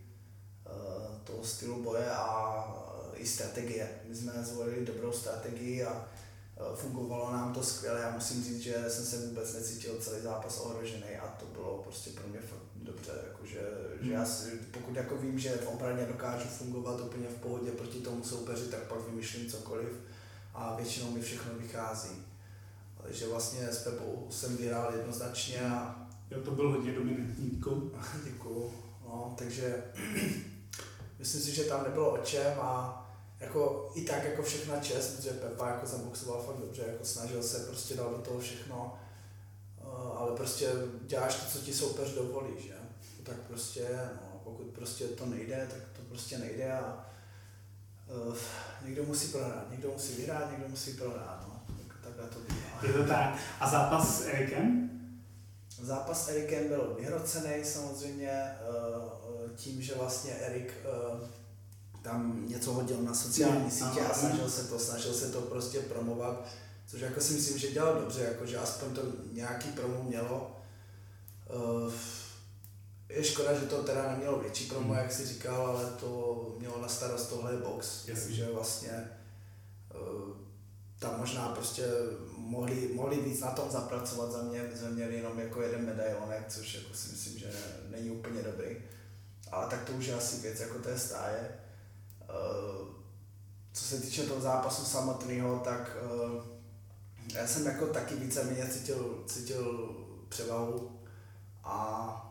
toho 1.24 1.44
stylu 1.44 1.82
boje 1.82 2.10
a 2.10 2.86
i 3.16 3.26
strategie. 3.26 3.88
My 4.08 4.16
jsme 4.16 4.32
zvolili 4.42 4.86
dobrou 4.86 5.12
strategii 5.12 5.84
a 5.84 5.92
e, 5.92 6.76
fungovalo 6.76 7.32
nám 7.32 7.54
to 7.54 7.62
skvěle. 7.62 8.00
Já 8.00 8.10
musím 8.10 8.44
říct, 8.44 8.60
že 8.60 8.84
jsem 8.88 9.04
se 9.04 9.26
vůbec 9.26 9.54
necítil 9.54 9.96
celý 10.00 10.22
zápas 10.22 10.60
ohrožený 10.60 11.16
a 11.22 11.26
to 11.26 11.46
bylo 11.46 11.82
prostě 11.82 12.10
pro 12.10 12.28
mě 12.28 12.38
fakt 12.40 12.66
dobře. 12.76 13.12
Jakože, 13.28 13.60
že 14.00 14.12
já 14.12 14.24
si, 14.24 14.50
pokud 14.50 14.96
jako 14.96 15.16
vím, 15.16 15.38
že 15.38 15.50
v 15.50 15.68
obraně 15.68 16.06
dokážu 16.06 16.48
fungovat 16.48 17.00
úplně 17.00 17.28
v 17.28 17.40
pohodě 17.40 17.70
proti 17.70 17.98
tomu 17.98 18.24
soupeři, 18.24 18.64
tak 18.64 18.80
pak 18.80 19.08
vymýšlím 19.08 19.50
cokoliv 19.50 19.88
a 20.54 20.76
většinou 20.76 21.10
mi 21.10 21.20
všechno 21.20 21.52
vychází. 21.58 22.26
Takže 23.02 23.28
vlastně 23.28 23.66
s 23.66 23.84
Pepou 23.84 24.26
jsem 24.30 24.56
vyhrál 24.56 24.92
jednoznačně 24.92 25.60
a... 25.60 26.02
Jo, 26.30 26.40
to 26.40 26.50
byl 26.50 26.70
hodně 26.70 26.92
dominantní, 26.92 27.50
děkuju. 28.24 28.72
No, 29.04 29.34
takže 29.38 29.84
myslím 31.18 31.40
si, 31.40 31.54
že 31.54 31.64
tam 31.64 31.84
nebylo 31.84 32.10
o 32.10 32.18
čem 32.18 32.60
a 32.60 33.02
jako 33.40 33.90
i 33.94 34.02
tak 34.02 34.24
jako 34.24 34.42
všechna 34.42 34.80
čest, 34.80 35.16
protože 35.16 35.30
Pepa 35.30 35.68
jako 35.68 35.86
zaboxoval 35.86 36.42
fakt 36.42 36.56
dobře, 36.56 36.82
jako 36.86 37.04
snažil 37.04 37.42
se, 37.42 37.58
prostě 37.58 37.94
dal 37.94 38.10
do 38.10 38.18
toho 38.18 38.40
všechno, 38.40 38.98
eh, 39.80 39.84
ale 40.16 40.36
prostě 40.36 40.70
děláš 41.02 41.34
to, 41.34 41.50
co 41.50 41.64
ti 41.64 41.74
soupeř 41.74 42.14
dovolí, 42.14 42.52
že? 42.58 42.74
Tak 43.22 43.36
prostě, 43.36 43.88
no, 44.14 44.40
pokud 44.44 44.66
prostě 44.66 45.04
to 45.04 45.26
nejde, 45.26 45.68
tak 45.70 45.78
to 45.96 46.02
prostě 46.08 46.38
nejde 46.38 46.72
a 46.72 47.06
uh, 48.28 48.36
někdo 48.84 49.04
musí 49.04 49.28
prohrát, 49.28 49.70
někdo 49.70 49.90
musí 49.92 50.14
vyhrát, 50.14 50.50
někdo 50.50 50.68
musí 50.68 50.92
prohrát, 50.92 51.44
no. 51.48 51.62
Takhle 52.04 52.28
to 52.28 52.38
bývá. 52.38 52.80
Je 52.82 52.92
to 52.92 53.08
tak. 53.08 53.38
A 53.60 53.70
zápas 53.70 54.18
s 54.18 54.26
Erikem? 54.26 54.90
Zápas 55.82 56.24
s 56.24 56.28
Erikem 56.28 56.68
byl 56.68 56.96
vyhrocený 56.98 57.64
samozřejmě 57.64 58.56
uh, 58.68 59.25
tím, 59.56 59.82
že 59.82 59.94
vlastně 59.94 60.32
Erik 60.32 60.74
uh, 61.12 61.28
tam 62.02 62.48
něco 62.48 62.72
hodil 62.72 63.02
na 63.02 63.14
sociální 63.14 63.70
sítě 63.70 64.00
a 64.00 64.14
snažil 64.14 64.50
se 64.50 64.64
to, 64.64 64.78
snažil 64.78 65.14
se 65.14 65.32
to 65.32 65.40
prostě 65.40 65.80
promovat, 65.80 66.48
což 66.86 67.00
jako 67.00 67.20
si 67.20 67.32
myslím, 67.32 67.58
že 67.58 67.72
dělal 67.72 68.00
dobře, 68.00 68.22
jako 68.22 68.46
že 68.46 68.58
aspoň 68.58 68.94
to 68.94 69.02
nějaký 69.32 69.68
promo 69.68 70.02
mělo. 70.02 70.56
Uh, 71.54 71.92
je 73.08 73.24
škoda, 73.24 73.60
že 73.60 73.66
to 73.66 73.82
teda 73.82 74.12
nemělo 74.12 74.40
větší 74.40 74.66
promo, 74.66 74.86
hmm. 74.86 75.02
jak 75.02 75.12
si 75.12 75.26
říkal, 75.26 75.66
ale 75.66 75.84
to 76.00 76.56
mělo 76.58 76.82
na 76.82 76.88
starost 76.88 77.26
tohle 77.26 77.56
box, 77.56 78.08
Jasně. 78.08 78.24
takže 78.24 78.48
vlastně 78.52 79.10
uh, 79.94 80.36
tam 80.98 81.18
možná 81.18 81.48
prostě 81.48 81.82
mohli, 82.36 82.90
mohli 82.94 83.20
víc 83.20 83.40
na 83.40 83.50
tom 83.50 83.70
zapracovat 83.70 84.32
za 84.32 84.42
mě, 84.42 84.70
jsme 84.76 84.90
měli 84.90 85.16
jenom 85.16 85.38
jako 85.38 85.62
jeden 85.62 85.86
medailonek, 85.86 86.44
což 86.48 86.74
jako 86.74 86.94
si 86.94 87.08
myslím, 87.12 87.38
že 87.38 87.50
není 87.90 88.10
úplně 88.10 88.42
dobrý. 88.42 88.76
Ale 89.52 89.66
tak 89.66 89.84
to 89.84 89.92
už 89.92 90.06
je 90.06 90.14
asi 90.14 90.36
věc 90.36 90.60
jako 90.60 90.78
té 90.78 90.98
stáje. 90.98 91.48
Eh, 92.22 92.96
co 93.72 93.84
se 93.84 94.00
týče 94.00 94.22
toho 94.22 94.40
zápasu 94.40 94.84
samotného, 94.84 95.58
tak 95.58 95.96
eh, 95.96 96.56
já 97.34 97.46
jsem 97.46 97.66
jako 97.66 97.86
taky 97.86 98.14
víceméně 98.14 98.68
cítil, 98.68 99.24
cítil 99.26 99.96
převahu 100.28 101.00
a 101.64 102.22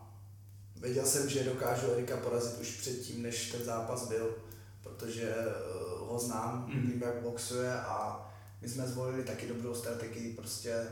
věděl 0.76 1.06
jsem, 1.06 1.28
že 1.28 1.44
dokážu 1.44 1.92
Erika 1.92 2.16
porazit 2.16 2.60
už 2.60 2.70
předtím, 2.70 3.22
než 3.22 3.52
ten 3.52 3.64
zápas 3.64 4.08
byl, 4.08 4.36
protože 4.82 5.34
eh, 5.36 5.52
ho 5.98 6.18
znám, 6.18 6.66
mm. 6.68 6.82
vím, 6.82 7.02
jak 7.02 7.22
boxuje 7.22 7.74
a 7.74 8.26
my 8.60 8.68
jsme 8.68 8.88
zvolili 8.88 9.24
taky 9.24 9.48
dobrou 9.48 9.74
strategii, 9.74 10.32
prostě 10.32 10.86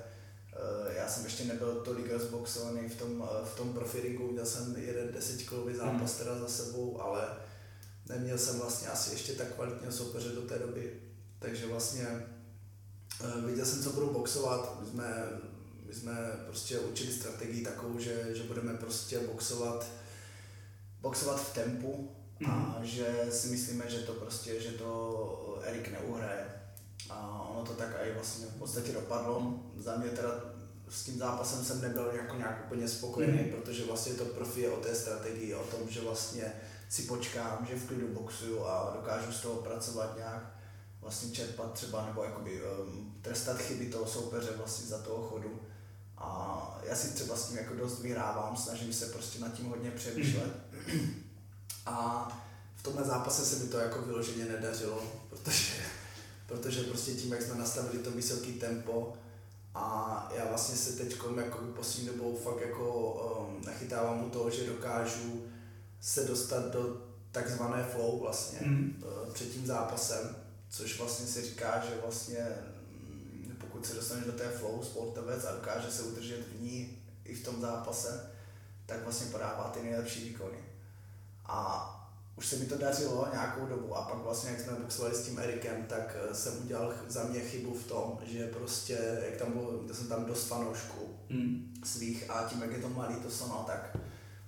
já 0.97 1.09
jsem 1.09 1.25
ještě 1.25 1.45
nebyl 1.45 1.75
tolik 1.75 2.13
rozboxovaný 2.13 2.89
v 2.89 2.97
tom, 2.97 3.29
v 3.45 3.57
tom 3.57 3.73
profiringu, 3.73 4.29
viděl 4.29 4.47
jsem 4.47 4.77
jeden 4.77 5.13
desetikilový 5.13 5.75
zápas 5.75 6.13
mm. 6.13 6.19
teda 6.19 6.39
za 6.39 6.49
sebou, 6.49 7.01
ale 7.01 7.29
neměl 8.09 8.39
jsem 8.39 8.59
vlastně 8.59 8.89
asi 8.89 9.15
ještě 9.15 9.33
tak 9.33 9.55
kvalitního 9.55 9.93
soupeře 9.93 10.29
do 10.29 10.43
té 10.43 10.59
doby, 10.59 11.01
takže 11.39 11.67
vlastně 11.67 12.27
uh, 13.25 13.45
viděl 13.45 13.67
jsem, 13.67 13.83
co 13.83 13.93
budu 13.93 14.11
boxovat, 14.11 14.81
my 14.81 14.87
jsme, 14.87 15.29
my 15.87 15.95
jsme 15.95 16.13
prostě 16.47 16.79
učili 16.79 17.13
strategii 17.13 17.65
takovou, 17.65 17.99
že, 17.99 18.31
že 18.35 18.43
budeme 18.43 18.75
prostě 18.75 19.19
boxovat, 19.19 19.87
boxovat 21.01 21.41
v 21.41 21.55
tempu 21.55 22.17
a 22.47 22.51
mhm. 22.51 22.87
že 22.87 23.27
si 23.31 23.49
myslíme, 23.49 23.91
že 23.91 23.99
to 23.99 24.13
prostě, 24.13 24.61
že 24.61 24.71
to 24.71 25.61
Erik 25.65 25.89
neuhraje. 25.89 26.64
A 27.11 27.47
ono 27.51 27.67
to 27.67 27.73
tak 27.73 27.89
i 28.01 28.13
vlastně 28.13 28.47
v 28.47 28.59
podstatě 28.59 28.93
dopadlo. 28.93 29.61
Za 29.79 29.97
mě 29.97 30.11
teda 30.11 30.31
s 30.89 31.05
tím 31.05 31.19
zápasem 31.19 31.65
jsem 31.65 31.81
nebyl 31.81 32.11
jako 32.17 32.37
nějak 32.37 32.63
úplně 32.67 32.89
spokojený, 32.89 33.39
mm. 33.39 33.51
protože 33.51 33.85
vlastně 33.85 34.15
to 34.15 34.25
profi 34.25 34.61
je 34.61 34.71
o 34.71 34.81
té 34.81 34.95
strategii, 34.95 35.55
o 35.55 35.65
tom, 35.65 35.81
že 35.89 36.01
vlastně 36.01 36.53
si 36.89 37.03
počkám, 37.03 37.67
že 37.71 37.77
v 37.77 37.87
klidu 37.87 38.09
boxuju 38.09 38.65
a 38.65 38.93
dokážu 38.95 39.33
z 39.33 39.41
toho 39.41 39.55
pracovat 39.55 40.17
nějak, 40.17 40.57
vlastně 41.01 41.31
čerpat 41.31 41.73
třeba, 41.73 42.07
nebo 42.07 42.25
jakoby 42.25 42.63
um, 42.63 43.15
trestat 43.23 43.59
chyby 43.59 43.87
toho 43.87 44.07
soupeře 44.07 44.51
vlastně 44.57 44.87
za 44.87 44.99
toho 44.99 45.23
chodu. 45.23 45.61
A 46.19 46.81
já 46.85 46.97
si 46.97 47.15
třeba 47.15 47.37
s 47.37 47.49
tím 47.49 47.59
jako 47.59 47.75
dost 47.75 47.99
vyhrávám, 47.99 48.57
snažím 48.57 48.93
se 48.93 49.07
prostě 49.07 49.39
nad 49.39 49.53
tím 49.53 49.67
hodně 49.67 49.91
přemýšlet. 49.91 50.53
A 51.87 52.29
v 52.75 52.83
tomhle 52.83 53.05
zápase 53.05 53.45
se 53.45 53.65
mi 53.65 53.71
to 53.71 53.79
jako 53.79 54.03
vyloženě 54.03 54.45
nedařilo, 54.45 55.03
protože, 55.31 55.73
protože 56.47 56.83
prostě 56.83 57.15
tím, 57.15 57.33
jak 57.33 57.43
jsme 57.43 57.55
nastavili 57.55 58.03
to 58.03 58.11
vysoké 58.11 58.53
tempo, 58.53 59.17
A 59.75 60.29
já 60.37 60.49
vlastně 60.49 60.77
se 60.77 60.93
teď 60.93 61.17
jako 61.37 61.59
poslední 61.59 62.09
dobou 62.09 62.37
fakt 62.37 62.61
jako 62.61 63.13
um, 63.49 63.63
nachytávám 63.67 64.25
u 64.25 64.31
toho, 64.31 64.51
že 64.51 64.67
dokážu 64.67 65.45
se 66.01 66.25
dostat 66.25 66.73
do 66.73 67.03
takzvané 67.33 67.83
flow 67.83 68.21
vlastně 68.21 68.59
mm. 68.67 69.05
před 69.33 69.53
tím 69.53 69.67
zápasem, 69.67 70.37
což 70.71 70.99
vlastně 70.99 71.27
se 71.27 71.43
říká, 71.43 71.83
že 71.89 72.01
vlastně 72.03 72.49
mm, 72.91 73.57
pokud 73.61 73.87
se 73.87 73.95
dostane 73.95 74.25
do 74.25 74.33
té 74.33 74.49
flow 74.49 74.85
sportovec 74.85 75.45
a 75.45 75.53
dokáže 75.53 75.91
se 75.91 76.03
udržet 76.03 76.41
v 76.49 76.63
ní 76.63 76.99
i 77.25 77.35
v 77.35 77.45
tom 77.45 77.61
zápase, 77.61 78.31
tak 78.87 79.03
vlastně 79.03 79.33
podává 79.33 79.71
ty 79.75 79.83
nejlepší 79.83 80.29
výkony. 80.29 80.59
A 81.47 81.91
už 82.37 82.47
se 82.47 82.57
mi 82.57 82.65
to 82.65 82.79
dařilo 82.79 83.29
nějakou 83.33 83.67
dobu 83.67 83.97
a 83.97 84.03
pak 84.03 84.19
vlastně, 84.19 84.51
jak 84.51 84.61
jsme 84.61 84.73
boxovali 84.73 85.15
s 85.15 85.27
tím 85.27 85.39
Erikem, 85.39 85.85
tak 85.89 86.17
eh, 86.31 86.35
jsem 86.35 86.53
udělal 86.65 86.95
za 87.09 87.25
mě 87.25 87.41
chybu 87.41 87.75
v 87.75 87.87
tom, 87.87 88.19
že 88.27 88.47
prostě, 88.47 89.19
jak 89.25 89.37
tam 89.37 89.53
bylo, 89.53 89.73
to 89.73 89.95
jsem 89.95 90.09
tam 90.09 90.25
dost 90.25 90.47
fanoušků 90.47 91.09
mm. 91.29 91.75
svých 91.85 92.31
a 92.31 92.49
tím, 92.49 92.63
jak 92.63 92.73
je 92.73 92.79
to 92.79 92.89
malý 92.89 93.15
to 93.15 93.31
sono, 93.31 93.65
tak 93.67 93.97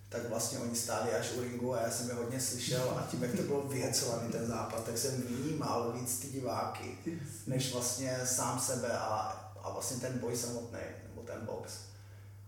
tak 0.09 0.29
vlastně 0.29 0.59
oni 0.59 0.77
stáli 0.77 1.11
až 1.13 1.33
u 1.33 1.41
ringu 1.41 1.75
a 1.75 1.81
já 1.81 1.91
jsem 1.91 2.09
je 2.09 2.15
hodně 2.15 2.41
slyšel 2.41 2.91
a 2.91 3.07
tím, 3.11 3.23
jak 3.23 3.37
to 3.37 3.43
bylo 3.43 3.63
vyhecovaný 3.63 4.33
ten 4.33 4.47
zápas, 4.47 4.83
tak 4.83 4.99
jsem 4.99 5.23
vnímal 5.23 5.93
víc 5.93 6.19
ty 6.19 6.29
diváky, 6.29 6.99
než 7.47 7.73
vlastně 7.73 8.21
sám 8.25 8.61
sebe 8.61 8.89
a, 8.93 9.15
a 9.63 9.73
vlastně 9.73 9.97
ten 9.97 10.19
boj 10.19 10.37
samotný, 10.37 10.81
nebo 11.09 11.23
ten 11.23 11.47
box. 11.47 11.73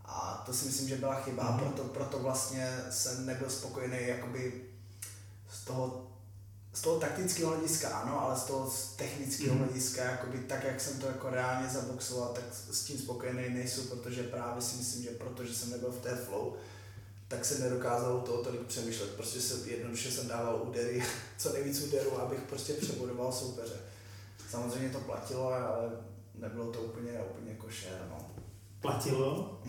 A 0.04 0.42
to 0.46 0.52
si 0.52 0.66
myslím, 0.66 0.88
že 0.88 0.96
byla 0.96 1.14
chyba 1.14 1.42
a 1.42 1.50
mhm. 1.50 1.60
proto, 1.60 1.84
proto 1.84 2.18
vlastně 2.18 2.78
jsem 2.90 3.26
nebyl 3.26 3.50
spokojený 3.50 3.98
jakoby 4.00 4.67
toho, 5.68 6.06
z 6.72 6.80
toho 6.80 7.00
taktického 7.00 7.50
hlediska 7.50 7.88
ano, 7.88 8.20
ale 8.22 8.36
z 8.36 8.44
toho 8.44 8.70
technického 8.96 9.54
mm. 9.54 9.60
hlediska, 9.60 10.04
jakoby 10.04 10.38
tak, 10.38 10.64
jak 10.64 10.80
jsem 10.80 11.00
to 11.00 11.06
jako 11.06 11.30
reálně 11.30 11.68
zaboxoval, 11.68 12.28
tak 12.28 12.44
s 12.70 12.84
tím 12.84 12.98
spokojený 12.98 13.54
nejsou, 13.54 13.82
protože 13.82 14.22
právě 14.22 14.62
si 14.62 14.76
myslím, 14.76 15.02
že 15.02 15.10
protože 15.10 15.54
jsem 15.54 15.70
nebyl 15.70 15.90
v 15.90 16.02
té 16.02 16.16
flow, 16.16 16.54
tak 17.28 17.44
se 17.44 17.58
nedokázalo 17.58 18.20
toho 18.20 18.44
tolik 18.44 18.60
přemýšlet. 18.60 19.10
Prostě 19.10 19.40
se 19.40 19.70
jednoduše 19.70 20.10
jsem 20.10 20.28
dával 20.28 20.62
údery, 20.68 21.02
co 21.36 21.52
nejvíc 21.52 21.80
úderů, 21.80 22.20
abych 22.20 22.40
prostě 22.40 22.72
přebudoval 22.72 23.32
soupeře. 23.32 23.76
Samozřejmě 24.50 24.88
to 24.90 25.00
platilo, 25.00 25.52
ale 25.52 25.90
nebylo 26.34 26.72
to 26.72 26.80
úplně, 26.80 27.12
úplně 27.30 27.54
košer, 27.54 28.06
no. 28.10 28.30
Platilo? 28.80 29.60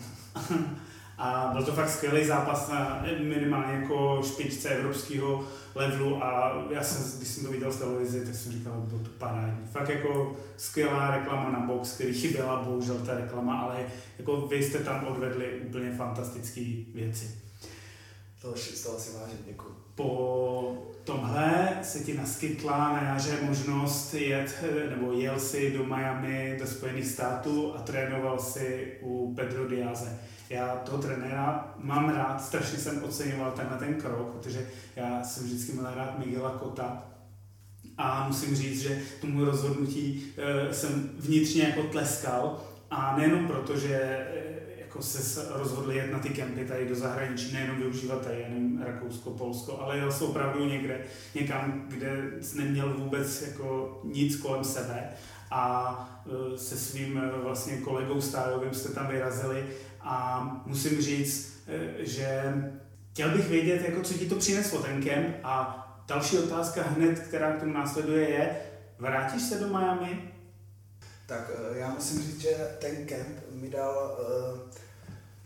A 1.22 1.50
byl 1.52 1.62
to 1.62 1.72
fakt 1.72 1.90
skvělý 1.90 2.26
zápas 2.26 2.68
na 2.68 3.04
minimálně 3.18 3.72
jako 3.72 4.22
špičce 4.26 4.68
evropského 4.68 5.44
levelu 5.74 6.24
a 6.24 6.52
já 6.70 6.82
jsem, 6.82 7.18
když 7.18 7.28
jsem 7.28 7.44
to 7.44 7.50
viděl 7.50 7.72
z 7.72 7.76
televize, 7.76 8.24
tak 8.24 8.34
jsem 8.34 8.52
říkal, 8.52 8.84
bylo 8.88 9.00
to 9.00 9.10
parádní. 9.18 9.66
Fakt 9.72 9.88
jako 9.88 10.36
skvělá 10.56 11.10
reklama 11.10 11.50
na 11.50 11.60
box, 11.60 11.92
který 11.92 12.14
chyběla 12.14 12.62
bohužel 12.62 12.96
ta 12.96 13.14
reklama, 13.14 13.58
ale 13.58 13.76
jako 14.18 14.36
vy 14.40 14.62
jste 14.62 14.78
tam 14.78 15.04
odvedli 15.04 15.60
úplně 15.66 15.90
fantastické 15.90 16.60
věci. 16.94 17.30
To, 18.42 18.54
z 18.56 18.82
toho 18.82 18.98
si 18.98 19.16
vážím, 19.16 19.38
děkuji. 19.46 19.76
Po 19.94 20.92
tomhle 21.04 21.78
se 21.82 22.00
ti 22.00 22.14
naskytla 22.14 22.92
na 22.92 23.02
jaře 23.02 23.38
možnost 23.42 24.14
jet, 24.14 24.64
nebo 24.90 25.12
jel 25.12 25.40
si 25.40 25.70
do 25.70 25.84
Miami, 25.84 26.56
do 26.60 26.66
Spojených 26.66 27.06
států 27.06 27.74
a 27.76 27.78
trénoval 27.82 28.38
si 28.38 28.92
u 29.00 29.34
Pedro 29.36 29.68
Diaze. 29.68 30.18
Já 30.50 30.76
toho 30.76 31.02
trenéra 31.02 31.74
mám 31.76 32.08
rád, 32.08 32.44
strašně 32.44 32.78
jsem 32.78 33.04
oceňoval 33.04 33.52
tenhle 33.52 33.78
ten 33.78 33.94
krok, 33.94 34.30
protože 34.30 34.68
já 34.96 35.24
jsem 35.24 35.44
vždycky 35.44 35.72
měl 35.72 35.94
rád 35.94 36.18
Miguela 36.18 36.50
Kota, 36.50 37.10
a 38.00 38.28
musím 38.28 38.56
říct, 38.56 38.80
že 38.80 39.02
tomu 39.20 39.44
rozhodnutí 39.44 40.32
e, 40.36 40.74
jsem 40.74 41.10
vnitřně 41.18 41.62
jako 41.62 41.82
tleskal. 41.82 42.60
A 42.90 43.16
nejenom 43.16 43.46
proto, 43.46 43.76
že 43.76 43.94
e, 43.94 44.26
jako 44.78 45.02
se 45.02 45.46
rozhodli 45.50 45.96
jet 45.96 46.12
na 46.12 46.18
ty 46.18 46.28
kempy 46.28 46.64
tady 46.64 46.88
do 46.88 46.94
zahraničí, 46.94 47.52
nejenom 47.52 47.76
využívat 47.76 48.24
tady 48.24 48.40
jenom 48.40 48.82
Rakousko, 48.82 49.30
Polsko, 49.30 49.80
ale 49.80 49.96
jel 49.96 50.12
se 50.12 50.24
opravdu 50.24 50.68
někde, 50.68 51.00
někam, 51.34 51.84
kde 51.88 52.30
neměl 52.54 52.94
vůbec 52.98 53.42
jako 53.42 54.00
nic 54.04 54.36
kolem 54.36 54.64
sebe. 54.64 55.08
A 55.50 56.22
e, 56.54 56.58
se 56.58 56.76
svým 56.76 57.22
vlastně 57.42 57.76
kolegou 57.76 58.20
Stájovým 58.20 58.74
jste 58.74 58.88
tam 58.88 59.06
vyrazili 59.06 59.64
a 60.00 60.42
musím 60.66 61.02
říct, 61.02 61.62
e, 61.68 62.04
že 62.04 62.54
chtěl 63.12 63.30
bych 63.30 63.48
vědět, 63.48 63.82
jako 63.84 64.02
co 64.02 64.14
ti 64.14 64.28
to 64.28 64.34
přineslo 64.34 64.82
ten 64.82 65.02
kemp 65.02 65.36
a 65.44 65.86
další 66.08 66.38
otázka 66.38 66.82
hned, 66.82 67.18
která 67.18 67.52
k 67.52 67.60
tomu 67.60 67.72
následuje 67.72 68.28
je, 68.28 68.60
vrátíš 68.98 69.42
se 69.42 69.58
do 69.58 69.66
Miami? 69.66 70.32
Tak 71.26 71.50
já 71.72 71.94
musím 71.94 72.22
říct, 72.22 72.40
že 72.40 72.76
ten 72.80 73.06
kemp 73.06 73.38
mi 73.50 73.68
dal 73.68 74.18
uh, 74.18 74.58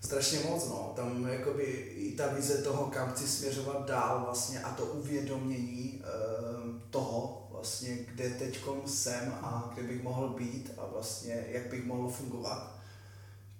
strašně 0.01 0.39
moc, 0.49 0.69
no. 0.69 0.93
Tam 0.97 1.27
jakoby 1.29 1.63
i 1.97 2.13
ta 2.17 2.27
vize 2.27 2.63
toho, 2.63 2.87
kam 2.87 3.11
chci 3.11 3.29
směřovat 3.29 3.89
dál 3.89 4.23
vlastně 4.25 4.61
a 4.61 4.71
to 4.71 4.85
uvědomění 4.85 6.03
uh, 6.03 6.71
toho 6.91 7.49
vlastně, 7.51 7.97
kde 7.97 8.31
teďkom 8.31 8.83
jsem 8.87 9.35
a 9.43 9.73
kde 9.75 9.83
bych 9.83 10.03
mohl 10.03 10.29
být 10.29 10.73
a 10.79 10.87
vlastně 10.93 11.45
jak 11.49 11.67
bych 11.67 11.85
mohl 11.85 12.09
fungovat, 12.09 12.75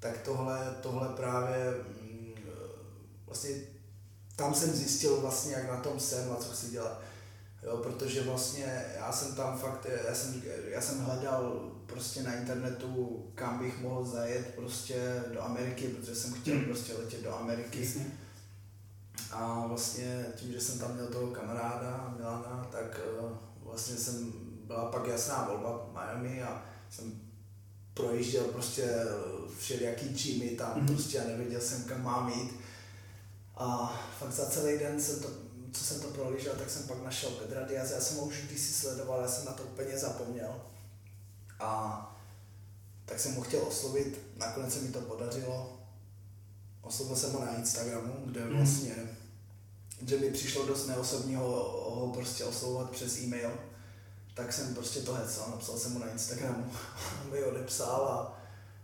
tak 0.05 0.19
tohle, 0.19 0.75
tohle 0.83 1.09
právě 1.09 1.75
mm, 2.01 2.35
vlastně 3.27 3.51
tam 4.37 4.55
jsem 4.55 4.71
zjistil 4.71 5.21
vlastně, 5.21 5.55
jak 5.55 5.69
na 5.69 5.77
tom 5.77 6.01
jsem 6.01 6.33
a 6.33 6.37
co 6.37 6.49
chci 6.53 6.71
dělat. 6.71 7.01
Jo, 7.63 7.77
protože 7.77 8.23
vlastně 8.23 8.85
já 8.95 9.13
jsem 9.13 9.35
tam 9.35 9.59
fakt, 9.59 9.87
já 10.09 10.15
jsem, 10.15 10.43
já 10.69 10.81
jsem 10.81 10.99
hledal 10.99 11.73
prostě 11.87 12.23
na 12.23 12.35
internetu, 12.35 13.27
kam 13.35 13.59
bych 13.59 13.81
mohl 13.81 14.05
zajet 14.05 14.55
prostě 14.55 15.25
do 15.33 15.43
Ameriky, 15.43 15.89
protože 15.89 16.15
jsem 16.15 16.33
chtěl 16.33 16.57
hmm. 16.57 16.65
prostě 16.65 16.93
letět 16.95 17.23
do 17.23 17.37
Ameriky. 17.37 17.81
Jasně. 17.81 18.07
A 19.31 19.67
vlastně 19.67 20.27
tím, 20.37 20.53
že 20.53 20.61
jsem 20.61 20.79
tam 20.79 20.95
měl 20.95 21.07
toho 21.07 21.27
kamaráda 21.27 22.15
Milana, 22.17 22.69
tak 22.73 23.01
uh, 23.21 23.31
vlastně 23.63 23.97
jsem, 23.97 24.33
byla 24.65 24.85
pak 24.85 25.07
jasná 25.07 25.49
volba 25.49 25.91
Miami 25.93 26.43
a 26.43 26.63
jsem 26.91 27.25
projížděl 27.95 28.45
prostě 28.45 28.91
všelijaký 29.59 30.15
čímy 30.15 30.51
tam 30.51 30.81
mm. 30.81 30.87
prostě 30.87 31.21
a 31.21 31.29
nevěděl 31.29 31.61
jsem, 31.61 31.85
kam 31.85 32.03
mám 32.03 32.33
jít. 32.33 32.61
A 33.57 33.97
fakt 34.19 34.33
za 34.33 34.47
celý 34.47 34.79
den 34.79 35.01
jsem 35.01 35.21
to, 35.21 35.29
co 35.73 35.85
jsem 35.85 36.01
to 36.01 36.09
prolížel, 36.09 36.55
tak 36.59 36.71
jsem 36.71 36.83
pak 36.83 37.03
našel 37.03 37.31
Pedra 37.31 37.67
Diaz. 37.67 37.91
Já 37.91 38.01
jsem 38.01 38.17
ho 38.17 38.25
už 38.25 38.43
když 38.47 38.61
si 38.61 38.73
sledoval, 38.73 39.21
já 39.21 39.29
jsem 39.29 39.45
na 39.45 39.53
to 39.53 39.63
úplně 39.63 39.99
zapomněl. 39.99 40.61
A 41.61 42.01
tak 43.05 43.21
jsem 43.21 43.35
ho 43.35 43.43
chtěl 43.43 43.63
oslovit, 43.63 44.21
nakonec 44.37 44.75
se 44.75 44.81
mi 44.81 44.89
to 44.89 45.01
podařilo. 45.01 45.81
Oslovil 46.83 47.17
jsem 47.17 47.33
ho 47.33 47.41
na 47.41 47.57
Instagramu, 47.57 48.15
kde 48.25 48.45
mm. 48.45 48.57
vlastně, 48.57 48.95
že 50.07 50.19
mi 50.19 50.31
přišlo 50.31 50.67
dost 50.67 50.87
neosobního 50.87 51.45
ho 51.95 52.13
prostě 52.15 52.45
oslovovat 52.45 52.91
přes 52.91 53.19
e-mail, 53.19 53.51
tak 54.35 54.53
jsem 54.53 54.75
prostě 54.75 55.01
to 55.01 55.15
hecal, 55.15 55.51
napsal 55.51 55.79
jsem 55.79 55.93
mu 55.93 55.99
na 55.99 56.11
Instagramu, 56.11 56.73
on 57.25 57.33
mi 57.33 57.45
odepsal 57.45 58.09
a 58.09 58.41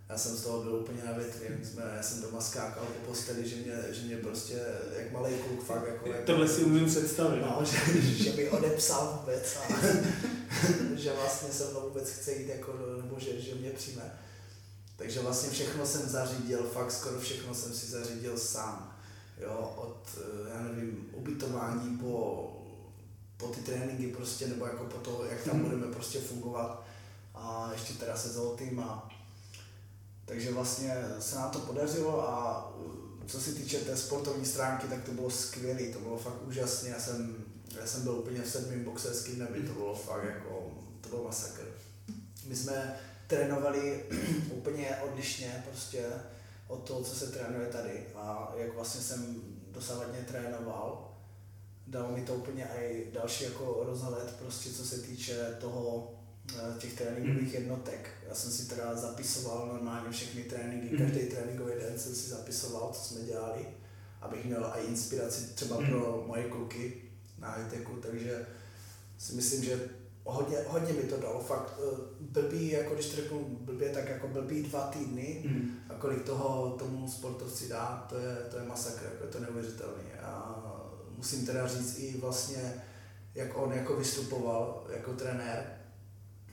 já 0.08 0.18
jsem 0.18 0.36
z 0.36 0.42
toho 0.42 0.62
byl 0.62 0.74
úplně 0.74 1.04
na 1.04 1.12
větvi, 1.12 1.58
jsme, 1.64 1.82
já 1.96 2.02
jsem 2.02 2.22
doma 2.22 2.40
skákal 2.40 2.84
po 2.84 3.06
posteli, 3.06 3.48
že 3.48 3.56
mě, 3.56 3.72
že 3.90 4.02
mě 4.02 4.16
prostě, 4.16 4.62
jak 4.96 5.12
malý 5.12 5.34
kluk, 5.34 5.64
fakt 5.64 5.86
jako... 5.88 6.08
jako 6.08 6.26
Tohle 6.26 6.48
si 6.48 6.64
umím 6.64 6.86
představit. 6.86 7.40
No, 7.40 7.62
že, 7.64 8.02
že 8.24 8.32
mi 8.32 8.48
odepsal 8.48 9.18
vůbec 9.20 9.56
a 9.56 9.72
že 10.96 11.12
vlastně 11.12 11.52
se 11.52 11.70
mnou 11.70 11.80
vůbec 11.80 12.10
chce 12.10 12.32
jít 12.32 12.48
jako, 12.48 12.74
nebo 13.02 13.20
že, 13.20 13.40
že 13.40 13.54
mě 13.54 13.70
přijme. 13.70 14.18
Takže 14.96 15.20
vlastně 15.20 15.50
všechno 15.50 15.86
jsem 15.86 16.08
zařídil, 16.08 16.70
fakt 16.74 16.92
skoro 16.92 17.20
všechno 17.20 17.54
jsem 17.54 17.74
si 17.74 17.86
zařídil 17.86 18.38
sám. 18.38 18.96
Jo, 19.38 19.74
od, 19.76 20.18
já 20.54 20.62
nevím, 20.62 21.10
ubytování 21.12 21.98
po, 21.98 22.44
po 23.40 23.46
ty 23.46 23.60
tréninky 23.60 24.06
prostě, 24.06 24.48
nebo 24.48 24.66
jako 24.66 24.84
po 24.84 24.98
to, 24.98 25.24
jak 25.30 25.42
tam 25.42 25.56
mhm. 25.56 25.64
budeme 25.64 25.94
prostě 25.94 26.20
fungovat. 26.20 26.84
A 27.34 27.70
ještě 27.72 27.94
teda 27.94 28.16
se 28.16 28.28
zoltým 28.28 28.80
a 28.80 29.10
takže 30.24 30.52
vlastně 30.52 30.94
se 31.18 31.36
nám 31.36 31.50
to 31.50 31.58
podařilo 31.58 32.28
a 32.28 32.68
uh, 32.76 33.00
co 33.26 33.40
se 33.40 33.52
týče 33.52 33.78
té 33.78 33.96
sportovní 33.96 34.46
stránky, 34.46 34.86
tak 34.86 35.04
to 35.04 35.12
bylo 35.12 35.30
skvělé, 35.30 35.92
to 35.92 35.98
bylo 35.98 36.18
fakt 36.18 36.42
úžasné. 36.46 36.88
Já 36.88 37.00
jsem, 37.00 37.44
já 37.80 37.86
jsem 37.86 38.02
byl 38.02 38.12
úplně 38.12 38.42
v 38.42 38.50
sedmém 38.50 38.84
boxerském 38.84 39.38
nebi, 39.38 39.62
to 39.62 39.72
bylo 39.72 39.94
fakt 39.94 40.24
jako, 40.24 40.70
to 41.00 41.08
byl 41.08 41.22
masakr. 41.24 41.62
My 42.46 42.56
jsme 42.56 43.00
trénovali 43.26 44.04
úplně 44.52 44.96
odlišně 45.10 45.64
prostě 45.70 46.04
od 46.68 46.76
toho, 46.76 47.04
co 47.04 47.14
se 47.14 47.26
trénuje 47.26 47.66
tady 47.66 48.06
a 48.14 48.52
jak 48.56 48.74
vlastně 48.74 49.00
jsem 49.00 49.42
dosavadně 49.72 50.24
trénoval, 50.28 51.09
dalo 51.90 52.16
mi 52.16 52.22
to 52.22 52.34
úplně 52.34 52.64
i 52.64 53.10
další 53.12 53.44
jako 53.44 53.82
rozhled, 53.86 54.34
prostě 54.38 54.70
co 54.70 54.84
se 54.84 54.98
týče 54.98 55.56
toho, 55.60 56.14
Eh, 56.58 56.78
těch 56.78 56.94
tréninkových 56.94 57.48
mm. 57.48 57.54
jednotek. 57.54 58.10
Já 58.28 58.34
jsem 58.34 58.50
si 58.50 58.68
teda 58.68 58.96
zapisoval 58.96 59.66
normálně 59.66 60.10
všechny 60.10 60.42
tréninky, 60.42 60.96
mm. 60.96 60.98
každý 60.98 61.20
tréninkový 61.20 61.72
den 61.80 61.98
jsem 61.98 62.14
si 62.14 62.30
zapisoval, 62.30 62.90
co 62.92 63.00
jsme 63.00 63.20
dělali, 63.20 63.66
abych 64.20 64.44
měl 64.44 64.72
i 64.74 64.86
inspiraci 64.86 65.54
třeba 65.54 65.76
pro 65.76 66.24
moje 66.26 66.44
kluky 66.44 67.02
na 67.38 67.50
high 67.50 67.86
takže 68.02 68.46
si 69.18 69.34
myslím, 69.34 69.64
že 69.64 69.80
hodně, 70.24 70.56
hodně 70.66 70.92
mi 70.92 71.02
to 71.02 71.16
dalo, 71.16 71.40
fakt 71.40 71.78
eh, 71.78 71.96
blbý, 72.20 72.70
jako 72.70 72.94
když 72.94 73.14
řeknu 73.14 73.58
blbě, 73.60 73.88
tak 73.88 74.08
jako 74.08 74.28
blbý 74.28 74.62
dva 74.62 74.80
týdny 74.80 75.42
mm. 75.46 75.76
a 75.88 75.94
kolik 75.94 76.22
toho 76.22 76.76
tomu 76.78 77.08
sportovci 77.08 77.68
dá, 77.68 78.06
to 78.08 78.18
je, 78.18 78.36
to 78.50 78.56
je 78.56 78.64
masakr, 78.64 79.04
jako 79.04 79.24
je 79.24 79.30
to 79.30 79.40
neuvěřitelné. 79.40 80.20
A 80.22 80.66
musím 81.20 81.46
teda 81.46 81.66
říct 81.66 81.98
i 81.98 82.16
vlastně, 82.20 82.74
jak 83.34 83.56
on 83.56 83.72
jako 83.72 83.96
vystupoval 83.96 84.86
jako 84.92 85.12
trenér, 85.12 85.64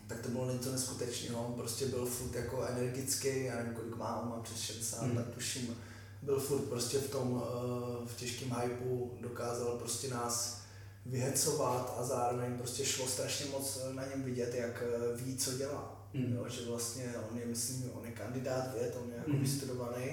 tak 0.08 0.20
to 0.20 0.30
bylo 0.30 0.52
něco 0.52 0.72
neskutečného. 0.72 1.48
On 1.48 1.54
prostě 1.54 1.86
byl 1.86 2.06
furt 2.06 2.36
jako 2.36 2.64
energický, 2.64 3.44
já 3.44 3.56
nevím 3.56 3.74
kolik 3.74 3.96
má, 3.96 4.22
on 4.22 4.30
má 4.30 4.40
přes 4.40 4.58
60, 4.58 5.04
mm. 5.04 5.16
tak 5.16 5.28
tuším, 5.28 5.78
byl 6.22 6.40
furt 6.40 6.62
prostě 6.62 6.98
v 6.98 7.10
tom, 7.10 7.44
eh, 7.44 8.08
v 8.08 8.16
těžkém 8.16 8.56
hypeu, 8.62 9.18
dokázal 9.22 9.78
prostě 9.78 10.08
nás 10.08 10.62
vyhecovat 11.06 11.96
a 11.98 12.04
zároveň 12.04 12.58
prostě 12.58 12.86
šlo 12.86 13.08
strašně 13.08 13.46
moc 13.52 13.80
na 13.92 14.06
něm 14.06 14.24
vidět, 14.24 14.56
jak 14.56 14.84
eh, 14.84 15.18
ví, 15.18 15.38
co 15.38 15.58
dělá. 15.58 16.10
Mm. 16.14 16.36
Jo, 16.36 16.50
že 16.50 16.66
vlastně 16.66 17.14
on 17.32 17.38
je, 17.38 17.46
myslím, 17.46 17.92
on 17.94 18.06
je 18.06 18.12
kandidát 18.12 18.74
věd, 18.74 18.98
on 19.04 19.10
je 19.10 19.18
jako 19.18 19.32
mm. 19.32 19.40
vystudovaný, 19.40 20.12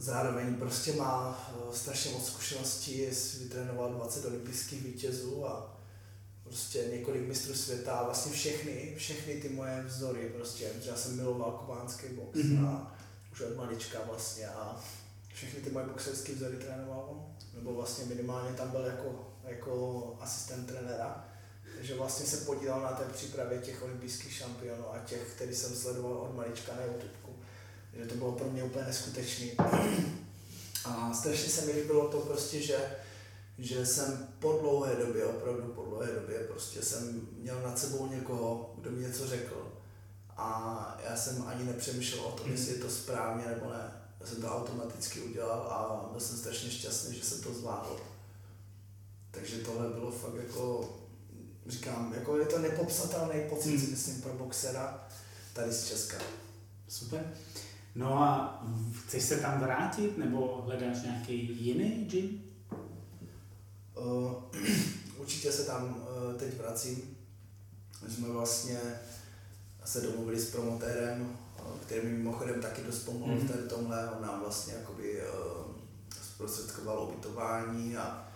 zároveň 0.00 0.54
prostě 0.54 0.92
má 0.92 1.38
eh, 1.52 1.76
strašně 1.76 2.10
moc 2.10 2.26
zkušeností, 2.26 3.06
vytrénoval 3.38 3.94
20 3.94 4.24
olympijských 4.24 4.82
vítězů 4.82 5.46
a 5.46 5.76
prostě 6.44 6.88
několik 6.92 7.28
mistrů 7.28 7.54
světa 7.54 7.92
a 7.92 8.04
vlastně 8.04 8.32
všechny, 8.32 8.94
všechny 8.96 9.34
ty 9.34 9.48
moje 9.48 9.82
vzory 9.86 10.32
prostě, 10.36 10.70
já 10.84 10.96
jsem 10.96 11.16
miloval 11.16 11.52
kubánský 11.52 12.06
box 12.08 12.38
mm-hmm. 12.38 12.66
a 12.66 12.96
už 13.32 13.40
od 13.40 13.56
malička 13.56 13.98
vlastně 14.06 14.48
a 14.48 14.80
všechny 15.34 15.60
ty 15.60 15.70
moje 15.70 15.86
boxerské 15.86 16.32
vzory 16.32 16.56
trénoval 16.56 17.26
nebo 17.54 17.74
vlastně 17.74 18.04
minimálně 18.04 18.56
tam 18.56 18.70
byl 18.70 18.80
jako, 18.80 19.32
jako 19.44 20.16
asistent 20.20 20.66
trenéra, 20.66 21.28
takže 21.76 21.94
vlastně 21.94 22.26
se 22.26 22.36
podílel 22.36 22.80
na 22.80 22.92
té 22.92 23.04
přípravě 23.04 23.58
těch 23.58 23.82
olympijských 23.82 24.32
šampionů 24.32 24.94
a 24.94 24.98
těch, 24.98 25.34
který 25.34 25.54
jsem 25.54 25.74
sledoval 25.74 26.12
od 26.12 26.36
malička 26.36 26.72
na 26.76 26.84
YouTube. 26.84 27.29
Takže 27.90 28.06
to 28.06 28.14
bylo 28.14 28.32
pro 28.32 28.50
mě 28.50 28.64
úplně 28.64 28.84
neskutečný. 28.84 29.52
A 30.84 31.12
strašně 31.14 31.48
se 31.48 31.66
mi 31.66 31.72
líbilo 31.72 32.08
to 32.08 32.18
prostě, 32.20 32.62
že 32.62 32.76
že 33.60 33.86
jsem 33.86 34.28
po 34.38 34.58
dlouhé 34.60 34.96
době, 34.96 35.24
opravdu 35.24 35.62
po 35.62 35.84
dlouhé 35.84 36.06
době, 36.06 36.38
prostě 36.38 36.82
jsem 36.82 37.28
měl 37.38 37.60
nad 37.62 37.78
sebou 37.78 38.06
někoho, 38.06 38.74
kdo 38.78 38.90
mi 38.90 39.02
něco 39.02 39.26
řekl. 39.26 39.72
A 40.36 40.98
já 41.04 41.16
jsem 41.16 41.44
ani 41.46 41.64
nepřemýšlel 41.64 42.24
o 42.24 42.32
tom, 42.32 42.46
mm. 42.46 42.52
jestli 42.52 42.72
je 42.72 42.78
to 42.78 42.90
správně 42.90 43.46
nebo 43.46 43.70
ne. 43.70 43.92
Já 44.20 44.26
jsem 44.26 44.42
to 44.42 44.48
automaticky 44.48 45.20
udělal 45.20 45.60
a 45.60 46.08
byl 46.10 46.20
jsem 46.20 46.36
strašně 46.36 46.70
šťastný, 46.70 47.16
že 47.16 47.24
jsem 47.24 47.40
to 47.40 47.54
zvládl. 47.54 48.00
Takže 49.30 49.56
tohle 49.56 49.88
bylo 49.88 50.10
fakt 50.10 50.34
jako, 50.34 50.90
říkám, 51.66 52.14
jako 52.14 52.38
je 52.38 52.46
to 52.46 52.58
nepopsatelný 52.58 53.40
pocit, 53.48 53.76
mm. 53.76 53.90
myslím, 53.90 54.22
pro 54.22 54.32
boxera 54.32 55.08
tady 55.52 55.72
z 55.72 55.88
Česka. 55.88 56.16
Super. 56.88 57.34
No 57.94 58.22
a 58.22 58.62
chceš 59.06 59.22
se 59.22 59.36
tam 59.36 59.60
vrátit, 59.60 60.18
nebo 60.18 60.62
hledáš 60.66 61.02
nějaký 61.02 61.64
jiný 61.64 62.04
gym? 62.04 62.42
Uh, 63.96 64.32
určitě 65.16 65.52
se 65.52 65.64
tam 65.64 65.84
uh, 65.84 66.34
teď 66.38 66.58
vracím. 66.58 67.16
My 68.04 68.10
jsme 68.10 68.28
vlastně 68.28 68.78
se 69.84 70.00
domluvili 70.00 70.40
s 70.40 70.50
promotérem, 70.50 71.22
uh, 71.22 71.78
který 71.86 72.06
mi 72.06 72.12
mimochodem 72.12 72.60
taky 72.60 72.82
dost 72.82 72.98
pomohl 72.98 73.32
mm-hmm. 73.32 73.44
v 73.44 73.50
tady 73.50 73.68
tomhle. 73.68 74.10
On 74.10 74.22
nám 74.22 74.40
vlastně 74.40 74.74
jakoby 74.74 75.22
uh, 75.22 75.72
zprostředkoval 76.22 77.02
ubytování 77.02 77.96
a 77.96 78.30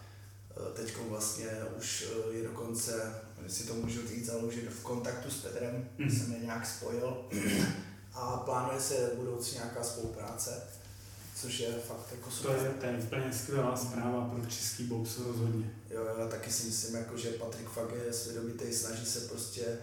teď 0.74 0.96
vlastně 1.08 1.46
už 1.78 2.08
je 2.30 2.42
dokonce, 2.42 3.14
jestli 3.42 3.66
to 3.66 3.74
můžu 3.74 4.08
říct, 4.08 4.28
ale 4.28 4.42
už 4.42 4.54
je 4.54 4.70
v 4.70 4.82
kontaktu 4.82 5.30
s 5.30 5.42
Petrem, 5.42 5.88
mm-hmm. 5.98 6.18
jsem 6.18 6.32
je 6.32 6.38
nějak 6.38 6.66
spojil 6.66 7.28
a 8.14 8.36
plánuje 8.36 8.80
se 8.80 9.10
budoucí 9.16 9.54
nějaká 9.54 9.84
spolupráce 9.84 10.62
což 11.44 11.60
je 11.60 11.72
fakt 11.72 12.12
jako 12.12 12.30
super. 12.30 12.56
To 12.56 12.64
je, 12.64 12.70
to 12.70 12.86
je 12.86 12.92
úplně 12.92 13.32
skvělá 13.32 13.76
zpráva 13.76 14.24
pro 14.24 14.46
český 14.46 14.84
box 14.84 15.18
rozhodně. 15.18 15.70
Jo, 15.90 16.06
jo, 16.18 16.28
taky 16.28 16.52
si 16.52 16.66
myslím, 16.66 16.94
jako, 16.94 17.16
že 17.16 17.30
Patrik 17.30 17.68
fakt 17.68 17.92
je 18.06 18.12
svědomitý, 18.12 18.72
snaží 18.72 19.06
se 19.06 19.20
prostě, 19.20 19.78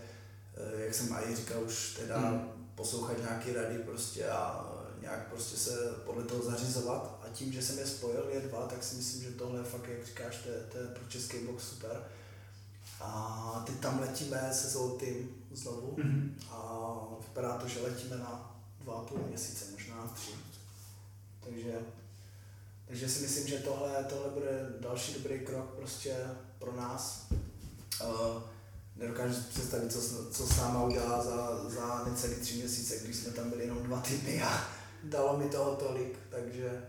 eh, 0.57 0.81
jak 0.81 0.93
jsem 0.93 1.17
i 1.29 1.35
říkal, 1.35 1.63
už 1.63 1.97
teda 1.99 2.17
mm. 2.19 2.69
poslouchat 2.75 3.17
nějaké 3.17 3.53
rady 3.53 3.77
prostě 3.77 4.29
a 4.29 4.71
nějak 5.01 5.27
prostě 5.29 5.57
se 5.57 5.71
podle 6.05 6.23
toho 6.23 6.43
zařizovat 6.43 7.21
a 7.23 7.29
tím, 7.33 7.53
že 7.53 7.61
jsem 7.61 7.79
je 7.79 7.85
spojil, 7.85 8.29
je 8.33 8.39
dva, 8.41 8.67
tak 8.67 8.83
si 8.83 8.95
myslím, 8.95 9.21
že 9.21 9.31
tohle 9.31 9.59
je 9.59 9.63
fakt, 9.63 9.89
jak 9.89 10.05
říkáš, 10.05 10.37
to 10.37 10.49
je, 10.49 10.55
to 10.71 10.77
je 10.77 10.87
pro 10.87 11.03
český 11.09 11.37
box 11.37 11.63
super. 11.63 12.03
A 13.01 13.63
teď 13.65 13.79
tam 13.79 13.99
letíme 13.99 14.49
se 14.53 14.69
Zoltým 14.69 15.29
znovu 15.51 15.95
mm-hmm. 15.97 16.31
a 16.51 17.17
vypadá 17.27 17.57
to, 17.57 17.67
že 17.67 17.81
letíme 17.81 18.17
na 18.17 18.61
dva 18.79 18.93
a 18.93 19.01
půl 19.01 19.19
měsíce, 19.27 19.65
možná 19.71 20.07
tři. 20.15 20.31
Takže, 21.43 21.73
takže 22.85 23.09
si 23.09 23.21
myslím, 23.21 23.47
že 23.47 23.57
tohle, 23.57 24.03
tohle 24.09 24.29
bude 24.29 24.69
další 24.79 25.13
dobrý 25.13 25.39
krok 25.39 25.65
prostě 25.75 26.15
pro 26.59 26.75
nás. 26.75 27.27
Uh, 28.03 28.41
nedokážu 28.95 29.33
si 29.33 29.41
představit, 29.41 29.91
co, 29.91 30.25
co 30.31 30.47
s 30.47 30.57
náma 30.57 30.83
udělá 30.83 31.23
za, 31.23 31.69
za 31.69 32.03
necelý 32.05 32.35
tři 32.35 32.55
měsíce, 32.55 32.99
když 33.03 33.15
jsme 33.15 33.31
tam 33.31 33.49
byli 33.49 33.63
jenom 33.63 33.83
dva 33.83 34.01
týdny 34.01 34.41
a 34.41 34.63
dalo 35.03 35.37
mi 35.37 35.49
toho 35.49 35.75
tolik, 35.75 36.19
takže... 36.29 36.87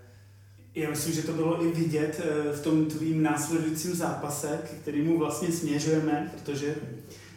Já 0.75 0.91
myslím, 0.91 1.15
že 1.15 1.23
to 1.23 1.33
bylo 1.33 1.65
i 1.65 1.71
vidět 1.71 2.21
eh, 2.25 2.53
v 2.53 2.63
tom 2.63 2.87
tvým 2.87 3.23
následujícím 3.23 3.95
zápase, 3.95 4.61
k 4.65 4.83
kterému 4.83 5.19
vlastně 5.19 5.53
směřujeme, 5.53 6.33
protože 6.35 6.75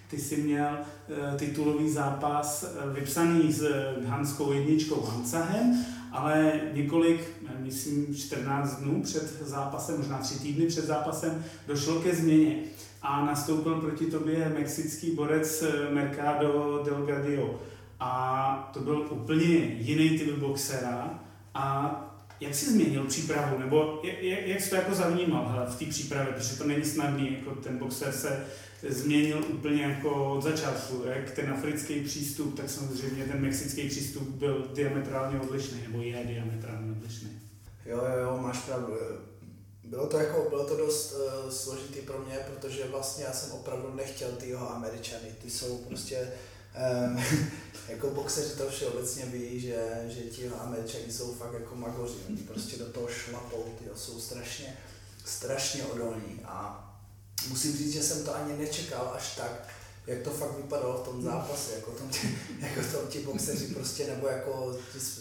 ty 0.10 0.18
jsi 0.18 0.38
měl 0.38 0.78
eh, 0.78 1.38
titulový 1.38 1.90
zápas 1.90 2.66
vypsaný 2.94 3.54
s 3.54 3.64
hanskou 4.06 4.52
jedničkou 4.52 5.02
Hansahem 5.02 5.86
ale 6.16 6.62
několik, 6.74 7.32
myslím 7.60 8.16
14 8.16 8.76
dnů 8.76 9.02
před 9.04 9.42
zápasem, 9.42 9.98
možná 9.98 10.18
tři 10.18 10.40
týdny 10.40 10.68
před 10.68 10.86
zápasem, 10.86 11.44
došlo 11.68 12.02
ke 12.02 12.16
změně 12.16 12.56
a 13.02 13.26
nastoupil 13.26 13.82
proti 13.82 14.06
tobě 14.06 14.54
mexický 14.60 15.12
borec 15.12 15.64
eh, 15.64 15.94
Mercado 15.94 16.82
Delgadio. 16.86 17.60
A 18.00 18.72
to 18.74 18.80
byl 18.80 19.08
úplně 19.12 19.48
jiný 19.80 20.10
typ 20.10 20.38
boxera. 20.38 21.20
A 21.54 22.02
jak 22.46 22.56
jsi 22.56 22.72
změnil 22.72 23.04
přípravu, 23.06 23.58
nebo 23.58 24.00
jak, 24.04 24.48
jak 24.48 24.62
jsi 24.62 24.70
to 24.70 24.76
jako 24.76 24.96
zavnímal 24.96 25.68
v 25.70 25.80
té 25.80 25.86
přípravě, 25.86 26.34
protože 26.34 26.58
to 26.58 26.68
není 26.68 26.86
snadný, 26.86 27.38
jako 27.40 27.56
ten 27.56 27.78
boxer 27.78 28.12
se 28.14 28.46
změnil 28.90 29.46
úplně 29.50 29.82
jako 29.84 30.34
od 30.34 30.44
začátku. 30.44 31.04
Jak 31.06 31.32
ten 31.32 31.54
africký 31.54 32.00
přístup, 32.00 32.58
tak 32.58 32.70
samozřejmě 32.70 33.26
ten 33.26 33.42
mexický 33.42 33.90
přístup 33.90 34.30
byl 34.30 34.68
diametrálně 34.74 35.40
odlišný, 35.40 35.82
nebo 35.82 36.02
je 36.02 36.26
diametrálně 36.26 36.92
odlišný. 36.92 37.30
Jo, 37.86 37.98
jo, 37.98 38.24
jo, 38.24 38.40
máš 38.42 38.58
pravdu. 38.58 38.94
Bylo 39.84 40.08
to, 40.08 40.18
jako, 40.18 40.50
bylo 40.50 40.66
to 40.66 40.78
dost 40.78 41.14
uh, 41.14 41.52
složitý 41.52 42.00
pro 42.00 42.20
mě, 42.28 42.36
protože 42.36 42.84
vlastně 42.92 43.24
já 43.24 43.34
jsem 43.34 43.52
opravdu 43.52 43.94
nechtěl 43.96 44.30
ty 44.30 44.50
jeho 44.50 44.76
američany. 44.76 45.28
Ty 45.42 45.50
jsou 45.50 45.78
prostě, 45.78 46.28
um, 47.08 47.24
jako 47.90 48.10
boxeři 48.10 48.56
to 48.56 48.70
všeobecně 48.70 49.26
ví, 49.26 49.60
že, 49.60 50.06
že 50.08 50.22
ti 50.22 50.48
američani 50.48 51.12
jsou 51.12 51.34
fakt 51.34 51.54
jako 51.54 51.76
magoři. 51.76 52.16
Oni 52.30 52.38
prostě 52.38 52.78
do 52.78 52.86
toho 52.86 53.08
šlapou, 53.08 53.64
ty 53.80 53.86
jsou 53.96 54.20
strašně, 54.20 54.78
strašně 55.26 55.86
odolní. 55.86 56.42
A 56.46 56.82
musím 57.50 57.78
říct, 57.78 57.94
že 57.94 58.04
jsem 58.04 58.26
to 58.26 58.36
ani 58.36 58.58
nečekal 58.58 59.12
až 59.16 59.36
tak, 59.36 59.68
jak 60.08 60.22
to 60.22 60.30
fakt 60.30 60.58
vypadalo 60.58 60.98
v 60.98 61.06
tom 61.06 61.22
zápase, 61.22 61.74
jako, 61.76 61.92
tom, 61.92 62.10
jako 62.60 62.98
tom 62.98 63.08
ti 63.08 63.20
boxeři 63.20 63.68
prostě, 63.68 64.08
nebo 64.08 64.28
jako 64.28 64.78
ti 64.94 65.00
z, 65.00 65.20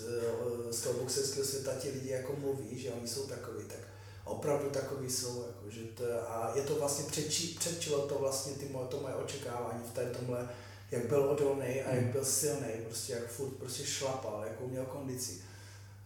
z 0.71 0.81
toho 0.81 0.99
boxerského 0.99 1.47
světa 1.47 1.71
ti 1.75 1.91
lidi 1.91 2.09
jako 2.09 2.37
mluví, 2.37 2.79
že 2.79 2.91
oni 2.91 3.09
jsou 3.09 3.27
takový, 3.27 3.65
tak 3.65 3.79
opravdu 4.25 4.71
takový 4.71 5.11
jsou, 5.11 5.45
jako, 5.47 5.71
že 5.71 5.81
to, 5.81 6.05
a 6.29 6.53
je 6.55 6.62
to 6.62 6.75
vlastně 6.75 7.05
předči, 7.05 7.57
předčilo 7.59 8.07
to 8.07 8.19
vlastně 8.19 8.53
ty 8.53 8.69
moje, 8.69 8.87
to 8.87 9.01
moje 9.01 9.15
očekávání 9.15 9.83
v 9.91 9.95
tady 9.95 10.11
tomhle, 10.11 10.49
jak 10.95 11.07
byl 11.07 11.22
odolný 11.22 11.82
a 11.82 11.95
jak 11.95 12.05
byl 12.05 12.24
silný, 12.24 12.68
prostě 12.84 13.12
jak 13.12 13.28
furt 13.28 13.51
prostě 13.51 13.86
šlapal, 13.86 14.45
jakou 14.45 14.68
měl 14.68 14.84
kondici. 14.84 15.42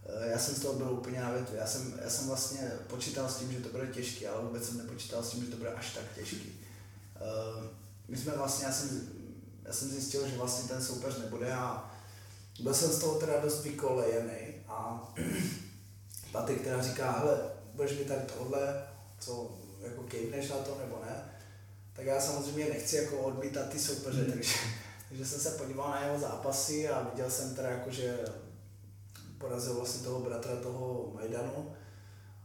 Eh, 0.06 0.30
já 0.30 0.38
jsem 0.38 0.54
z 0.54 0.60
toho 0.60 0.74
byl 0.74 0.92
úplně 0.92 1.20
na 1.20 1.32
větvi. 1.32 1.58
Já 1.58 1.66
jsem, 1.66 2.00
já 2.04 2.10
jsem 2.10 2.26
vlastně 2.26 2.72
počítal 2.86 3.28
s 3.28 3.36
tím, 3.36 3.52
že 3.52 3.60
to 3.60 3.68
bude 3.68 3.86
těžký, 3.86 4.26
ale 4.26 4.44
vůbec 4.44 4.66
jsem 4.66 4.78
nepočítal 4.78 5.22
s 5.22 5.30
tím, 5.30 5.44
že 5.44 5.50
to 5.50 5.56
bude 5.56 5.72
až 5.72 5.94
tak 5.94 6.04
těžký. 6.14 6.60
Uh, 7.20 7.64
my 8.08 8.16
jsme 8.16 8.32
vlastně, 8.32 8.66
já 8.66 8.72
jsem, 8.72 9.08
já 9.64 9.72
jsem 9.72 9.88
zjistil, 9.88 10.28
že 10.28 10.36
vlastně 10.36 10.68
ten 10.68 10.84
soupeř 10.84 11.18
nebude 11.18 11.52
a 11.52 11.94
byl 12.60 12.74
jsem 12.74 12.90
z 12.90 12.98
toho 12.98 13.20
teda 13.20 13.40
dost 13.40 13.62
vykolejený 13.62 14.54
a 14.68 15.12
Patrik 16.32 16.64
teda 16.64 16.82
říká, 16.82 17.10
hele, 17.10 17.40
budeš 17.74 17.98
mi 17.98 18.04
tady 18.04 18.20
tohle, 18.38 18.88
co 19.18 19.58
jako 19.80 20.02
kejvneš 20.02 20.48
na 20.48 20.56
to 20.56 20.78
nebo 20.78 21.02
ne, 21.06 21.37
tak 21.98 22.06
já 22.06 22.20
samozřejmě 22.20 22.64
nechci 22.68 22.96
jako 22.96 23.18
odmítat 23.18 23.68
ty 23.68 23.78
soupeře, 23.78 24.22
mm. 24.22 24.32
takže, 24.32 24.54
takže 25.08 25.26
jsem 25.26 25.40
se 25.40 25.50
podíval 25.50 25.90
na 25.90 26.04
jeho 26.04 26.18
zápasy 26.18 26.88
a 26.88 27.08
viděl 27.10 27.30
jsem 27.30 27.54
teda 27.54 27.68
jako, 27.68 27.90
že 27.90 28.24
porazil 29.38 29.74
vlastně 29.74 30.04
toho 30.04 30.20
bratra 30.20 30.56
toho 30.56 31.12
Majdanu 31.14 31.72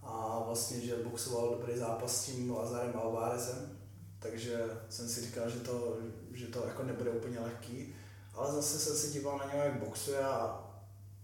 a 0.04 0.44
vlastně, 0.46 0.82
že 0.82 0.96
boxoval 0.96 1.50
dobrý 1.50 1.78
zápas 1.78 2.22
s 2.22 2.26
tím 2.26 2.52
Lazarem 2.52 2.94
Alvarezem, 2.96 3.80
takže 4.20 4.64
jsem 4.90 5.10
si 5.10 5.22
říkal, 5.22 5.50
že 5.50 5.60
to, 5.60 5.98
že 6.34 6.48
to 6.48 6.66
jako 6.68 6.84
nebude 6.84 7.12
úplně 7.12 7.40
lehký, 7.40 7.96
ale 8.34 8.54
zase 8.54 8.80
jsem 8.80 8.96
se 8.96 9.08
díval 9.08 9.38
na 9.38 9.46
něho, 9.46 9.66
jak 9.66 9.80
boxuje 9.80 10.20
a 10.20 10.64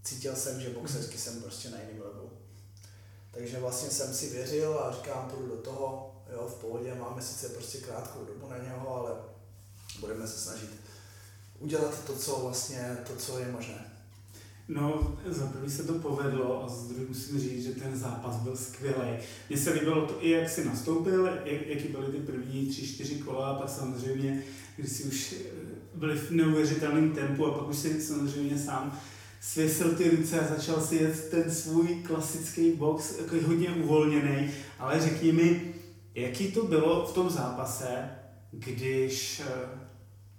cítil 0.02 0.36
jsem, 0.36 0.60
že 0.60 0.70
boxersky 0.70 1.18
jsem 1.18 1.42
prostě 1.42 1.70
na 1.70 1.80
jiném 1.80 2.02
levelu. 2.02 2.30
Takže 3.30 3.60
vlastně 3.60 3.90
jsem 3.90 4.14
si 4.14 4.30
věřil 4.30 4.78
a 4.78 4.92
říkám, 4.92 5.30
půjdu 5.30 5.48
do 5.48 5.62
toho, 5.62 6.09
jo, 6.32 6.48
v 6.48 6.60
pohodě, 6.60 6.94
máme 6.94 7.22
sice 7.22 7.48
prostě 7.48 7.78
krátkou 7.78 8.24
dobu 8.24 8.50
na 8.50 8.58
něho, 8.58 8.96
ale 8.96 9.10
budeme 10.00 10.26
se 10.26 10.38
snažit 10.38 10.70
udělat 11.58 12.04
to, 12.04 12.16
co 12.16 12.40
vlastně, 12.42 12.96
to, 13.06 13.16
co 13.16 13.38
je 13.38 13.52
možné. 13.52 13.90
No, 14.68 15.16
za 15.26 15.46
prvý 15.46 15.70
se 15.70 15.82
to 15.82 15.94
povedlo 15.94 16.64
a 16.64 16.68
za 16.68 16.88
druhý 16.88 17.04
musím 17.08 17.40
říct, 17.40 17.64
že 17.64 17.72
ten 17.72 17.98
zápas 17.98 18.36
byl 18.36 18.56
skvělý. 18.56 19.18
Mně 19.48 19.58
se 19.58 19.72
líbilo 19.72 20.06
to 20.06 20.18
i, 20.20 20.30
jak 20.30 20.50
si 20.50 20.64
nastoupil, 20.64 21.26
jak, 21.44 21.66
jaký 21.66 21.88
byly 21.88 22.06
ty 22.06 22.18
první 22.18 22.66
tři, 22.66 22.86
čtyři 22.86 23.14
kola 23.14 23.46
a 23.46 23.58
pak 23.58 23.68
samozřejmě, 23.68 24.42
když 24.76 24.92
si 24.92 25.02
už 25.02 25.32
eh, 25.32 25.50
byli 25.94 26.18
v 26.18 26.30
neuvěřitelném 26.30 27.12
tempu 27.12 27.46
a 27.46 27.58
pak 27.58 27.68
už 27.68 27.76
si 27.76 28.02
samozřejmě 28.02 28.58
sám 28.58 29.00
svěsil 29.40 29.94
ty 29.94 30.10
ruce 30.10 30.40
a 30.40 30.54
začal 30.54 30.80
si 30.80 30.96
jet 30.96 31.30
ten 31.30 31.50
svůj 31.50 32.02
klasický 32.02 32.72
box, 32.72 33.18
jako 33.18 33.46
hodně 33.46 33.70
uvolněný, 33.70 34.50
ale 34.78 35.00
řekni 35.00 35.32
mi, 35.32 35.69
jaký 36.14 36.52
to 36.52 36.64
bylo 36.64 37.06
v 37.06 37.12
tom 37.12 37.30
zápase, 37.30 38.10
když 38.50 39.40
eh, 39.40 39.52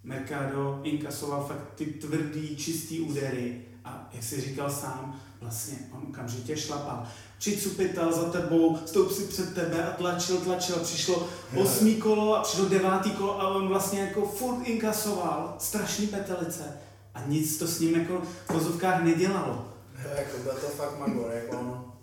Mercado 0.03 0.80
inkasoval 0.84 1.43
fakt 1.43 1.74
ty 1.76 1.86
tvrdý, 1.86 2.57
čistý 2.57 2.99
údery 2.99 3.61
a 3.86 4.09
jak 4.13 4.24
jsi 4.24 4.41
říkal 4.41 4.72
sám, 4.72 5.22
vlastně 5.41 5.78
on 5.91 6.03
okamžitě 6.09 6.57
šlapal. 6.57 7.07
Přicupital 7.38 8.13
za 8.13 8.30
tebou, 8.30 8.78
stoup 8.86 9.11
si 9.11 9.24
před 9.24 9.55
tebe 9.55 9.86
a 9.86 9.91
tlačil, 9.91 10.38
tlačil. 10.38 10.76
Přišlo 10.76 11.28
osmý 11.55 11.95
kolo 11.95 12.36
a 12.36 12.43
přišlo 12.43 12.69
devátý 12.69 13.11
kolo 13.11 13.41
a 13.41 13.47
on 13.47 13.67
vlastně 13.67 13.99
jako 13.99 14.26
furt 14.26 14.63
inkasoval 14.63 15.55
strašný 15.59 16.07
petelice 16.07 16.78
a 17.13 17.26
nic 17.26 17.57
to 17.57 17.67
s 17.67 17.80
ním 17.80 17.95
jako 17.95 18.22
v 18.22 18.53
vozovkách 18.53 19.03
nedělalo. 19.03 19.67
Jako 20.15 20.38
byl 20.43 20.53
to 20.53 20.67
fakt 20.67 20.99
magor, 20.99 21.32
jako 21.32 21.59
on, 21.59 21.93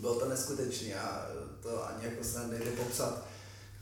byl 0.00 0.14
to 0.14 0.28
neskutečný 0.28 0.94
a 0.94 1.26
to 1.62 1.88
ani 1.88 2.04
jako 2.04 2.24
se 2.24 2.46
nejde 2.46 2.70
popsat 2.70 3.24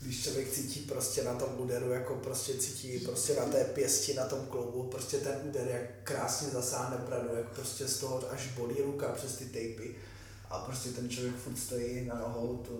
když 0.01 0.23
člověk 0.23 0.51
cítí 0.51 0.79
prostě 0.79 1.23
na 1.23 1.33
tom 1.33 1.49
úderu, 1.57 1.91
jako 1.91 2.15
prostě 2.15 2.53
cítí 2.53 2.99
prostě 2.99 3.35
na 3.35 3.45
té 3.45 3.63
pěsti, 3.63 4.13
na 4.13 4.25
tom 4.25 4.39
kloubu, 4.45 4.83
prostě 4.83 5.17
ten 5.17 5.33
úder, 5.43 5.67
jak 5.71 5.81
krásně 6.03 6.49
zasáhne 6.49 6.97
bradu, 6.97 7.29
jak 7.37 7.49
prostě 7.49 7.87
z 7.87 7.97
toho 7.97 8.31
až 8.31 8.47
bolí 8.47 8.75
ruka 8.81 9.07
přes 9.07 9.35
ty 9.35 9.45
tejpy 9.45 9.95
a 10.49 10.59
prostě 10.59 10.89
ten 10.89 11.09
člověk 11.09 11.35
furt 11.35 11.57
stojí 11.57 12.05
na 12.05 12.15
nohou, 12.15 12.57
to 12.57 12.71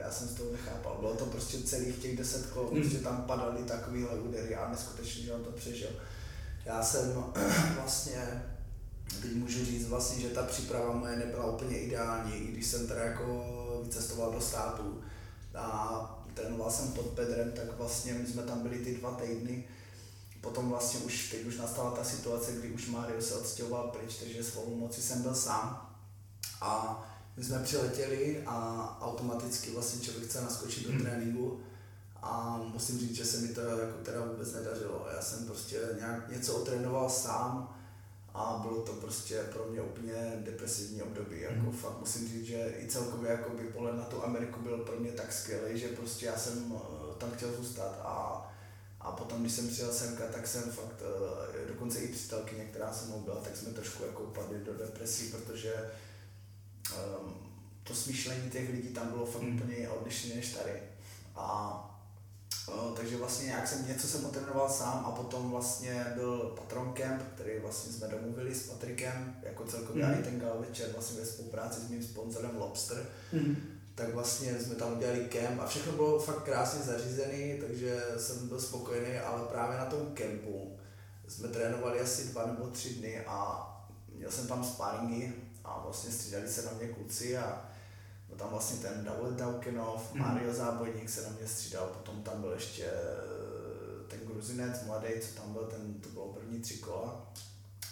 já 0.00 0.10
jsem 0.10 0.28
z 0.28 0.34
toho 0.34 0.52
nechápal. 0.52 0.96
Bylo 1.00 1.14
to 1.14 1.26
prostě 1.26 1.62
celých 1.62 1.98
těch 1.98 2.16
deset 2.16 2.46
kol, 2.46 2.70
mm. 2.72 2.80
prostě 2.80 2.98
tam 2.98 3.22
padaly 3.22 3.64
takovýhle 3.64 4.14
údery 4.14 4.54
a 4.54 4.70
neskutečně, 4.70 5.22
že 5.22 5.32
on 5.32 5.44
to 5.44 5.50
přežil. 5.50 5.90
Já 6.64 6.82
jsem 6.82 7.24
vlastně, 7.80 8.42
teď 9.22 9.32
můžu 9.34 9.64
říct 9.64 9.88
vlastně, 9.88 10.22
že 10.22 10.28
ta 10.28 10.42
příprava 10.42 10.92
moje 10.92 11.16
nebyla 11.16 11.50
úplně 11.50 11.78
ideální, 11.78 12.36
i 12.36 12.52
když 12.52 12.66
jsem 12.66 12.86
teda 12.86 13.04
jako 13.04 13.63
vycestoval 13.94 14.32
do 14.32 14.40
států. 14.40 15.00
A 15.54 16.24
trénoval 16.34 16.70
jsem 16.70 16.92
pod 16.92 17.06
Pedrem, 17.06 17.52
tak 17.52 17.78
vlastně 17.78 18.14
my 18.14 18.26
jsme 18.26 18.42
tam 18.42 18.60
byli 18.60 18.78
ty 18.78 18.96
dva 18.96 19.10
týdny. 19.10 19.64
Potom 20.40 20.68
vlastně 20.68 21.00
už, 21.00 21.30
teď 21.30 21.46
už 21.46 21.56
nastala 21.56 21.90
ta 21.90 22.04
situace, 22.04 22.52
kdy 22.52 22.70
už 22.70 22.88
Mario 22.88 23.22
se 23.22 23.34
odstěhoval 23.34 23.88
pryč, 23.88 24.16
takže 24.16 24.44
svou 24.44 24.76
moci 24.76 25.02
jsem 25.02 25.22
byl 25.22 25.34
sám. 25.34 25.96
A 26.60 27.02
my 27.36 27.44
jsme 27.44 27.58
přiletěli 27.58 28.42
a 28.46 28.98
automaticky 29.00 29.70
vlastně 29.70 30.00
člověk 30.00 30.28
chce 30.28 30.40
naskočit 30.40 30.84
do 30.84 30.90
hmm. 30.90 31.00
tréninku 31.00 31.60
a 32.22 32.60
musím 32.72 32.98
říct, 32.98 33.16
že 33.16 33.24
se 33.24 33.38
mi 33.38 33.48
to 33.48 33.60
jako 33.60 33.98
teda 34.02 34.24
vůbec 34.24 34.52
nedařilo. 34.52 35.06
Já 35.16 35.22
jsem 35.22 35.46
prostě 35.46 35.80
nějak 35.98 36.30
něco 36.30 36.54
otrénoval 36.54 37.10
sám, 37.10 37.76
a 38.34 38.58
bylo 38.62 38.82
to 38.82 38.92
prostě 38.92 39.42
pro 39.52 39.64
mě 39.64 39.82
úplně 39.82 40.32
depresivní 40.36 41.02
období. 41.02 41.40
Jako 41.40 41.66
mm. 41.66 41.72
fakt 41.72 42.00
musím 42.00 42.28
říct, 42.28 42.46
že 42.46 42.74
i 42.78 42.86
celkově 42.88 43.30
jako 43.30 43.50
by 43.50 43.64
pohled 43.64 43.96
na 43.96 44.04
tu 44.04 44.24
Ameriku 44.24 44.60
byl 44.60 44.78
pro 44.78 45.00
mě 45.00 45.12
tak 45.12 45.32
skvělý, 45.32 45.80
že 45.80 45.88
prostě 45.88 46.26
já 46.26 46.38
jsem 46.38 46.72
uh, 46.72 46.80
tam 47.18 47.30
chtěl 47.30 47.52
zůstat 47.52 48.00
a, 48.02 48.46
a 49.00 49.12
potom, 49.12 49.40
když 49.40 49.52
jsem 49.52 49.68
přijel 49.68 49.92
semka, 49.92 50.24
tak 50.26 50.46
jsem 50.46 50.62
fakt, 50.62 51.02
uh, 51.02 51.68
dokonce 51.68 51.98
i 51.98 52.08
přítelkyně, 52.08 52.64
která 52.64 52.92
se 52.92 53.06
mnou 53.06 53.20
byla, 53.20 53.36
tak 53.40 53.56
jsme 53.56 53.72
trošku 53.72 54.04
jako 54.04 54.22
upadli 54.22 54.58
do 54.58 54.74
depresí, 54.74 55.32
protože 55.32 55.90
um, 57.24 57.34
to 57.84 57.94
smýšlení 57.94 58.50
těch 58.50 58.70
lidí 58.70 58.88
tam 58.88 59.08
bylo 59.08 59.26
fakt 59.26 59.42
mm. 59.42 59.56
úplně 59.56 59.88
odlišné 59.88 60.34
než 60.34 60.52
tady. 60.52 60.82
A 61.36 61.93
takže 62.96 63.16
vlastně 63.16 63.46
nějak 63.46 63.68
jsem 63.68 63.88
něco 63.88 64.08
jsem 64.08 64.24
otrénoval 64.24 64.68
sám 64.68 65.04
a 65.06 65.10
potom 65.10 65.50
vlastně 65.50 66.06
byl 66.14 66.38
Patron 66.38 66.92
Camp, 66.92 67.22
který 67.34 67.58
vlastně 67.58 67.92
jsme 67.92 68.08
domluvili 68.08 68.54
s 68.54 68.68
Patrikem, 68.68 69.36
jako 69.42 69.64
celkově 69.64 70.06
mm. 70.06 70.20
i 70.20 70.22
ten 70.22 70.40
gal 70.40 70.56
večer 70.60 70.90
vlastně 70.92 71.20
ve 71.20 71.26
spolupráci 71.26 71.80
s 71.80 71.88
mým 71.88 72.02
sponzorem 72.02 72.56
Lobster. 72.56 73.06
Mm. 73.32 73.56
Tak 73.94 74.14
vlastně 74.14 74.60
jsme 74.60 74.74
tam 74.74 74.96
udělali 74.96 75.28
camp 75.28 75.60
a 75.60 75.66
všechno 75.66 75.92
bylo 75.92 76.18
fakt 76.18 76.42
krásně 76.42 76.80
zařízené, 76.80 77.56
takže 77.66 78.02
jsem 78.18 78.48
byl 78.48 78.60
spokojený, 78.60 79.18
ale 79.18 79.48
právě 79.48 79.78
na 79.78 79.84
tom 79.84 80.14
campu 80.14 80.78
jsme 81.28 81.48
trénovali 81.48 82.00
asi 82.00 82.24
dva 82.24 82.46
nebo 82.46 82.66
tři 82.66 82.94
dny 82.94 83.20
a 83.26 83.70
měl 84.14 84.30
jsem 84.30 84.46
tam 84.46 84.64
sparingy 84.64 85.32
a 85.64 85.80
vlastně 85.84 86.10
střídali 86.10 86.48
se 86.48 86.62
na 86.62 86.72
mě 86.72 86.88
kluci 86.88 87.36
a 87.36 87.73
byl 88.34 88.44
tam 88.44 88.50
vlastně 88.50 88.88
ten 88.88 89.04
David 89.04 89.38
Daukenov, 89.38 90.14
mm. 90.14 90.20
Mario 90.20 90.54
Zábojník 90.54 91.10
se 91.10 91.22
na 91.22 91.28
mě 91.28 91.48
střídal, 91.48 91.86
potom 91.86 92.22
tam 92.22 92.40
byl 92.40 92.50
ještě 92.50 92.84
eh, 92.84 94.08
ten 94.08 94.20
Gruzinec 94.26 94.82
mladý, 94.86 95.08
co 95.20 95.40
tam 95.40 95.52
byl, 95.52 95.62
ten, 95.62 95.94
to 95.94 96.08
bylo 96.08 96.26
první 96.26 96.60
tři 96.60 96.78
kola. 96.78 97.32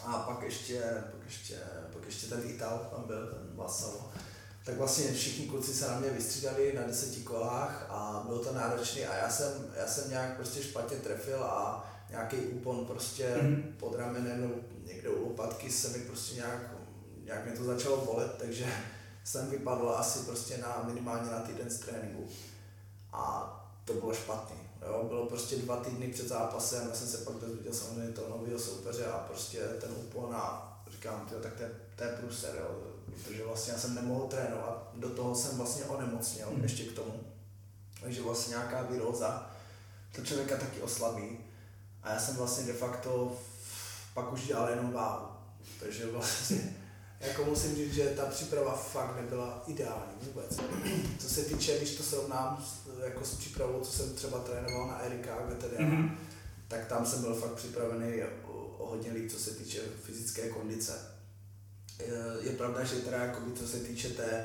A 0.04 0.18
pak 0.18 0.42
ještě, 0.42 0.82
pak 1.12 1.24
ještě, 1.24 1.58
pak 1.92 2.06
ještě 2.06 2.26
ten 2.26 2.42
Ital 2.44 2.88
tam 2.90 3.04
byl, 3.04 3.26
ten 3.26 3.56
Vasalo. 3.56 4.12
Tak 4.64 4.78
vlastně 4.78 5.12
všichni 5.12 5.46
kluci 5.46 5.74
se 5.74 5.88
na 5.88 6.00
mě 6.00 6.10
vystřídali 6.10 6.72
na 6.76 6.86
deseti 6.86 7.20
kolách 7.20 7.86
a 7.88 8.22
bylo 8.26 8.44
to 8.44 8.52
náročné 8.52 9.06
a 9.06 9.16
já 9.16 9.30
jsem, 9.30 9.52
já 9.76 9.86
jsem 9.86 10.10
nějak 10.10 10.36
prostě 10.36 10.62
špatně 10.62 10.96
trefil 10.96 11.44
a 11.44 11.90
nějaký 12.10 12.36
úpon 12.36 12.86
prostě 12.86 13.36
mm. 13.42 13.74
pod 13.78 13.94
ramenem 13.94 14.54
někde 14.84 15.08
u 15.08 15.28
lopatky 15.28 15.70
se 15.70 15.88
mi 15.88 16.04
prostě 16.04 16.34
nějak, 16.34 16.74
nějak 17.24 17.46
mě 17.46 17.56
to 17.56 17.64
začalo 17.64 18.04
bolet, 18.04 18.34
takže 18.38 18.66
jsem 19.24 19.50
vypadl 19.50 19.90
asi 19.90 20.18
prostě 20.18 20.58
na 20.58 20.82
minimálně 20.86 21.30
na 21.30 21.38
týden 21.38 21.70
z 21.70 21.78
tréninku. 21.78 22.28
A 23.12 23.48
to 23.84 23.92
bylo 23.92 24.14
špatný. 24.14 24.56
Jo? 24.86 25.04
Bylo 25.08 25.26
prostě 25.26 25.56
dva 25.56 25.76
týdny 25.76 26.08
před 26.08 26.28
zápasem, 26.28 26.88
já 26.88 26.94
jsem 26.94 27.08
se 27.08 27.18
pak 27.18 27.34
dozvěděl 27.34 27.74
samozřejmě 27.74 28.12
toho 28.12 28.38
nového 28.38 28.58
soupeře 28.58 29.06
a 29.06 29.18
prostě 29.18 29.58
ten 29.58 29.90
úpon 29.90 30.34
a 30.34 30.68
říkám, 30.90 31.26
tyjo, 31.28 31.40
tak 31.40 31.52
to 31.52 31.62
je, 31.62 31.70
to 31.96 32.04
je 32.04 32.10
průser, 32.10 32.56
jo? 32.60 32.80
protože 33.06 33.44
vlastně 33.44 33.72
já 33.72 33.78
jsem 33.78 33.94
nemohl 33.94 34.26
trénovat, 34.26 34.90
do 34.94 35.10
toho 35.10 35.34
jsem 35.34 35.56
vlastně 35.56 35.84
onemocněl 35.84 36.48
hmm. 36.48 36.62
ještě 36.62 36.84
k 36.84 36.92
tomu. 36.92 37.20
Takže 38.00 38.22
vlastně 38.22 38.50
nějaká 38.50 38.82
výroza 38.82 39.50
to 40.14 40.22
člověka 40.24 40.56
taky 40.56 40.80
oslabí. 40.80 41.38
A 42.02 42.12
já 42.12 42.20
jsem 42.20 42.36
vlastně 42.36 42.64
de 42.64 42.72
facto 42.72 43.36
pak 44.14 44.32
už 44.32 44.46
dělal 44.46 44.68
jenom 44.68 44.92
váhu. 44.92 45.26
Takže 45.80 46.06
vlastně 46.06 46.76
jako 47.22 47.44
musím 47.44 47.74
říct, 47.76 47.94
že 47.94 48.04
ta 48.04 48.26
příprava 48.26 48.76
fakt 48.76 49.16
nebyla 49.16 49.64
ideální 49.66 50.12
vůbec. 50.22 50.60
Co 51.18 51.28
se 51.28 51.42
týče, 51.42 51.78
když 51.78 51.96
to 51.96 52.02
srovnám 52.02 52.64
s, 52.66 53.02
jako 53.04 53.24
s 53.24 53.34
přípravou, 53.34 53.80
co 53.80 53.92
jsem 53.92 54.14
třeba 54.14 54.38
trénoval 54.38 54.86
na 54.86 54.98
Erika 54.98 55.38
veterinára, 55.48 55.96
mm-hmm. 55.96 56.16
tak 56.68 56.86
tam 56.86 57.06
jsem 57.06 57.20
byl 57.20 57.34
fakt 57.34 57.54
připravený 57.54 58.22
o, 58.46 58.52
o 58.78 58.86
hodně 58.86 59.12
líp, 59.12 59.30
co 59.30 59.38
se 59.38 59.50
týče 59.50 59.80
fyzické 60.02 60.48
kondice. 60.48 60.92
Je, 61.98 62.50
je 62.50 62.56
pravda, 62.56 62.84
že 62.84 62.96
teda 62.96 63.24
jakoby, 63.24 63.52
co 63.52 63.68
se 63.68 63.76
týče 63.76 64.08
té, 64.08 64.44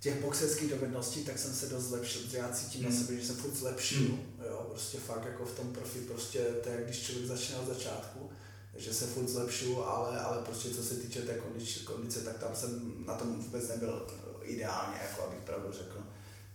těch 0.00 0.20
boxerských 0.20 0.70
dovedností, 0.70 1.24
tak 1.24 1.38
jsem 1.38 1.54
se 1.54 1.66
dost 1.66 1.84
zlepšil, 1.84 2.22
protože 2.22 2.38
já 2.38 2.48
cítím 2.48 2.80
mm. 2.80 2.88
na 2.88 2.94
mhm. 2.94 3.04
sebe, 3.04 3.20
že 3.20 3.26
se 3.26 3.32
furt 3.32 3.54
zlepšil, 3.54 4.00
mm. 4.00 4.44
jo, 4.48 4.66
prostě 4.70 4.98
fakt 4.98 5.24
jako 5.24 5.44
v 5.44 5.56
tom 5.56 5.72
profi, 5.72 5.98
prostě 5.98 6.38
to 6.38 6.68
je, 6.68 6.84
když 6.84 7.02
člověk 7.02 7.26
začne 7.26 7.56
od 7.56 7.68
začátku, 7.68 8.30
že 8.76 8.94
se 8.94 9.06
furt 9.06 9.28
zlepšuju, 9.28 9.84
ale, 9.84 10.20
ale 10.20 10.42
prostě 10.42 10.70
co 10.70 10.82
se 10.82 10.94
týče 10.94 11.22
té 11.22 11.34
kondice, 11.34 11.80
kondice, 11.84 12.20
tak 12.20 12.38
tam 12.38 12.56
jsem 12.56 12.94
na 13.06 13.14
tom 13.14 13.42
vůbec 13.42 13.68
nebyl 13.68 14.06
ideálně, 14.42 14.98
jako 15.02 15.22
abych 15.22 15.38
pravdu 15.38 15.72
řekl. 15.72 16.02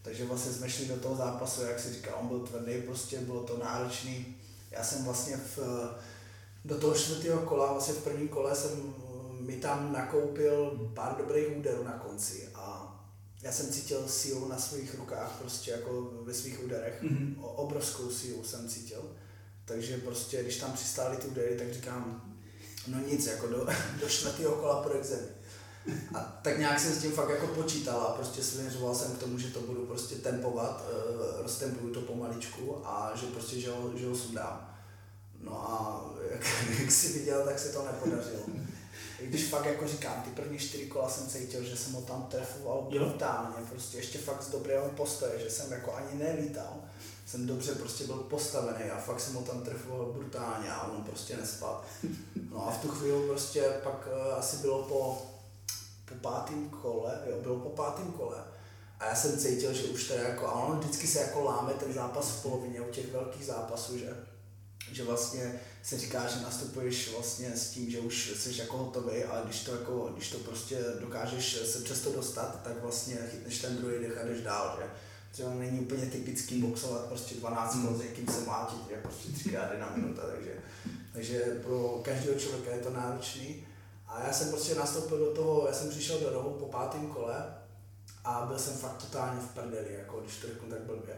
Takže 0.01 0.25
vlastně 0.25 0.51
jsme 0.51 0.69
šli 0.69 0.85
do 0.85 0.95
toho 0.95 1.15
zápasu, 1.15 1.61
jak 1.61 1.79
si 1.79 1.93
říká, 1.93 2.15
on 2.15 2.27
byl 2.27 2.39
tvrdý, 2.39 2.81
prostě 2.81 3.19
bylo 3.19 3.43
to 3.43 3.57
náročný. 3.57 4.35
Já 4.71 4.83
jsem 4.83 5.03
vlastně 5.03 5.37
v, 5.37 5.59
do 6.65 6.79
toho 6.79 6.95
čtvrtého 6.95 7.41
kola, 7.41 7.71
vlastně 7.71 7.93
v 7.93 8.03
prvním 8.03 8.27
kole 8.27 8.55
jsem 8.55 8.93
mi 9.39 9.55
tam 9.55 9.93
nakoupil 9.93 10.89
pár 10.93 11.15
dobrých 11.17 11.57
úderů 11.57 11.83
na 11.83 11.91
konci 11.91 12.49
a 12.55 12.91
já 13.41 13.51
jsem 13.51 13.71
cítil 13.71 14.07
sílu 14.07 14.47
na 14.47 14.57
svých 14.57 14.95
rukách, 14.95 15.37
prostě 15.41 15.71
jako 15.71 16.11
ve 16.21 16.33
svých 16.33 16.63
úderech, 16.63 17.03
mm-hmm. 17.03 17.35
obrovskou 17.41 18.09
sílu 18.09 18.43
jsem 18.43 18.69
cítil. 18.69 19.01
Takže 19.65 19.97
prostě, 19.97 20.43
když 20.43 20.57
tam 20.57 20.73
přistály 20.73 21.17
ty 21.17 21.27
údery, 21.27 21.57
tak 21.57 21.73
říkám, 21.73 22.35
no 22.87 22.99
nic, 22.99 23.25
jako 23.25 23.47
do, 23.47 23.67
do 24.01 24.09
čtvrtého 24.09 24.55
kola 24.55 24.83
pro 24.83 24.93
exemi. 24.93 25.27
A 26.15 26.19
tak 26.19 26.59
nějak 26.59 26.79
jsem 26.79 26.93
s 26.93 27.01
tím 27.01 27.11
fakt 27.11 27.29
jako 27.29 27.47
počítal 27.47 28.01
a 28.01 28.13
prostě 28.13 28.43
směřoval 28.43 28.95
jsem 28.95 29.11
k 29.11 29.19
tomu, 29.19 29.39
že 29.39 29.47
to 29.47 29.59
budu 29.59 29.85
prostě 29.85 30.15
tempovat, 30.15 30.85
uh, 30.89 31.41
roztempuju 31.41 31.93
to 31.93 32.01
pomaličku 32.01 32.87
a 32.87 33.11
že 33.15 33.25
prostě, 33.25 33.59
že 33.59 33.71
ho, 33.71 33.91
že 33.95 34.07
ho 34.07 34.15
sundám. 34.15 34.75
No 35.41 35.71
a 35.71 36.05
jak, 36.31 36.47
jak 36.79 36.91
si 36.91 37.19
viděl, 37.19 37.45
tak 37.45 37.59
se 37.59 37.69
to 37.69 37.85
nepodařilo. 37.85 38.43
I 39.19 39.27
když 39.27 39.47
fakt 39.47 39.65
jako 39.65 39.87
říkám, 39.87 40.21
ty 40.21 40.29
první 40.29 40.59
čtyři 40.59 40.85
kola 40.85 41.09
jsem 41.09 41.27
cítil, 41.27 41.63
že 41.63 41.77
jsem 41.77 41.93
ho 41.93 42.01
tam 42.01 42.27
trefoval 42.31 42.87
brutálně, 42.91 43.55
prostě 43.69 43.97
ještě 43.97 44.17
fakt 44.17 44.43
z 44.43 44.49
dobrého 44.51 44.89
postoje, 44.89 45.39
že 45.39 45.49
jsem 45.49 45.71
jako 45.71 45.93
ani 45.93 46.23
nelítal. 46.23 46.83
Jsem 47.25 47.47
dobře 47.47 47.75
prostě 47.75 48.03
byl 48.03 48.15
postavený 48.15 48.89
a 48.91 48.97
fakt 48.97 49.19
jsem 49.19 49.33
ho 49.33 49.41
tam 49.41 49.61
trefoval 49.61 50.05
brutálně 50.05 50.71
a 50.71 50.87
on 50.87 51.03
prostě 51.03 51.37
nespal. 51.37 51.83
No 52.51 52.67
a 52.67 52.71
v 52.71 52.81
tu 52.81 52.87
chvíli 52.87 53.27
prostě 53.27 53.61
pak 53.83 54.07
uh, 54.07 54.37
asi 54.37 54.57
bylo 54.57 54.83
po, 54.83 55.21
po 56.05 56.15
pátém 56.15 56.69
kole, 56.69 57.19
jo, 57.29 57.37
bylo 57.41 57.59
po 57.59 57.69
pátém 57.69 58.11
kole. 58.11 58.43
A 58.99 59.05
já 59.05 59.15
jsem 59.15 59.37
cítil, 59.37 59.73
že 59.73 59.83
už 59.83 60.07
teda 60.07 60.23
jako, 60.23 60.47
a 60.47 60.51
on 60.51 60.79
vždycky 60.79 61.07
se 61.07 61.19
jako 61.19 61.43
láme 61.43 61.73
ten 61.73 61.93
zápas 61.93 62.29
v 62.29 62.41
polovině 62.41 62.81
u 62.81 62.91
těch 62.91 63.11
velkých 63.11 63.45
zápasů, 63.45 63.97
že 63.97 64.15
že 64.91 65.03
vlastně 65.03 65.61
se 65.83 65.97
říká, 65.99 66.27
že 66.27 66.41
nastupuješ 66.41 67.11
vlastně 67.11 67.51
s 67.57 67.69
tím, 67.69 67.91
že 67.91 67.99
už 67.99 68.33
jsi 68.35 68.61
jako 68.61 68.77
hotový, 68.77 69.23
ale 69.23 69.41
když 69.45 69.63
to, 69.63 69.71
jako, 69.71 70.09
když 70.13 70.31
to 70.31 70.37
prostě 70.37 70.79
dokážeš 70.99 71.57
se 71.65 71.79
přesto 71.79 72.11
dostat, 72.11 72.61
tak 72.63 72.81
vlastně 72.81 73.17
chytneš 73.31 73.61
ten 73.61 73.77
druhý 73.77 73.99
dech 73.99 74.17
a 74.17 74.25
jdeš 74.27 74.41
dál, 74.41 74.77
že? 74.79 74.89
Třeba 75.35 75.53
není 75.53 75.79
úplně 75.79 76.05
typický 76.05 76.61
boxovat 76.61 77.05
prostě 77.05 77.35
12 77.35 77.75
mm. 77.75 77.95
s 77.95 78.01
někým 78.01 78.27
se 78.27 78.45
mlátit, 78.45 78.79
že 78.89 78.95
prostě 78.95 79.31
třikrát 79.31 79.71
jedna 79.71 79.91
minuta, 79.95 80.21
takže, 80.31 80.51
takže 81.13 81.39
pro 81.63 82.01
každého 82.03 82.39
člověka 82.39 82.71
je 82.71 82.81
to 82.81 82.89
náročný. 82.89 83.67
A 84.07 84.23
já 84.27 84.33
jsem 84.33 84.49
prostě 84.49 84.75
nastoupil 84.75 85.17
do 85.17 85.33
toho, 85.33 85.67
já 85.67 85.73
jsem 85.73 85.89
přišel 85.89 86.19
do 86.19 86.29
rohu 86.29 86.49
po 86.49 86.65
pátém 86.65 87.07
kole 87.07 87.45
a 88.23 88.45
byl 88.47 88.59
jsem 88.59 88.73
fakt 88.73 88.97
totálně 88.97 89.41
v 89.41 89.53
prdeli, 89.53 89.93
jako 89.93 90.19
když 90.19 90.37
to 90.37 90.47
řeknu 90.47 90.69
tak 90.69 90.81
blbě. 90.81 91.15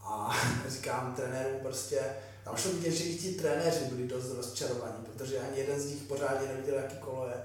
A 0.00 0.36
říkám 0.68 1.14
trenéru 1.16 1.58
prostě, 1.62 2.00
tam 2.44 2.56
šlo 2.56 2.72
vidět, 2.72 2.90
že 2.90 3.04
i 3.04 3.18
ti 3.18 3.34
trenéři 3.34 3.84
byli 3.84 4.08
dost 4.08 4.34
rozčarovaní, 4.36 5.04
protože 5.04 5.38
ani 5.38 5.58
jeden 5.58 5.80
z 5.80 5.86
nich 5.86 6.02
pořádně 6.02 6.48
neviděl, 6.48 6.74
jaký 6.74 6.96
kolo 6.96 7.28
je. 7.28 7.44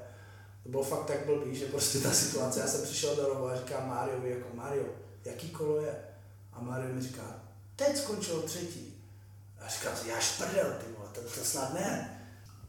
To 0.64 0.70
bylo 0.70 0.84
fakt 0.84 1.06
tak 1.06 1.26
blbý, 1.26 1.56
že 1.56 1.66
prostě 1.66 2.00
ta 2.00 2.12
situace, 2.12 2.60
já 2.60 2.68
jsem 2.68 2.82
přišel 2.82 3.16
do 3.16 3.28
rohu 3.28 3.48
a 3.48 3.56
říkám 3.56 3.90
Máriovi 3.90 4.30
jako 4.30 4.56
Mário, 4.56 4.86
jaký 5.26 5.50
kolo 5.50 5.82
je? 5.82 6.11
A 6.62 6.64
Mário 6.64 6.94
mi 6.94 7.02
říká, 7.02 7.22
teď 7.76 7.98
skončilo 7.98 8.42
třetí. 8.42 9.04
A 9.60 9.68
říkám 9.70 9.94
já 10.06 10.20
šprdel, 10.20 10.74
ty 10.80 10.86
vole, 10.98 11.10
to, 11.14 11.22
to 11.22 11.46
snad 11.46 11.74
ne. 11.74 12.18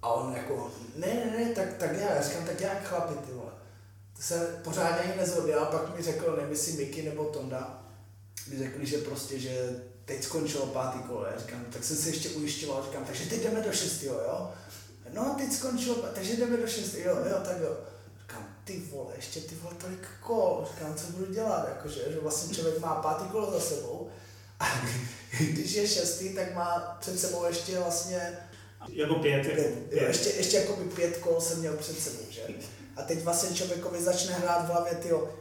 A 0.02 0.12
on 0.12 0.32
jako, 0.32 0.70
ne, 0.96 1.06
ne, 1.06 1.38
ne, 1.38 1.54
tak, 1.54 1.76
tak 1.78 1.92
já, 1.92 2.14
já 2.14 2.22
říkám, 2.22 2.44
tak 2.44 2.60
jak 2.60 2.84
chlapi, 2.88 3.14
ty 3.26 3.32
vole. 3.32 3.52
To 4.16 4.22
se 4.22 4.60
pořádně 4.64 5.00
ani 5.00 5.16
nezhodli, 5.16 5.54
a 5.54 5.64
pak 5.64 5.96
mi 5.96 6.02
řekl, 6.02 6.36
nevím 6.36 6.50
jestli 6.50 6.72
Miky 6.72 7.02
nebo 7.02 7.24
Tonda, 7.24 7.82
mi 8.48 8.58
řekli, 8.58 8.86
že 8.86 8.98
prostě, 8.98 9.38
že 9.38 9.82
teď 10.04 10.24
skončilo 10.24 10.66
pátý 10.66 10.98
kolo, 10.98 11.26
já 11.26 11.38
říkám, 11.38 11.64
tak 11.64 11.84
jsem 11.84 11.96
se 11.96 12.08
ještě 12.08 12.28
ujišťoval, 12.28 12.84
říkám, 12.84 13.04
takže 13.04 13.26
teď 13.26 13.42
jdeme 13.42 13.60
do 13.60 13.72
šestého, 13.72 14.14
jo? 14.14 14.52
No, 15.12 15.34
teď 15.38 15.52
skončilo, 15.52 15.94
takže 15.94 16.36
jdeme 16.36 16.56
do 16.56 16.66
šestého, 16.66 17.16
jo, 17.16 17.24
jo, 17.30 17.40
tak 17.44 17.56
jo. 17.60 17.76
Ty 18.64 18.82
vole, 18.90 19.12
ještě 19.16 19.40
ty 19.40 19.54
vole 19.54 19.74
tolik 19.74 20.08
kol, 20.20 20.66
říkám, 20.70 20.94
co 20.94 21.06
budu 21.06 21.32
dělat, 21.32 21.68
jakože, 21.68 22.12
že 22.12 22.20
vlastně 22.20 22.54
člověk 22.54 22.78
má 22.78 22.94
pátý 22.94 23.24
kolo 23.24 23.52
za 23.52 23.60
sebou 23.60 24.10
a 24.60 24.66
když 25.40 25.72
je 25.72 25.88
šestý, 25.88 26.34
tak 26.34 26.54
má 26.54 26.96
před 27.00 27.18
sebou 27.18 27.44
ještě 27.44 27.78
vlastně 27.78 28.38
jako 28.88 29.14
pět, 29.14 29.44
jako 29.44 29.54
pět, 29.54 29.88
pět. 29.88 30.02
Jo, 30.02 30.08
ještě, 30.08 30.28
ještě 30.28 30.56
jako 30.56 30.76
by 30.76 30.84
pět 30.84 31.16
kol 31.16 31.40
jsem 31.40 31.58
měl 31.58 31.76
před 31.76 31.98
sebou, 31.98 32.24
že? 32.30 32.42
A 32.96 33.02
teď 33.02 33.22
vlastně 33.22 33.56
člověkovi 33.56 34.02
začne 34.02 34.34
hrát 34.34 34.64
v 34.64 34.68
hlavě, 34.68 34.94
tyjo, 34.94 35.34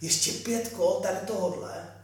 ještě 0.00 0.32
pět 0.32 0.68
kol 0.68 1.00
tady 1.02 1.16
tohodle, 1.26 1.96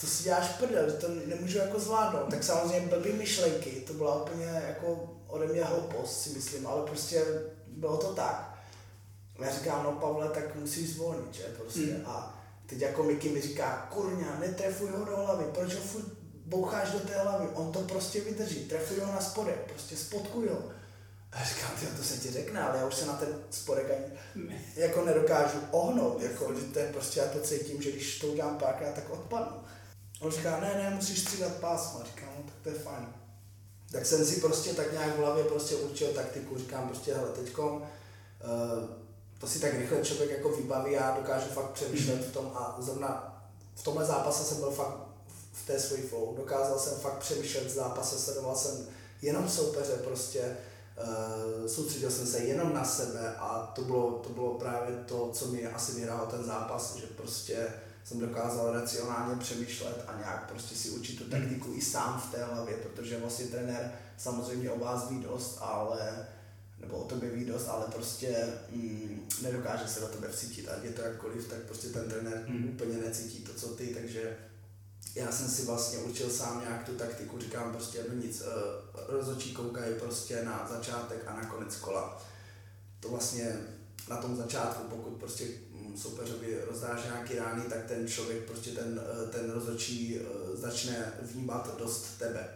to 0.00 0.06
si 0.06 0.24
děláš 0.24 0.48
prdel, 0.48 0.92
to 1.00 1.08
nemůžu 1.26 1.58
jako 1.58 1.80
zvládnout. 1.80 2.30
Tak 2.30 2.44
samozřejmě 2.44 2.88
blbý 2.88 3.12
myšlenky, 3.12 3.70
to 3.70 3.92
byla 3.92 4.22
úplně 4.22 4.62
jako 4.68 5.10
ode 5.26 5.46
mě 5.46 5.64
hloupost, 5.64 6.22
si 6.22 6.30
myslím, 6.30 6.66
ale 6.66 6.86
prostě 6.86 7.24
bylo 7.66 7.96
to 7.96 8.14
tak. 8.14 8.53
Já 9.38 9.50
říkám, 9.50 9.84
no 9.84 9.92
Pavle, 9.92 10.28
tak 10.28 10.54
musíš 10.54 10.94
zvolnit, 10.94 11.34
že 11.34 11.42
prostě. 11.42 11.80
Hmm. 11.80 12.06
A 12.06 12.42
teď 12.66 12.80
jako 12.80 13.02
Miky 13.02 13.28
mi 13.28 13.40
říká, 13.40 13.88
kurňa, 13.92 14.38
netrefuj 14.40 14.90
ho 14.90 15.04
do 15.04 15.16
hlavy, 15.16 15.44
proč 15.54 15.74
ho 15.74 15.80
furt 15.80 16.06
boucháš 16.46 16.90
do 16.90 16.98
té 16.98 17.18
hlavy, 17.18 17.48
on 17.54 17.72
to 17.72 17.80
prostě 17.80 18.20
vydrží, 18.20 18.64
trefuj 18.64 19.00
ho 19.00 19.12
na 19.12 19.20
spodek, 19.20 19.58
prostě 19.72 19.96
spodkuj 19.96 20.48
ho. 20.48 20.62
A 21.32 21.38
já 21.38 21.44
říkám, 21.44 21.70
to 21.96 22.02
se 22.02 22.18
ti 22.18 22.30
řekne, 22.30 22.60
ale 22.60 22.78
já 22.78 22.86
už 22.86 22.94
se 22.94 23.06
na 23.06 23.12
ten 23.12 23.28
spodek 23.50 23.90
ani 23.90 24.04
jako 24.76 25.04
nedokážu 25.04 25.58
ohnout, 25.70 26.22
jako, 26.22 26.54
že 26.54 26.66
to 26.66 26.78
je 26.78 26.92
prostě, 26.92 27.20
já 27.20 27.26
to 27.26 27.40
cítím, 27.40 27.82
že 27.82 27.92
když 27.92 28.18
to 28.18 28.26
udělám 28.26 28.58
párkrát, 28.58 28.94
tak 28.94 29.10
odpadnu. 29.10 29.56
On 30.20 30.30
říká, 30.30 30.60
ne, 30.60 30.74
ne, 30.74 30.96
musíš 30.96 31.20
střídat 31.20 31.52
pásma. 31.52 32.04
Říkám, 32.04 32.28
no 32.36 32.42
tak 32.42 32.54
to 32.62 32.68
je 32.68 32.74
fajn. 32.74 33.06
Tak 33.92 34.06
jsem 34.06 34.26
si 34.26 34.40
prostě 34.40 34.74
tak 34.74 34.92
nějak 34.92 35.16
v 35.16 35.18
hlavě 35.18 35.44
prostě 35.44 35.74
určil 35.74 36.08
taktiku, 36.08 36.58
říkám 36.58 36.88
prostě, 36.88 37.14
hele, 37.14 37.28
teďkom, 37.28 37.76
uh, 37.76 37.84
to 39.44 39.50
si 39.50 39.60
tak 39.60 39.74
rychle 39.74 40.04
člověk 40.04 40.30
jako 40.30 40.48
vybaví, 40.48 40.92
já 40.92 41.16
dokážu 41.16 41.46
fakt 41.46 41.70
přemýšlet 41.70 42.24
v 42.24 42.32
tom 42.32 42.52
a 42.54 42.76
zrovna 42.78 43.42
v 43.74 43.82
tomhle 43.82 44.04
zápase 44.04 44.44
jsem 44.44 44.58
byl 44.58 44.70
fakt 44.70 44.98
v 45.52 45.66
té 45.66 45.80
svojí 45.80 46.02
flow. 46.02 46.36
Dokázal 46.36 46.78
jsem 46.78 46.98
fakt 46.98 47.18
přemýšlet 47.18 47.66
v 47.66 47.74
zápase, 47.74 48.18
sledoval 48.18 48.56
jsem 48.56 48.86
jenom 49.22 49.48
soupeře 49.48 49.92
prostě, 49.92 50.56
uh, 51.60 51.66
soustředil 51.66 52.10
jsem 52.10 52.26
se 52.26 52.38
jenom 52.38 52.74
na 52.74 52.84
sebe 52.84 53.34
a 53.38 53.72
to 53.74 53.82
bylo, 53.82 54.10
to 54.10 54.28
bylo 54.28 54.54
právě 54.54 54.96
to, 54.96 55.30
co 55.32 55.46
mi 55.46 55.66
asi 55.66 55.92
vyhrál 55.92 56.26
ten 56.26 56.44
zápas, 56.44 56.96
že 56.96 57.06
prostě 57.06 57.66
jsem 58.04 58.20
dokázal 58.20 58.72
racionálně 58.72 59.36
přemýšlet 59.36 60.04
a 60.06 60.18
nějak 60.18 60.50
prostě 60.50 60.74
si 60.74 60.90
učit 60.90 61.18
tu 61.18 61.24
taktiku 61.24 61.74
i 61.74 61.80
sám 61.80 62.20
v 62.20 62.32
té 62.32 62.44
hlavě, 62.44 62.76
protože 62.76 63.18
vlastně 63.18 63.46
trenér 63.46 63.92
samozřejmě 64.16 64.70
o 64.70 64.78
vás 64.78 65.08
ví 65.08 65.20
dost, 65.20 65.58
ale 65.60 66.26
nebo 66.84 66.96
o 66.96 67.08
tobě 67.08 67.30
ví 67.30 67.44
dost, 67.44 67.68
ale 67.68 67.86
prostě 67.92 68.46
mm, 68.70 69.28
nedokáže 69.42 69.88
se 69.88 70.00
do 70.00 70.06
tebe 70.06 70.28
vcítit, 70.28 70.68
ať 70.68 70.84
je 70.84 70.90
to 70.90 71.02
jakkoliv, 71.02 71.48
tak 71.48 71.58
prostě 71.58 71.88
ten 71.88 72.10
trenér 72.10 72.44
mm. 72.48 72.68
úplně 72.68 72.96
necítí 72.98 73.38
to, 73.38 73.54
co 73.54 73.68
ty, 73.68 73.86
takže 73.86 74.36
já 75.14 75.32
jsem 75.32 75.48
si 75.48 75.62
vlastně 75.62 75.98
učil 75.98 76.30
sám 76.30 76.60
nějak 76.60 76.86
tu 76.86 76.92
taktiku, 76.92 77.40
říkám 77.40 77.72
prostě 77.72 78.04
no 78.08 78.14
nic, 78.14 78.40
uh, 78.40 78.46
rozočí 79.08 79.54
koukají 79.54 79.94
prostě 79.94 80.42
na 80.42 80.68
začátek 80.70 81.22
a 81.26 81.36
na 81.36 81.44
konec 81.44 81.76
kola. 81.76 82.22
To 83.00 83.08
vlastně 83.08 83.56
na 84.08 84.16
tom 84.16 84.36
začátku, 84.36 84.82
pokud 84.88 85.10
prostě 85.10 85.44
soupeřovi 85.96 86.58
rozdáš 86.70 87.04
nějaký 87.04 87.34
rány, 87.34 87.62
tak 87.62 87.84
ten 87.84 88.08
člověk, 88.08 88.44
prostě 88.44 88.70
ten, 88.70 89.00
eh, 89.04 89.26
ten 89.26 89.50
rozhodčí 89.50 90.18
eh, 90.18 90.56
začne 90.56 91.12
vnímat 91.22 91.78
dost 91.78 92.18
tebe. 92.18 92.48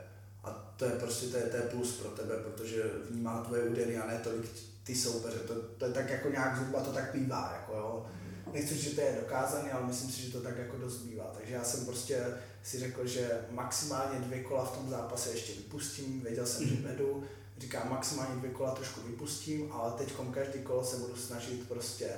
To 0.78 0.84
je 0.84 0.90
prostě 0.90 1.26
to 1.26 1.36
je, 1.36 1.42
to 1.42 1.56
je 1.56 1.62
plus 1.62 1.96
pro 1.96 2.10
tebe, 2.10 2.34
protože 2.36 2.82
vnímá 3.10 3.44
tvoje 3.44 3.62
údery 3.62 3.98
a 3.98 4.06
ne 4.06 4.20
tolik 4.24 4.50
ty 4.84 4.94
soupeře. 4.94 5.38
To, 5.38 5.54
to 5.54 5.84
je 5.84 5.92
tak 5.92 6.10
jako 6.10 6.30
nějak 6.30 6.56
zhruba 6.56 6.80
to 6.80 6.92
tak 6.92 7.14
bývá, 7.14 7.52
jako 7.60 7.72
jo. 7.78 8.06
Nechci, 8.52 8.74
že 8.74 8.90
to 8.90 9.00
je 9.00 9.18
dokázané, 9.20 9.72
ale 9.72 9.86
myslím 9.86 10.10
si, 10.10 10.22
že 10.22 10.32
to 10.32 10.40
tak 10.40 10.58
jako 10.58 10.76
dost 10.76 10.96
bývá. 10.96 11.24
Takže 11.24 11.54
já 11.54 11.64
jsem 11.64 11.86
prostě 11.86 12.24
si 12.62 12.78
řekl, 12.78 13.06
že 13.06 13.40
maximálně 13.50 14.18
dvě 14.20 14.42
kola 14.42 14.64
v 14.64 14.76
tom 14.76 14.90
zápase 14.90 15.30
ještě 15.30 15.52
vypustím, 15.52 16.20
věděl 16.20 16.46
jsem, 16.46 16.68
že 16.68 16.74
vedu, 16.74 17.24
říkám 17.58 17.90
maximálně 17.90 18.36
dvě 18.36 18.50
kola 18.50 18.74
trošku 18.74 19.00
vypustím, 19.00 19.72
ale 19.72 19.92
teď 19.92 20.12
každý 20.30 20.58
kolo 20.58 20.84
se 20.84 20.96
budu 20.96 21.16
snažit 21.16 21.68
prostě 21.68 22.08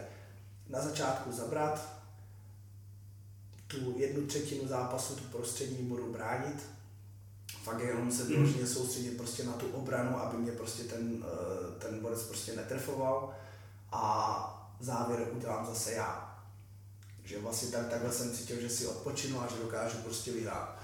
na 0.69 0.81
začátku 0.81 1.33
zabrat, 1.33 2.01
tu 3.67 3.95
jednu 3.99 4.27
třetinu 4.27 4.69
zápasu, 4.69 5.15
tu 5.15 5.25
prostřední 5.25 5.89
budu 5.89 6.13
bránit, 6.13 6.63
fakt 7.65 7.81
jenom 7.81 8.13
se 8.13 8.25
vyloženě 8.25 8.67
soustředit 8.67 9.17
prostě 9.17 9.45
na 9.45 9.53
tu 9.53 9.67
obranu, 9.67 10.19
aby 10.19 10.37
mě 10.37 10.53
prostě 10.53 10.83
ten, 10.83 11.25
eh, 11.25 11.81
ten 11.81 12.01
borec 12.01 12.23
prostě 12.23 12.57
netrfoval 12.57 13.35
a 13.93 14.77
závěr 14.81 15.29
udělám 15.33 15.67
zase 15.67 15.93
já. 15.93 16.39
Že 17.25 17.39
vlastně 17.39 17.69
tak, 17.69 17.89
takhle 17.89 18.13
jsem 18.13 18.33
cítil, 18.33 18.61
že 18.61 18.71
si 18.71 18.87
odpočinu 18.87 19.41
a 19.41 19.49
že 19.51 19.63
dokážu 19.63 19.97
prostě 19.97 20.33
vyhrát. 20.33 20.79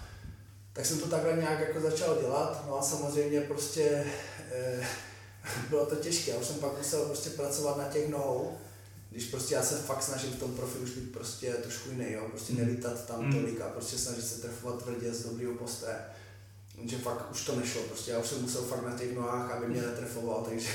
Tak 0.73 0.87
jsem 0.87 0.99
to 0.99 1.09
takhle 1.09 1.33
nějak 1.33 1.61
jako 1.61 1.81
začal 1.81 2.21
dělat, 2.21 2.65
no 2.67 2.79
a 2.79 2.83
samozřejmě 2.83 3.41
prostě 3.41 4.07
e, 4.53 4.87
bylo 5.69 5.87
to 5.87 5.97
těžké, 5.97 6.31
já 6.31 6.37
už 6.37 6.47
jsem 6.47 6.57
pak 6.57 6.79
musel 6.79 7.05
prostě 7.05 7.31
pracovat 7.31 7.77
na 7.77 7.85
těch 7.85 8.09
nohou, 8.09 8.59
když 9.11 9.25
prostě 9.25 9.55
já 9.55 9.63
se 9.63 9.75
fakt 9.75 10.03
snažím 10.03 10.31
v 10.31 10.39
tom 10.39 10.55
profilu 10.55 10.85
už 10.85 10.91
být 10.91 11.13
prostě 11.13 11.53
trošku 11.53 11.91
jiný, 11.91 12.13
jo, 12.13 12.27
prostě 12.31 12.53
nelítat 12.53 13.07
tam 13.07 13.27
mm. 13.27 13.33
tolik 13.33 13.61
a 13.61 13.69
prostě 13.69 13.99
snažit 13.99 14.27
se 14.27 14.41
trefovat 14.41 14.83
tvrdě 14.83 15.15
z 15.15 15.25
dobrého 15.25 15.55
postoje. 15.55 15.97
Že 16.85 16.99
fakt 16.99 17.31
už 17.31 17.45
to 17.45 17.57
nešlo, 17.57 17.83
prostě 17.83 18.11
já 18.11 18.19
už 18.19 18.27
jsem 18.27 18.43
musel 18.43 18.63
fakt 18.63 18.87
na 18.87 18.99
těch 18.99 19.15
nohách, 19.15 19.51
aby 19.51 19.67
mě 19.67 19.83
netrefoval, 19.83 20.43
takže 20.49 20.69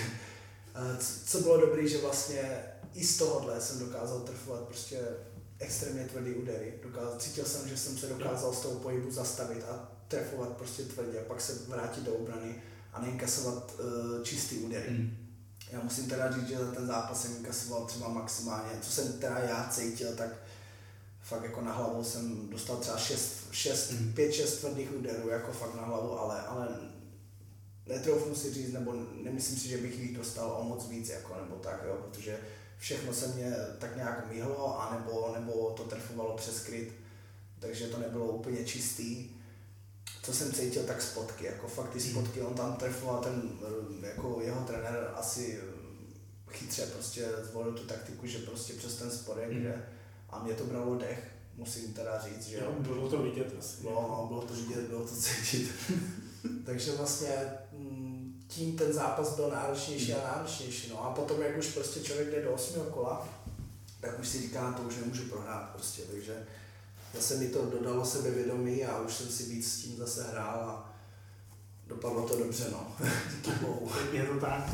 co 1.26 1.39
bylo 1.39 1.62
dobré, 1.62 1.88
že 1.88 2.02
vlastně 2.02 2.64
i 2.93 3.04
z 3.06 3.18
tohohle 3.18 3.62
jsem 3.62 3.80
dokázal 3.80 4.20
trefovat 4.20 4.62
prostě 4.62 4.99
extrémně 5.60 6.04
tvrdý 6.04 6.34
údery. 6.34 6.74
Dokázal, 6.84 7.16
cítil 7.20 7.45
jsem, 7.45 7.70
že 7.70 7.78
jsem 7.78 7.97
se 7.97 8.08
dokázal 8.08 8.54
z 8.54 8.60
toho 8.60 8.80
pohybu 8.80 9.12
zastavit 9.12 9.64
a 9.64 9.91
trefovat 10.08 10.49
prostě 10.49 10.84
tvrdě, 10.84 11.20
a 11.20 11.24
pak 11.28 11.41
se 11.41 11.54
vrátit 11.68 12.04
do 12.04 12.14
obrany 12.14 12.62
a 12.93 13.02
neinkasovat 13.02 13.74
uh, 13.80 14.24
čistý 14.24 14.58
údery. 14.58 14.89
Mm 14.89 15.18
Já 15.72 15.80
musím 15.84 16.10
teda 16.10 16.32
říct, 16.32 16.47
že 16.47 16.58
za 16.58 16.72
ten 16.72 16.88
zápas 16.88 17.22
jsem 17.22 17.38
inkasoval 17.38 17.86
třeba 17.86 18.10
maximálně, 18.10 18.70
co 18.82 18.91
jsem 18.91 19.14
teda 19.14 19.39
já 19.39 19.70
cítil, 19.72 20.16
tak 20.16 20.30
fakt 21.32 21.44
jako 21.44 21.62
na 21.62 21.74
hlavu 21.74 22.04
jsem 22.04 22.50
dostal 22.50 22.78
třeba 22.78 22.98
6, 22.98 23.48
6 23.52 23.92
mm. 23.92 24.14
5, 24.14 24.34
6 24.34 24.58
tvrdých 24.58 24.96
úderů, 24.96 25.30
jako 25.30 25.52
fakt 25.52 25.76
na 25.76 25.82
hlavu, 25.82 26.20
ale, 26.20 26.42
ale 26.42 26.68
netroufnu 27.86 28.36
si 28.36 28.54
říct, 28.54 28.74
nebo 28.74 28.94
nemyslím 29.24 29.58
si, 29.58 29.68
že 29.68 29.78
bych 29.78 30.00
jich 30.00 30.18
dostal 30.18 30.58
o 30.60 30.64
moc 30.64 30.88
víc, 30.88 31.10
jako, 31.10 31.36
nebo 31.36 31.56
tak, 31.56 31.84
jo, 31.88 31.98
protože 32.02 32.40
všechno 32.78 33.14
se 33.14 33.28
mě 33.28 33.56
tak 33.80 33.96
nějak 33.96 34.32
myhlo, 34.32 34.82
anebo, 34.82 35.32
nebo 35.34 35.72
to 35.72 35.84
trfovalo 35.84 36.38
přes 36.38 36.64
kryt, 36.64 36.94
takže 37.60 37.88
to 37.88 38.00
nebylo 38.00 38.26
úplně 38.26 38.66
čistý. 38.66 39.30
Co 40.24 40.34
jsem 40.34 40.54
cítil, 40.54 40.84
tak 40.84 41.02
spotky, 41.02 41.46
jako 41.46 41.68
fakt 41.68 41.90
ty 41.90 42.00
hmm. 42.00 42.12
spotky, 42.12 42.42
on 42.42 42.54
tam 42.54 42.76
trfoval 42.76 43.24
ten, 43.24 43.60
jako 44.02 44.42
jeho 44.42 44.62
trenér 44.62 45.12
asi 45.16 45.60
chytře 46.50 46.86
prostě 46.86 47.28
zvolil 47.44 47.74
tu 47.74 47.84
taktiku, 47.84 48.28
že 48.28 48.38
prostě 48.38 48.74
přes 48.74 48.96
ten 48.96 49.12
spodek, 49.12 49.52
mm. 49.52 49.60
kde, 49.60 49.86
a 50.32 50.44
mě 50.44 50.54
to 50.54 50.64
bralo 50.66 50.96
dech, 50.96 51.32
musím 51.56 51.94
teda 51.94 52.22
říct, 52.22 52.48
že 52.48 52.58
jo. 52.58 52.72
Bylo 52.80 53.10
to 53.10 53.18
vidět 53.18 53.56
asi. 53.60 53.82
Bylo, 53.82 54.02
no, 54.02 54.26
bylo 54.28 54.42
to 54.42 54.54
vidět, 54.54 54.88
bylo 54.90 55.08
to 55.08 55.16
cítit. 55.16 55.72
Takže 56.66 56.92
vlastně 56.92 57.32
mm, 57.72 58.44
tím 58.48 58.78
ten 58.78 58.94
zápas 58.94 59.36
byl 59.36 59.50
náročnější 59.50 60.14
a 60.14 60.36
náročnější. 60.36 60.90
No 60.90 61.06
a 61.06 61.14
potom, 61.14 61.42
jak 61.42 61.58
už 61.58 61.68
prostě 61.68 62.00
člověk 62.00 62.32
jde 62.32 62.44
do 62.44 62.52
osmého 62.52 62.86
kola, 62.86 63.28
tak 64.02 64.20
už 64.20 64.28
si 64.28 64.42
říká, 64.42 64.72
to 64.72 64.84
už 64.84 64.96
nemůžu 64.96 65.24
prohrát 65.24 65.70
prostě, 65.70 66.02
takže 66.02 66.46
zase 67.14 67.38
mi 67.38 67.48
to 67.48 67.66
dodalo 67.66 68.06
sebevědomí 68.06 68.86
a 68.86 69.02
už 69.02 69.14
jsem 69.14 69.28
si 69.28 69.44
víc 69.44 69.74
s 69.74 69.82
tím 69.82 69.98
zase 69.98 70.24
hrál 70.32 70.60
a 70.60 70.94
dopadlo 71.88 72.28
to 72.28 72.38
dobře, 72.38 72.66
no. 72.72 72.96
Je 74.12 74.26
to 74.26 74.40
tak. 74.40 74.70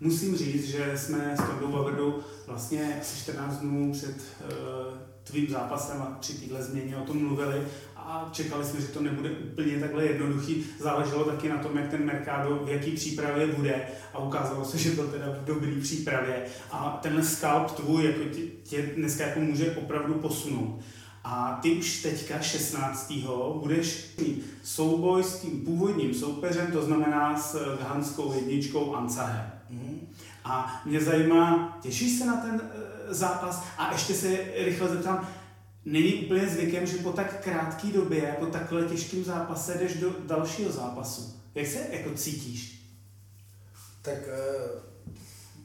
Musím 0.00 0.36
říct, 0.36 0.64
že 0.64 0.92
jsme 0.96 1.36
s 1.36 1.46
Tondou 1.46 1.72
Vavrdou 1.72 2.18
vlastně 2.46 2.98
asi 3.00 3.18
14 3.20 3.56
dnů 3.56 3.92
před 3.92 4.16
uh, 4.16 4.98
tvým 5.24 5.50
zápasem 5.50 6.02
a 6.02 6.16
při 6.20 6.32
téhle 6.32 6.62
změně 6.62 6.96
o 6.96 7.04
tom 7.04 7.26
mluvili 7.26 7.62
a 7.96 8.28
čekali 8.32 8.64
jsme, 8.64 8.80
že 8.80 8.86
to 8.86 9.00
nebude 9.00 9.30
úplně 9.30 9.80
takhle 9.80 10.04
jednoduchý. 10.04 10.64
Záleželo 10.80 11.24
taky 11.24 11.48
na 11.48 11.58
tom, 11.58 11.76
jak 11.76 11.90
ten 11.90 12.04
Mercado, 12.04 12.56
v 12.64 12.68
jaký 12.68 12.90
přípravě 12.90 13.46
bude 13.46 13.88
a 14.14 14.18
ukázalo 14.18 14.64
se, 14.64 14.78
že 14.78 14.90
byl 14.90 15.08
teda 15.08 15.26
v 15.26 15.44
dobrý 15.44 15.80
přípravě 15.80 16.44
a 16.70 16.98
tenhle 17.02 17.22
scalp 17.22 17.70
tvůj 17.70 18.04
jako 18.04 18.24
tě, 18.34 18.40
tě 18.62 18.82
dneska 18.82 19.26
jako 19.26 19.40
může 19.40 19.70
opravdu 19.70 20.14
posunout. 20.14 20.80
A 21.24 21.58
ty 21.62 21.72
už 21.72 22.02
teďka 22.02 22.40
16. 22.40 23.12
budeš 23.60 24.14
mít 24.20 24.44
souboj 24.62 25.24
s 25.24 25.38
tím 25.38 25.64
původním 25.64 26.14
soupeřem, 26.14 26.72
to 26.72 26.82
znamená 26.82 27.40
s 27.40 27.78
hanskou 27.80 28.34
jedničkou 28.34 28.94
Ancahem. 28.94 29.55
Mm. 29.70 30.08
A 30.44 30.82
mě 30.84 31.00
zajímá, 31.00 31.78
těšíš 31.82 32.18
se 32.18 32.24
na 32.24 32.36
ten 32.36 32.70
e, 32.74 33.14
zápas? 33.14 33.62
A 33.78 33.92
ještě 33.92 34.14
se 34.14 34.28
rychle 34.54 34.88
zeptám, 34.88 35.28
není 35.84 36.14
úplně 36.14 36.48
zvykem, 36.48 36.86
že 36.86 36.98
po 36.98 37.12
tak 37.12 37.44
krátké 37.44 37.86
době, 37.86 38.36
po 38.38 38.46
takhle 38.46 38.84
těžkém 38.84 39.24
zápase 39.24 39.74
jdeš 39.74 39.94
do 39.94 40.14
dalšího 40.26 40.72
zápasu. 40.72 41.36
Jak 41.54 41.66
se 41.66 41.86
jako 41.90 42.14
cítíš? 42.14 42.82
Tak 44.02 44.18
uh, 44.18 44.82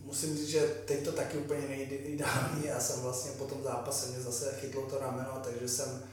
musím 0.06 0.38
říct, 0.38 0.49
že 0.49 0.60
teď 0.86 1.04
to 1.04 1.12
taky 1.12 1.38
úplně 1.38 1.68
nejde 1.68 1.95
ideální. 1.95 2.66
Já 2.66 2.80
jsem 2.80 3.02
vlastně 3.02 3.32
po 3.32 3.45
tom 3.45 3.64
zápase 3.64 4.10
mě 4.10 4.20
zase 4.20 4.56
chytlo 4.60 4.82
to 4.82 4.99
rameno, 4.99 5.41
takže 5.43 5.68
jsem 5.68 6.04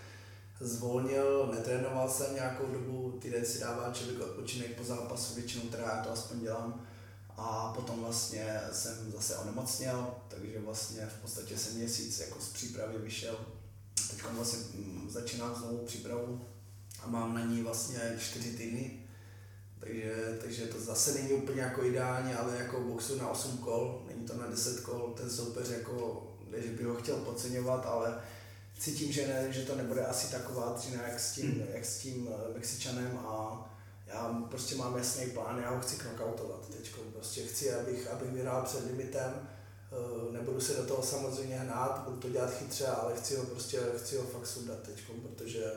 zvolnil, 0.61 1.51
netrénoval 1.55 2.11
jsem 2.11 2.35
nějakou 2.35 2.67
dobu, 2.67 3.19
týden 3.23 3.45
si 3.45 3.61
dává 3.61 3.93
člověk 3.93 4.21
odpočinek 4.21 4.77
po 4.77 4.85
zápasu, 4.85 5.35
většinou 5.35 5.63
teda 5.63 5.83
já 5.83 6.03
to 6.03 6.13
aspoň 6.13 6.41
dělám. 6.41 6.87
A 7.39 7.73
potom 7.77 8.01
vlastně 8.01 8.61
jsem 8.73 9.13
zase 9.13 9.37
onemocněl, 9.37 10.15
takže 10.29 10.61
vlastně 10.61 11.07
v 11.07 11.23
podstatě 11.23 11.59
jsem 11.59 11.75
měsíc 11.75 12.21
jako 12.21 12.41
z 12.41 12.49
přípravy 12.49 12.99
vyšel 12.99 13.39
teď 14.11 14.23
vlastně 14.33 14.59
mm, 14.75 15.11
začínám 15.11 15.55
znovu 15.55 15.79
přípravu 15.79 16.41
a 17.03 17.09
mám 17.09 17.35
na 17.35 17.45
ní 17.45 17.63
vlastně 17.63 18.17
čtyři 18.19 18.51
týdny. 18.51 19.01
Takže, 19.81 20.39
takže 20.41 20.67
to 20.67 20.81
zase 20.81 21.15
není 21.15 21.33
úplně 21.33 21.61
jako 21.61 21.85
ideální, 21.85 22.35
ale 22.35 22.57
jako 22.57 22.81
boxu 22.81 23.19
na 23.19 23.29
8 23.29 23.59
kol, 23.59 24.05
není 24.09 24.27
to 24.27 24.37
na 24.37 24.47
10 24.47 24.81
kol, 24.81 25.15
ten 25.17 25.31
soupeř 25.31 25.69
jako, 25.69 26.27
ne, 26.51 26.63
že 26.63 26.69
by 26.69 26.85
ho 26.85 26.95
chtěl 26.95 27.17
podceňovat, 27.17 27.87
ale 27.87 28.21
cítím, 28.79 29.13
že, 29.13 29.29
ne, 29.29 29.53
že 29.53 29.63
to 29.63 29.77
nebude 29.77 30.07
asi 30.07 30.31
taková 30.31 30.73
třina 30.73 31.03
jak 31.09 31.21
s 31.21 31.33
tím, 31.33 31.53
hmm. 31.53 31.67
jak 31.75 31.85
s 31.85 31.99
tím 31.99 32.29
eh, 32.31 32.55
Mexičanem 32.55 33.19
a 33.19 33.65
já 34.07 34.47
prostě 34.51 34.77
mám 34.77 34.97
jasný 34.97 35.27
plán, 35.27 35.59
já 35.59 35.71
ho 35.71 35.81
chci 35.81 35.97
knockoutovat 35.97 36.69
teď. 36.69 36.95
Prostě 37.19 37.43
chci, 37.43 37.75
abych, 37.75 38.11
abych 38.11 38.31
vyhrál 38.31 38.63
před 38.63 38.87
limitem, 38.87 39.49
Eh, 39.93 40.33
nebudu 40.33 40.61
se 40.61 40.75
do 40.75 40.83
toho 40.83 41.03
samozřejmě 41.03 41.57
hnát, 41.57 42.03
budu 42.05 42.17
to 42.17 42.29
dělat 42.29 42.51
chytře, 42.51 42.87
ale 42.87 43.17
chci 43.17 43.37
ho 43.37 43.45
prostě, 43.45 43.81
chci 43.97 44.17
ho 44.17 44.23
fakt 44.23 44.47
sundat 44.47 44.79
teď, 44.83 45.03
protože 45.23 45.73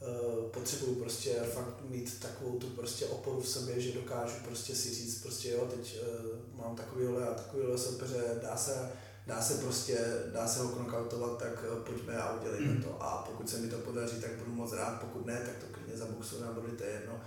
uh, 0.00 0.44
potřebuju 0.50 0.94
prostě 0.94 1.34
fakt 1.34 1.82
mít 1.88 2.20
takovou 2.20 2.58
tu 2.58 2.66
prostě 2.66 3.06
oporu 3.06 3.40
v 3.40 3.48
sobě, 3.48 3.80
že 3.80 3.92
dokážu 3.92 4.34
prostě 4.44 4.74
si 4.74 4.94
říct 4.94 5.22
prostě 5.22 5.50
jo, 5.50 5.68
teď 5.76 6.00
uh, 6.00 6.58
mám 6.58 6.76
takovýhle 6.76 7.28
a 7.28 7.34
takovýhle 7.34 7.78
soupeře, 7.78 8.38
dá 8.42 8.56
se, 8.56 8.90
dá 9.26 9.42
se 9.42 9.54
prostě, 9.54 9.98
dá 10.32 10.48
se 10.48 10.60
ho 10.60 10.68
knockoutovat, 10.68 11.38
tak 11.38 11.64
pojďme 11.86 12.16
a 12.16 12.40
udělejme 12.40 12.82
to. 12.82 13.02
A 13.02 13.22
pokud 13.30 13.50
se 13.50 13.58
mi 13.58 13.68
to 13.68 13.78
podaří, 13.78 14.20
tak 14.20 14.36
budu 14.36 14.52
moc 14.52 14.72
rád, 14.72 15.00
pokud 15.00 15.26
ne, 15.26 15.42
tak 15.46 15.56
to 15.56 15.66
klidně 15.72 15.96
zaboxu 15.96 16.36
body, 16.54 16.72
to 16.72 16.84
je 16.84 16.90
jedno. 16.90 17.20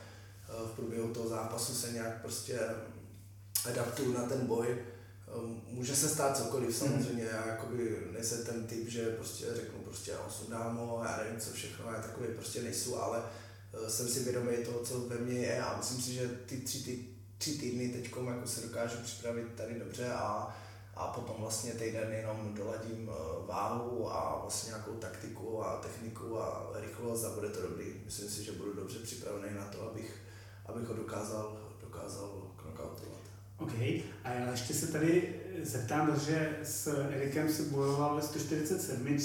V 0.65 0.75
průběhu 0.75 1.13
toho 1.13 1.29
zápasu 1.29 1.73
se 1.73 1.91
nějak 1.91 2.21
prostě 2.21 2.59
adaptuju 3.65 4.13
na 4.13 4.23
ten 4.23 4.47
boj, 4.47 4.77
Ehm, 5.37 5.61
může 5.67 5.95
se 5.95 6.09
stát 6.09 6.37
cokoliv 6.37 6.75
samozřejmě, 6.75 7.23
já 7.23 7.47
jakoby 7.47 8.07
nejsem 8.11 8.45
ten 8.45 8.67
typ, 8.67 8.87
že 8.87 9.05
prostě 9.05 9.45
řeknu 9.55 9.79
prostě 9.79 10.11
já 10.11 10.29
sundám 10.29 10.77
ho, 10.77 11.01
já 11.05 11.17
nevím 11.17 11.39
co 11.39 11.51
všechno, 11.51 11.91
já 11.91 12.01
takový 12.01 12.27
prostě 12.35 12.61
nejsou, 12.61 12.95
ale 12.95 13.23
eh, 13.73 13.89
jsem 13.89 14.07
si 14.07 14.23
vědomý 14.23 14.63
toho, 14.65 14.79
co 14.79 14.99
ve 14.99 15.17
mně 15.17 15.39
je 15.39 15.61
a 15.61 15.77
myslím 15.77 16.01
si, 16.01 16.13
že 16.13 16.27
ty 16.27 16.57
tři, 16.57 16.83
ty, 16.83 17.05
tři 17.37 17.57
týdny 17.57 17.89
teď 17.89 18.03
jako 18.03 18.41
se 18.45 18.61
dokážu 18.61 18.97
připravit 19.03 19.47
tady 19.55 19.79
dobře 19.79 20.13
a, 20.13 20.57
a 20.95 21.07
potom 21.07 21.35
vlastně 21.39 21.71
týden 21.71 22.13
jenom 22.13 22.53
doladím 22.53 23.09
eh, 23.09 23.47
váhu 23.47 24.11
a 24.11 24.39
vlastně 24.41 24.69
nějakou 24.69 24.91
taktiku 24.91 25.65
a 25.65 25.77
techniku 25.77 26.39
a 26.39 26.71
rychlost 26.73 27.23
a 27.23 27.35
bude 27.35 27.49
to 27.49 27.61
dobrý. 27.61 27.85
Myslím 28.05 28.29
si, 28.29 28.43
že 28.43 28.51
budu 28.51 28.73
dobře 28.73 28.99
připravený 28.99 29.55
na 29.55 29.65
to, 29.65 29.89
abych, 29.89 30.21
abych 30.65 30.87
ho 30.87 30.93
dokázal, 30.93 31.57
dokázal 31.81 32.51
knockoutovat. 32.55 33.20
OK. 33.61 33.73
A 34.23 34.33
já 34.33 34.51
ještě 34.51 34.73
se 34.73 34.87
tady 34.87 35.35
zeptám, 35.63 36.19
že 36.25 36.59
s 36.63 37.07
Erikem 37.11 37.53
si 37.53 37.63
bojoval 37.63 38.15
ve 38.15 38.21
147, 38.21 39.17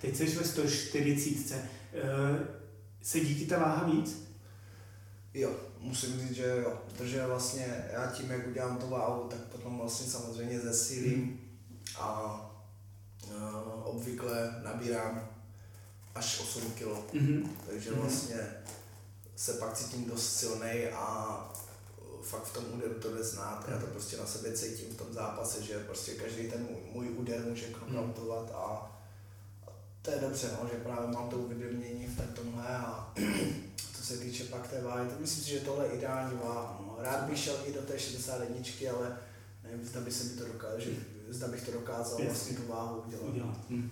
teď 0.00 0.16
jsi 0.16 0.26
ve 0.26 0.44
140. 0.44 1.54
Eh, 1.54 2.46
se 3.02 3.20
díky 3.20 3.46
ta 3.46 3.58
váha 3.58 3.86
víc? 3.86 4.22
Jo, 5.34 5.50
musím 5.78 6.20
říct, 6.20 6.36
že 6.36 6.46
jo, 6.46 6.78
protože 6.86 7.26
vlastně 7.26 7.84
já 7.92 8.06
tím, 8.06 8.30
jak 8.30 8.46
udělám 8.46 8.76
to 8.76 8.86
váhu, 8.86 9.28
tak 9.28 9.40
potom 9.40 9.78
vlastně 9.78 10.06
samozřejmě 10.06 10.60
zesílím 10.60 11.20
hmm. 11.20 11.38
a 11.98 12.38
uh, 13.26 13.86
obvykle 13.86 14.60
nabírám 14.64 15.28
až 16.14 16.40
8 16.40 16.72
kg. 16.72 17.14
Mm-hmm. 17.14 17.48
Takže 17.66 17.90
mhm. 17.90 18.00
vlastně 18.00 18.36
se 19.36 19.52
pak 19.52 19.74
cítím 19.74 20.04
dost 20.04 20.36
silný 20.36 20.84
a 20.94 21.36
fakt 22.22 22.44
v 22.44 22.52
tom 22.54 22.64
úderu 22.74 22.94
to 22.94 23.14
jde 23.14 23.24
znát. 23.24 23.68
Já 23.68 23.78
to 23.78 23.86
prostě 23.86 24.16
na 24.16 24.26
sebe 24.26 24.52
cítím 24.52 24.94
v 24.94 24.96
tom 24.96 25.12
zápase, 25.12 25.62
že 25.62 25.78
prostě 25.78 26.14
každý 26.14 26.50
ten 26.50 26.62
můj, 26.70 26.80
můj 26.92 27.16
úder 27.16 27.44
může 27.48 27.66
knockoutovat 27.66 28.50
a, 28.54 28.56
a 28.56 28.92
to 30.02 30.10
je 30.10 30.18
dobře, 30.20 30.50
no, 30.62 30.68
že 30.72 30.78
právě 30.78 31.10
mám 31.10 31.28
to 31.28 31.38
uvědomění 31.38 32.06
v 32.06 32.34
tomhle 32.34 32.66
a 32.68 33.14
co 33.94 34.02
se 34.02 34.16
týče 34.16 34.44
pak 34.44 34.68
té 34.68 34.82
váhy, 34.82 35.08
tak 35.08 35.20
myslím 35.20 35.44
si, 35.44 35.50
že 35.50 35.60
tohle 35.60 35.86
je 35.86 35.92
ideální 35.92 36.38
váha. 36.44 36.80
No. 36.80 36.96
Rád 36.98 37.24
bych 37.24 37.38
šel 37.38 37.56
i 37.66 37.72
do 37.72 37.82
té 37.82 37.98
61, 37.98 38.56
ale 38.96 39.18
nevím, 39.62 39.86
zda 39.86 40.00
by 40.00 40.10
se 40.10 40.24
mi 40.24 40.30
to 40.30 40.44
dokázal, 40.44 40.80
zda 41.28 41.48
bych 41.48 41.64
to 41.64 41.72
dokázal 41.72 42.12
Jasně. 42.12 42.26
vlastně 42.26 42.56
tu 42.56 42.72
váhu 42.72 43.02
udělat. 43.06 43.28
udělat. 43.28 43.58
Hm. 43.70 43.90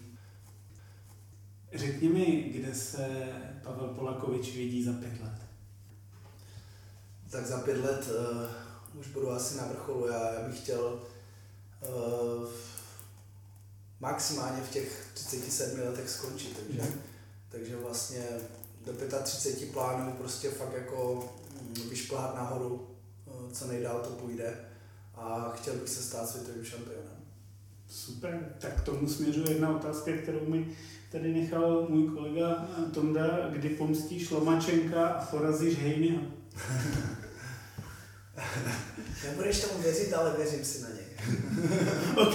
Řekni 1.75 2.09
mi, 2.09 2.53
kde 2.55 2.75
se 2.75 3.29
Pavel 3.63 3.89
Polakovič 3.89 4.55
vidí 4.57 4.85
za 4.85 4.93
pět 4.93 5.21
let? 5.21 5.50
Tak 7.31 7.47
za 7.47 7.59
pět 7.59 7.85
let 7.85 8.09
uh, 8.09 9.01
už 9.01 9.07
budu 9.07 9.31
asi 9.31 9.57
na 9.57 9.67
vrcholu. 9.67 10.07
Já, 10.07 10.33
já 10.33 10.49
bych 10.49 10.59
chtěl 10.59 11.01
uh, 11.89 12.49
maximálně 14.01 14.63
v 14.63 14.71
těch 14.71 15.07
37 15.15 15.81
letech 15.81 16.11
skončit, 16.11 16.57
takže, 16.57 16.83
mm. 16.83 17.01
takže 17.49 17.77
vlastně 17.77 18.27
do 18.87 18.93
35 19.23 19.73
plánů 19.73 20.13
prostě 20.13 20.51
fakt 20.51 20.73
jako 20.75 21.29
mm, 21.63 21.89
vyšplhat 21.91 22.35
nahoru, 22.35 22.89
uh, 23.27 23.53
co 23.53 23.67
nejdál 23.67 24.01
to 24.01 24.11
půjde 24.11 24.55
a 25.15 25.53
chtěl 25.57 25.75
bych 25.75 25.89
se 25.89 26.03
stát 26.03 26.29
světovým 26.29 26.65
šampionem. 26.65 27.21
Super, 27.89 28.55
tak 28.59 28.81
tomu 28.81 29.09
směřuje 29.09 29.51
jedna 29.51 29.77
otázka, 29.77 30.13
kterou 30.23 30.47
mi 30.47 30.77
tady 31.13 31.35
nechal 31.35 31.87
můj 31.89 32.09
kolega 32.09 32.69
Tonda, 32.95 33.49
kdy 33.49 33.69
pomstíš 33.69 34.31
Lomačenka 34.31 35.09
a 35.09 35.27
porazíš 35.27 35.79
Hejnyho. 35.79 36.23
Nebudeš 39.25 39.61
tomu 39.61 39.83
věřit, 39.83 40.13
ale 40.13 40.35
věřím 40.39 40.65
si 40.65 40.83
na 40.83 40.89
něj. 40.89 41.01
OK, 42.17 42.35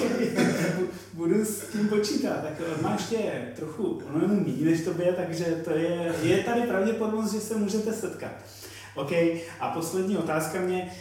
budu 1.14 1.46
s 1.46 1.62
tím 1.72 1.88
počítat. 1.88 2.42
Tak 2.42 2.54
on 2.78 2.84
má 2.84 2.92
ještě 2.92 3.18
trochu, 3.56 4.02
ono 4.10 4.22
jenom 4.22 4.38
méně 4.38 4.66
než 4.66 4.82
tobě, 4.82 5.14
takže 5.14 5.46
to 5.46 5.72
je, 5.72 6.16
je 6.22 6.44
tady 6.44 6.62
pravděpodobnost, 6.62 7.34
že 7.34 7.40
se 7.40 7.56
můžete 7.56 7.94
setkat. 7.94 8.32
OK, 8.96 9.12
a 9.60 9.70
poslední 9.74 10.18
otázka 10.18 10.60
mě, 10.60 10.92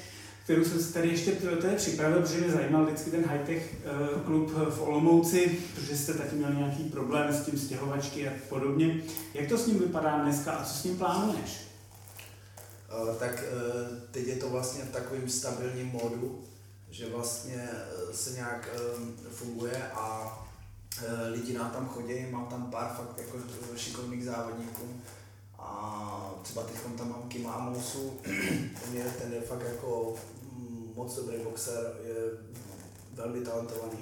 kterou 0.45 0.65
jsem 0.65 0.81
si 0.81 0.93
tady 0.93 1.09
ještě 1.09 1.33
tady 1.33 1.77
připravil, 1.77 2.21
protože 2.21 2.39
mě 2.39 2.51
zajímal 2.51 2.85
vždycky 2.85 3.11
ten 3.11 3.25
high-tech 3.25 3.75
uh, 4.15 4.21
klub 4.21 4.51
v 4.71 4.83
Olomouci, 4.83 5.59
protože 5.75 5.97
jste 5.97 6.15
taky 6.15 6.37
měli 6.37 6.57
nějaký 6.57 6.85
problém 6.85 7.35
s 7.35 7.45
tím 7.45 7.59
stěhovačky 7.59 8.29
a 8.29 8.33
podobně. 8.49 9.01
Jak 9.35 9.49
to 9.49 9.59
s 9.59 9.67
ním 9.67 9.79
vypadá 9.79 10.19
dneska 10.19 10.53
a 10.53 10.65
co 10.65 10.75
s 10.75 10.85
ním 10.85 10.99
plánuješ? 10.99 11.65
Uh, 13.03 13.17
tak 13.17 13.31
uh, 13.33 13.99
teď 14.11 14.27
je 14.27 14.37
to 14.37 14.51
vlastně 14.51 14.85
v 14.85 14.93
takovém 14.93 15.29
stabilním 15.29 15.87
módu, 15.87 16.45
že 16.91 17.11
vlastně 17.11 17.69
se 18.13 18.31
nějak 18.31 18.69
funguje 19.31 19.91
a 19.95 20.39
lidi 21.29 21.53
nám 21.53 21.71
tam 21.71 21.89
chodí, 21.89 22.27
mám 22.31 22.47
tam 22.47 22.71
pár 22.71 22.97
fakt 22.97 23.19
jako 23.19 23.39
šikovných 23.77 24.25
závodníků, 24.25 25.01
a 25.59 26.35
třeba 26.43 26.63
teď 26.63 26.77
tam 26.97 27.11
mám 27.11 27.29
Kima 27.29 27.53
Amosu, 27.53 28.11
ten 28.85 28.95
je, 28.95 29.05
ten 29.05 29.33
je 29.33 29.41
fakt 29.41 29.63
jako 29.73 30.15
mm, 30.53 30.93
moc 30.97 31.17
dobrý 31.17 31.37
boxer, 31.45 31.97
je 32.05 32.15
velmi 33.13 33.41
talentovaný 33.41 33.99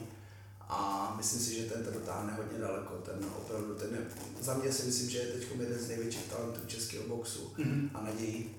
a 0.68 1.14
myslím 1.16 1.40
si, 1.40 1.55
že 1.55 1.70
ten 1.70 1.84
to 1.84 1.90
dotáhne 1.90 2.32
hodně 2.32 2.59
daleko. 2.59 2.95
Ten 2.95 3.26
opravdu, 3.36 3.74
ten 3.74 3.95
je, 3.95 4.07
za 4.40 4.55
mě 4.55 4.72
si 4.72 4.86
myslím, 4.86 5.11
že 5.11 5.18
je 5.18 5.26
teď 5.26 5.49
jeden 5.61 5.78
z 5.78 5.88
největších 5.88 6.24
talentů 6.24 6.66
českého 6.66 7.09
boxu 7.09 7.53
mm-hmm. 7.59 7.90
a 7.95 8.01
nadějí. 8.01 8.51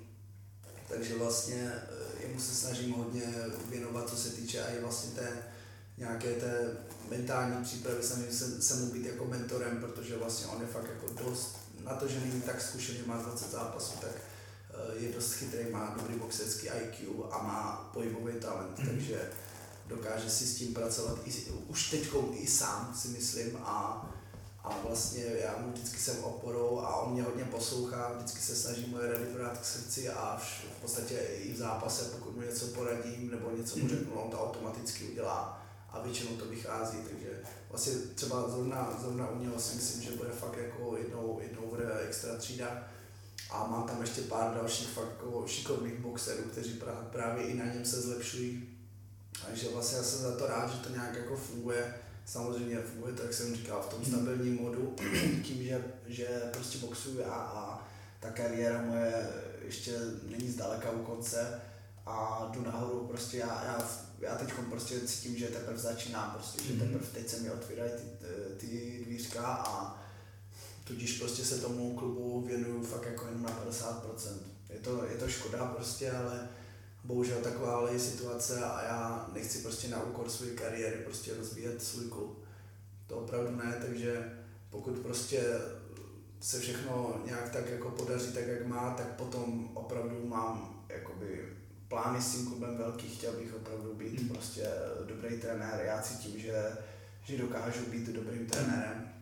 Takže 0.93 1.17
vlastně 1.17 1.73
eh, 1.75 2.23
jemu 2.27 2.39
se 2.39 2.55
snažím 2.55 2.91
hodně 2.91 3.35
věnovat, 3.69 4.09
co 4.09 4.15
se 4.15 4.29
týče 4.29 4.65
i 4.77 4.81
vlastně 4.81 5.11
té 5.11 5.27
nějaké 5.97 6.33
té 6.33 6.77
mentální 7.09 7.63
přípravy, 7.63 8.03
snažím 8.03 8.31
se, 8.31 8.61
se 8.61 8.75
mu 8.75 8.85
být 8.85 9.05
jako 9.05 9.25
mentorem, 9.25 9.77
protože 9.77 10.17
vlastně 10.17 10.47
on 10.47 10.61
je 10.61 10.67
fakt 10.67 10.89
jako 10.89 11.29
dost 11.29 11.57
na 11.83 11.93
to, 11.93 12.07
že 12.07 12.19
není 12.19 12.41
tak 12.41 12.61
zkušený, 12.61 12.99
má 13.05 13.17
20 13.17 13.51
zápasů, 13.51 13.93
tak 14.01 14.11
eh, 14.11 15.05
je 15.05 15.13
dost 15.13 15.33
chytrý, 15.33 15.71
má 15.71 15.95
dobrý 15.97 16.15
boxerský 16.15 16.67
IQ 16.67 17.23
a 17.31 17.43
má 17.43 17.89
pohybový 17.93 18.33
talent, 18.33 18.79
mm. 18.79 18.85
takže 18.85 19.29
dokáže 19.87 20.29
si 20.29 20.45
s 20.45 20.55
tím 20.55 20.73
pracovat 20.73 21.19
i, 21.25 21.31
už 21.67 21.89
teď 21.89 22.09
i 22.33 22.47
sám, 22.47 22.93
si 23.01 23.07
myslím, 23.07 23.57
a, 23.57 24.09
a 24.63 24.77
vlastně 24.87 25.23
já 25.23 25.57
mu 25.57 25.71
vždycky 25.71 25.97
jsem 25.97 26.23
oporou 26.23 26.79
a 26.79 26.95
on 26.95 27.13
mě 27.13 27.23
hodně 27.23 27.45
poslouchá, 27.45 28.13
vždycky 28.13 28.39
se 28.39 28.55
snaží 28.55 28.85
moje 28.91 29.11
rady 29.11 29.25
brát 29.25 29.57
k 29.57 29.65
srdci 29.65 30.09
a 30.09 30.41
v 30.77 30.81
podstatě 30.81 31.17
i 31.17 31.53
v 31.53 31.57
zápase, 31.57 32.05
pokud 32.05 32.35
mu 32.35 32.41
něco 32.41 32.67
poradím 32.67 33.31
nebo 33.31 33.51
něco 33.57 33.77
mu 33.77 33.83
mhm. 33.83 33.97
řeknu, 33.97 34.13
on 34.13 34.31
to 34.31 34.43
automaticky 34.43 35.07
udělá 35.07 35.61
a 35.89 36.01
většinou 36.01 36.37
to 36.37 36.45
vychází, 36.45 36.97
takže 37.09 37.29
vlastně 37.69 37.93
třeba 38.15 38.49
zrovna, 38.49 38.97
zrovna 39.01 39.29
u 39.29 39.39
něho 39.39 39.59
si 39.59 39.75
myslím, 39.75 40.01
že 40.01 40.11
bude 40.17 40.29
fakt 40.29 40.57
jako 40.57 40.97
jednou, 40.97 41.39
jednou 41.43 41.67
bude 41.69 41.99
extra 41.99 42.35
třída 42.35 42.83
a 43.51 43.67
mám 43.67 43.83
tam 43.83 44.01
ještě 44.01 44.21
pár 44.21 44.53
dalších 44.53 44.89
fakt 44.89 45.09
jako 45.09 45.43
šikovných 45.47 45.99
boxerů, 45.99 46.43
kteří 46.43 46.81
právě 47.11 47.43
i 47.43 47.53
na 47.53 47.65
něm 47.65 47.85
se 47.85 48.01
zlepšují. 48.01 48.69
Takže 49.45 49.69
vlastně 49.69 49.97
já 49.97 50.03
jsem 50.03 50.19
za 50.21 50.37
to 50.37 50.47
rád, 50.47 50.71
že 50.71 50.77
to 50.77 50.89
nějak 50.89 51.15
jako 51.15 51.37
funguje. 51.37 51.93
Samozřejmě 52.25 52.77
to, 53.15 53.23
jak 53.23 53.33
jsem 53.33 53.55
říkal, 53.55 53.81
v 53.81 53.89
tom 53.89 53.99
mhm. 53.99 54.11
stabilním 54.11 54.61
modu, 54.61 54.95
tím, 55.43 55.63
že, 55.63 55.83
že 56.07 56.27
prostě 56.53 56.77
boxuju 56.77 57.19
já 57.19 57.33
a 57.33 57.87
ta 58.19 58.29
kariéra 58.29 58.81
moje 58.81 59.29
ještě 59.65 59.99
není 60.23 60.51
zdaleka 60.51 60.91
u 60.91 61.03
konce 61.03 61.61
a 62.05 62.49
jdu 62.53 62.61
nahoru, 62.61 63.07
prostě 63.07 63.37
já, 63.37 63.63
já 63.65 64.03
já 64.23 64.35
teď 64.35 64.53
prostě 64.69 64.99
cítím, 64.99 65.37
že 65.37 65.47
teprve 65.47 65.77
začínám, 65.77 66.31
prostě, 66.31 66.63
že 66.63 66.73
mhm. 66.73 66.79
teprve 66.79 67.07
teď 67.13 67.29
se 67.29 67.39
mi 67.39 67.51
otvírají 67.51 67.91
ty, 67.91 68.27
ty 68.57 69.01
dvířka 69.05 69.45
a 69.45 70.03
tudíž 70.83 71.19
prostě 71.19 71.45
se 71.45 71.61
tomu 71.61 71.95
klubu 71.95 72.41
věnuju 72.41 72.83
fakt 72.83 73.05
jako 73.05 73.25
jenom 73.25 73.43
na 73.43 73.63
50%. 73.65 74.03
Je 74.69 74.79
to, 74.79 75.03
je 75.03 75.17
to 75.17 75.27
škoda 75.29 75.65
prostě, 75.65 76.11
ale 76.11 76.49
bohužel 77.03 77.41
taková 77.41 77.89
je 77.91 77.99
situace 77.99 78.63
a 78.63 78.83
já 78.83 79.29
nechci 79.33 79.57
prostě 79.59 79.87
na 79.87 80.03
úkor 80.03 80.29
své 80.29 80.47
kariéry 80.47 80.97
prostě 80.97 81.35
rozvíjet 81.35 81.83
svůj 81.83 82.09
klub. 82.09 82.43
To 83.07 83.15
opravdu 83.15 83.55
ne, 83.55 83.77
takže 83.81 84.39
pokud 84.69 84.99
prostě 84.99 85.41
se 86.39 86.59
všechno 86.59 87.21
nějak 87.25 87.49
tak 87.49 87.69
jako 87.69 87.89
podaří 87.89 88.33
tak, 88.33 88.47
jak 88.47 88.67
má, 88.67 88.93
tak 88.93 89.07
potom 89.07 89.69
opravdu 89.73 90.27
mám 90.27 90.83
jakoby 90.89 91.53
plány 91.87 92.21
s 92.21 92.31
tím 92.31 92.45
klubem 92.45 92.77
velký, 92.77 93.07
chtěl 93.07 93.33
bych 93.33 93.55
opravdu 93.55 93.93
být 93.93 94.19
hmm. 94.19 94.29
prostě 94.29 94.67
dobrý 95.05 95.37
trenér. 95.37 95.81
Já 95.85 96.01
cítím, 96.01 96.39
že, 96.39 96.77
že 97.23 97.37
dokážu 97.37 97.85
být 97.85 98.09
dobrým 98.09 98.45
trenérem. 98.45 99.13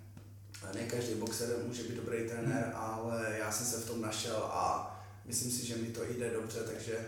Ne 0.73 0.83
každý 0.83 1.15
boxer 1.15 1.49
může 1.67 1.83
být 1.83 1.95
dobrý 1.95 2.29
trenér, 2.29 2.63
hmm. 2.63 2.75
ale 2.75 3.35
já 3.39 3.51
jsem 3.51 3.65
se 3.65 3.77
v 3.77 3.87
tom 3.87 4.01
našel 4.01 4.37
a 4.37 4.87
myslím 5.25 5.51
si, 5.51 5.65
že 5.65 5.75
mi 5.75 5.87
to 5.87 6.03
jde 6.03 6.29
dobře, 6.29 6.59
takže, 6.63 6.99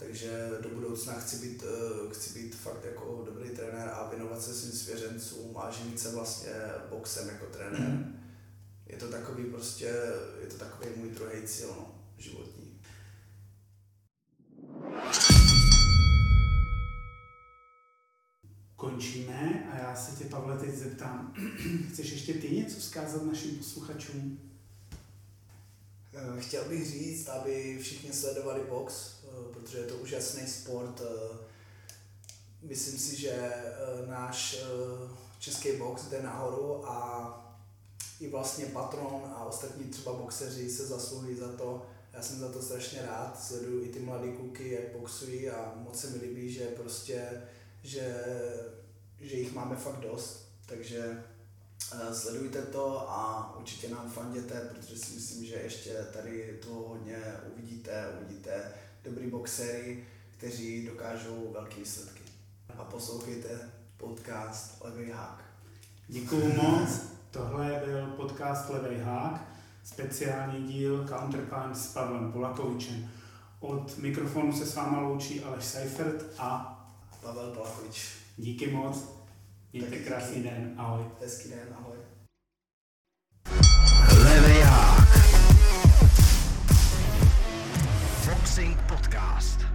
takže 0.00 0.50
do 0.60 0.68
budoucna 0.68 1.12
chci 1.12 1.36
být, 1.36 1.64
eh, 1.66 2.14
chci 2.14 2.38
být 2.38 2.54
fakt 2.54 2.84
jako 2.84 3.22
dobrý 3.26 3.50
trenér 3.50 3.88
a 3.88 4.08
věnovat 4.08 4.42
se 4.42 4.54
svým 4.54 4.72
svěřencům 4.72 5.58
a 5.58 5.70
živit 5.70 6.00
se 6.00 6.14
vlastně 6.14 6.52
boxem 6.90 7.28
jako 7.28 7.46
trenér. 7.46 7.80
Hmm. 7.80 8.20
Je 8.86 8.96
to 8.96 9.08
takový 9.08 9.44
prostě, 9.44 9.84
je 10.40 10.46
to 10.46 10.56
takový 10.56 10.90
můj 10.96 11.10
druhý 11.10 11.42
cíl 11.42 11.68
no, 11.68 11.94
životní. 12.18 12.80
Končíme 18.76 19.70
a 19.72 19.78
já 19.78 19.96
se 19.96 20.16
tě, 20.16 20.24
Pavle, 20.24 20.58
teď 20.58 20.74
zeptám, 20.74 21.34
chceš 21.92 22.12
ještě 22.12 22.34
ty 22.34 22.50
něco 22.50 22.80
vzkázat 22.80 23.22
našim 23.22 23.56
posluchačům? 23.56 24.50
Eh, 26.14 26.40
chtěl 26.40 26.64
bych 26.64 26.86
říct, 26.86 27.28
aby 27.28 27.78
všichni 27.82 28.12
sledovali 28.12 28.60
box, 28.68 29.19
protože 29.52 29.78
je 29.78 29.84
to 29.84 29.94
úžasný 29.94 30.46
sport. 30.46 31.02
Eh, 31.04 31.38
myslím 32.62 32.98
si, 32.98 33.20
že 33.20 33.52
náš 34.06 34.56
český 35.38 35.76
box 35.76 36.04
jde 36.04 36.22
nahoru 36.22 36.88
a 36.88 37.50
i 38.20 38.28
vlastně 38.28 38.66
patron 38.66 39.32
a 39.36 39.44
ostatní 39.44 39.84
třeba 39.84 40.12
boxeři 40.12 40.70
se 40.70 40.86
zasluhují 40.86 41.36
za 41.36 41.48
to, 41.48 41.86
já 42.12 42.22
jsem 42.22 42.38
za 42.38 42.48
to 42.48 42.62
strašně 42.62 43.02
rád, 43.02 43.42
sleduju 43.42 43.84
i 43.84 43.88
ty 43.88 43.98
mladé 43.98 44.32
kluky, 44.32 44.70
jak 44.70 44.92
boxují 44.98 45.50
a 45.50 45.72
moc 45.76 46.00
se 46.00 46.10
mi 46.10 46.18
líbí, 46.18 46.52
že 46.52 46.64
prostě, 46.64 47.42
že, 47.82 48.24
že 49.20 49.36
jich 49.36 49.52
máme 49.52 49.76
fakt 49.76 50.00
dost, 50.00 50.48
takže 50.66 51.24
sledujte 52.12 52.62
to 52.62 53.10
a 53.10 53.54
určitě 53.58 53.88
nám 53.88 54.10
fanděte, 54.10 54.60
protože 54.60 54.98
si 54.98 55.14
myslím, 55.14 55.44
že 55.44 55.54
ještě 55.54 56.06
tady 56.12 56.58
to 56.62 56.74
hodně 56.74 57.18
uvidíte, 57.52 58.18
uvidíte 58.20 58.72
dobrý 59.04 59.30
boxery, 59.30 60.04
kteří 60.30 60.86
dokážou 60.86 61.50
velké 61.52 61.76
výsledky. 61.76 62.22
A 62.78 62.84
poslouchejte 62.84 63.48
podcast 63.96 64.84
Levý 64.84 65.10
hák. 65.10 65.44
Děkuju 66.08 66.52
moc. 66.62 67.02
Tohle 67.30 67.82
byl 67.84 68.06
podcast 68.06 68.70
Levý 68.70 69.00
hák 69.00 69.50
speciální 69.84 70.66
díl 70.68 71.08
Counterpoint 71.08 71.76
s 71.76 71.92
Pavlem 71.92 72.32
Polakovičem. 72.32 73.08
Od 73.60 73.98
mikrofonu 73.98 74.52
se 74.52 74.66
s 74.66 74.74
váma 74.74 75.00
loučí 75.00 75.40
Aleš 75.40 75.64
Seifert 75.64 76.24
a 76.38 76.76
Pavel 77.20 77.50
Polakovič. 77.50 78.08
Díky 78.36 78.70
moc. 78.70 79.04
Mějte 79.72 79.96
krásný 79.96 80.42
den. 80.42 80.74
Ahoj. 80.76 81.04
Hezký 81.20 81.48
den. 81.48 81.68
Ahoj. 81.72 81.79
Podcast. 88.50 89.69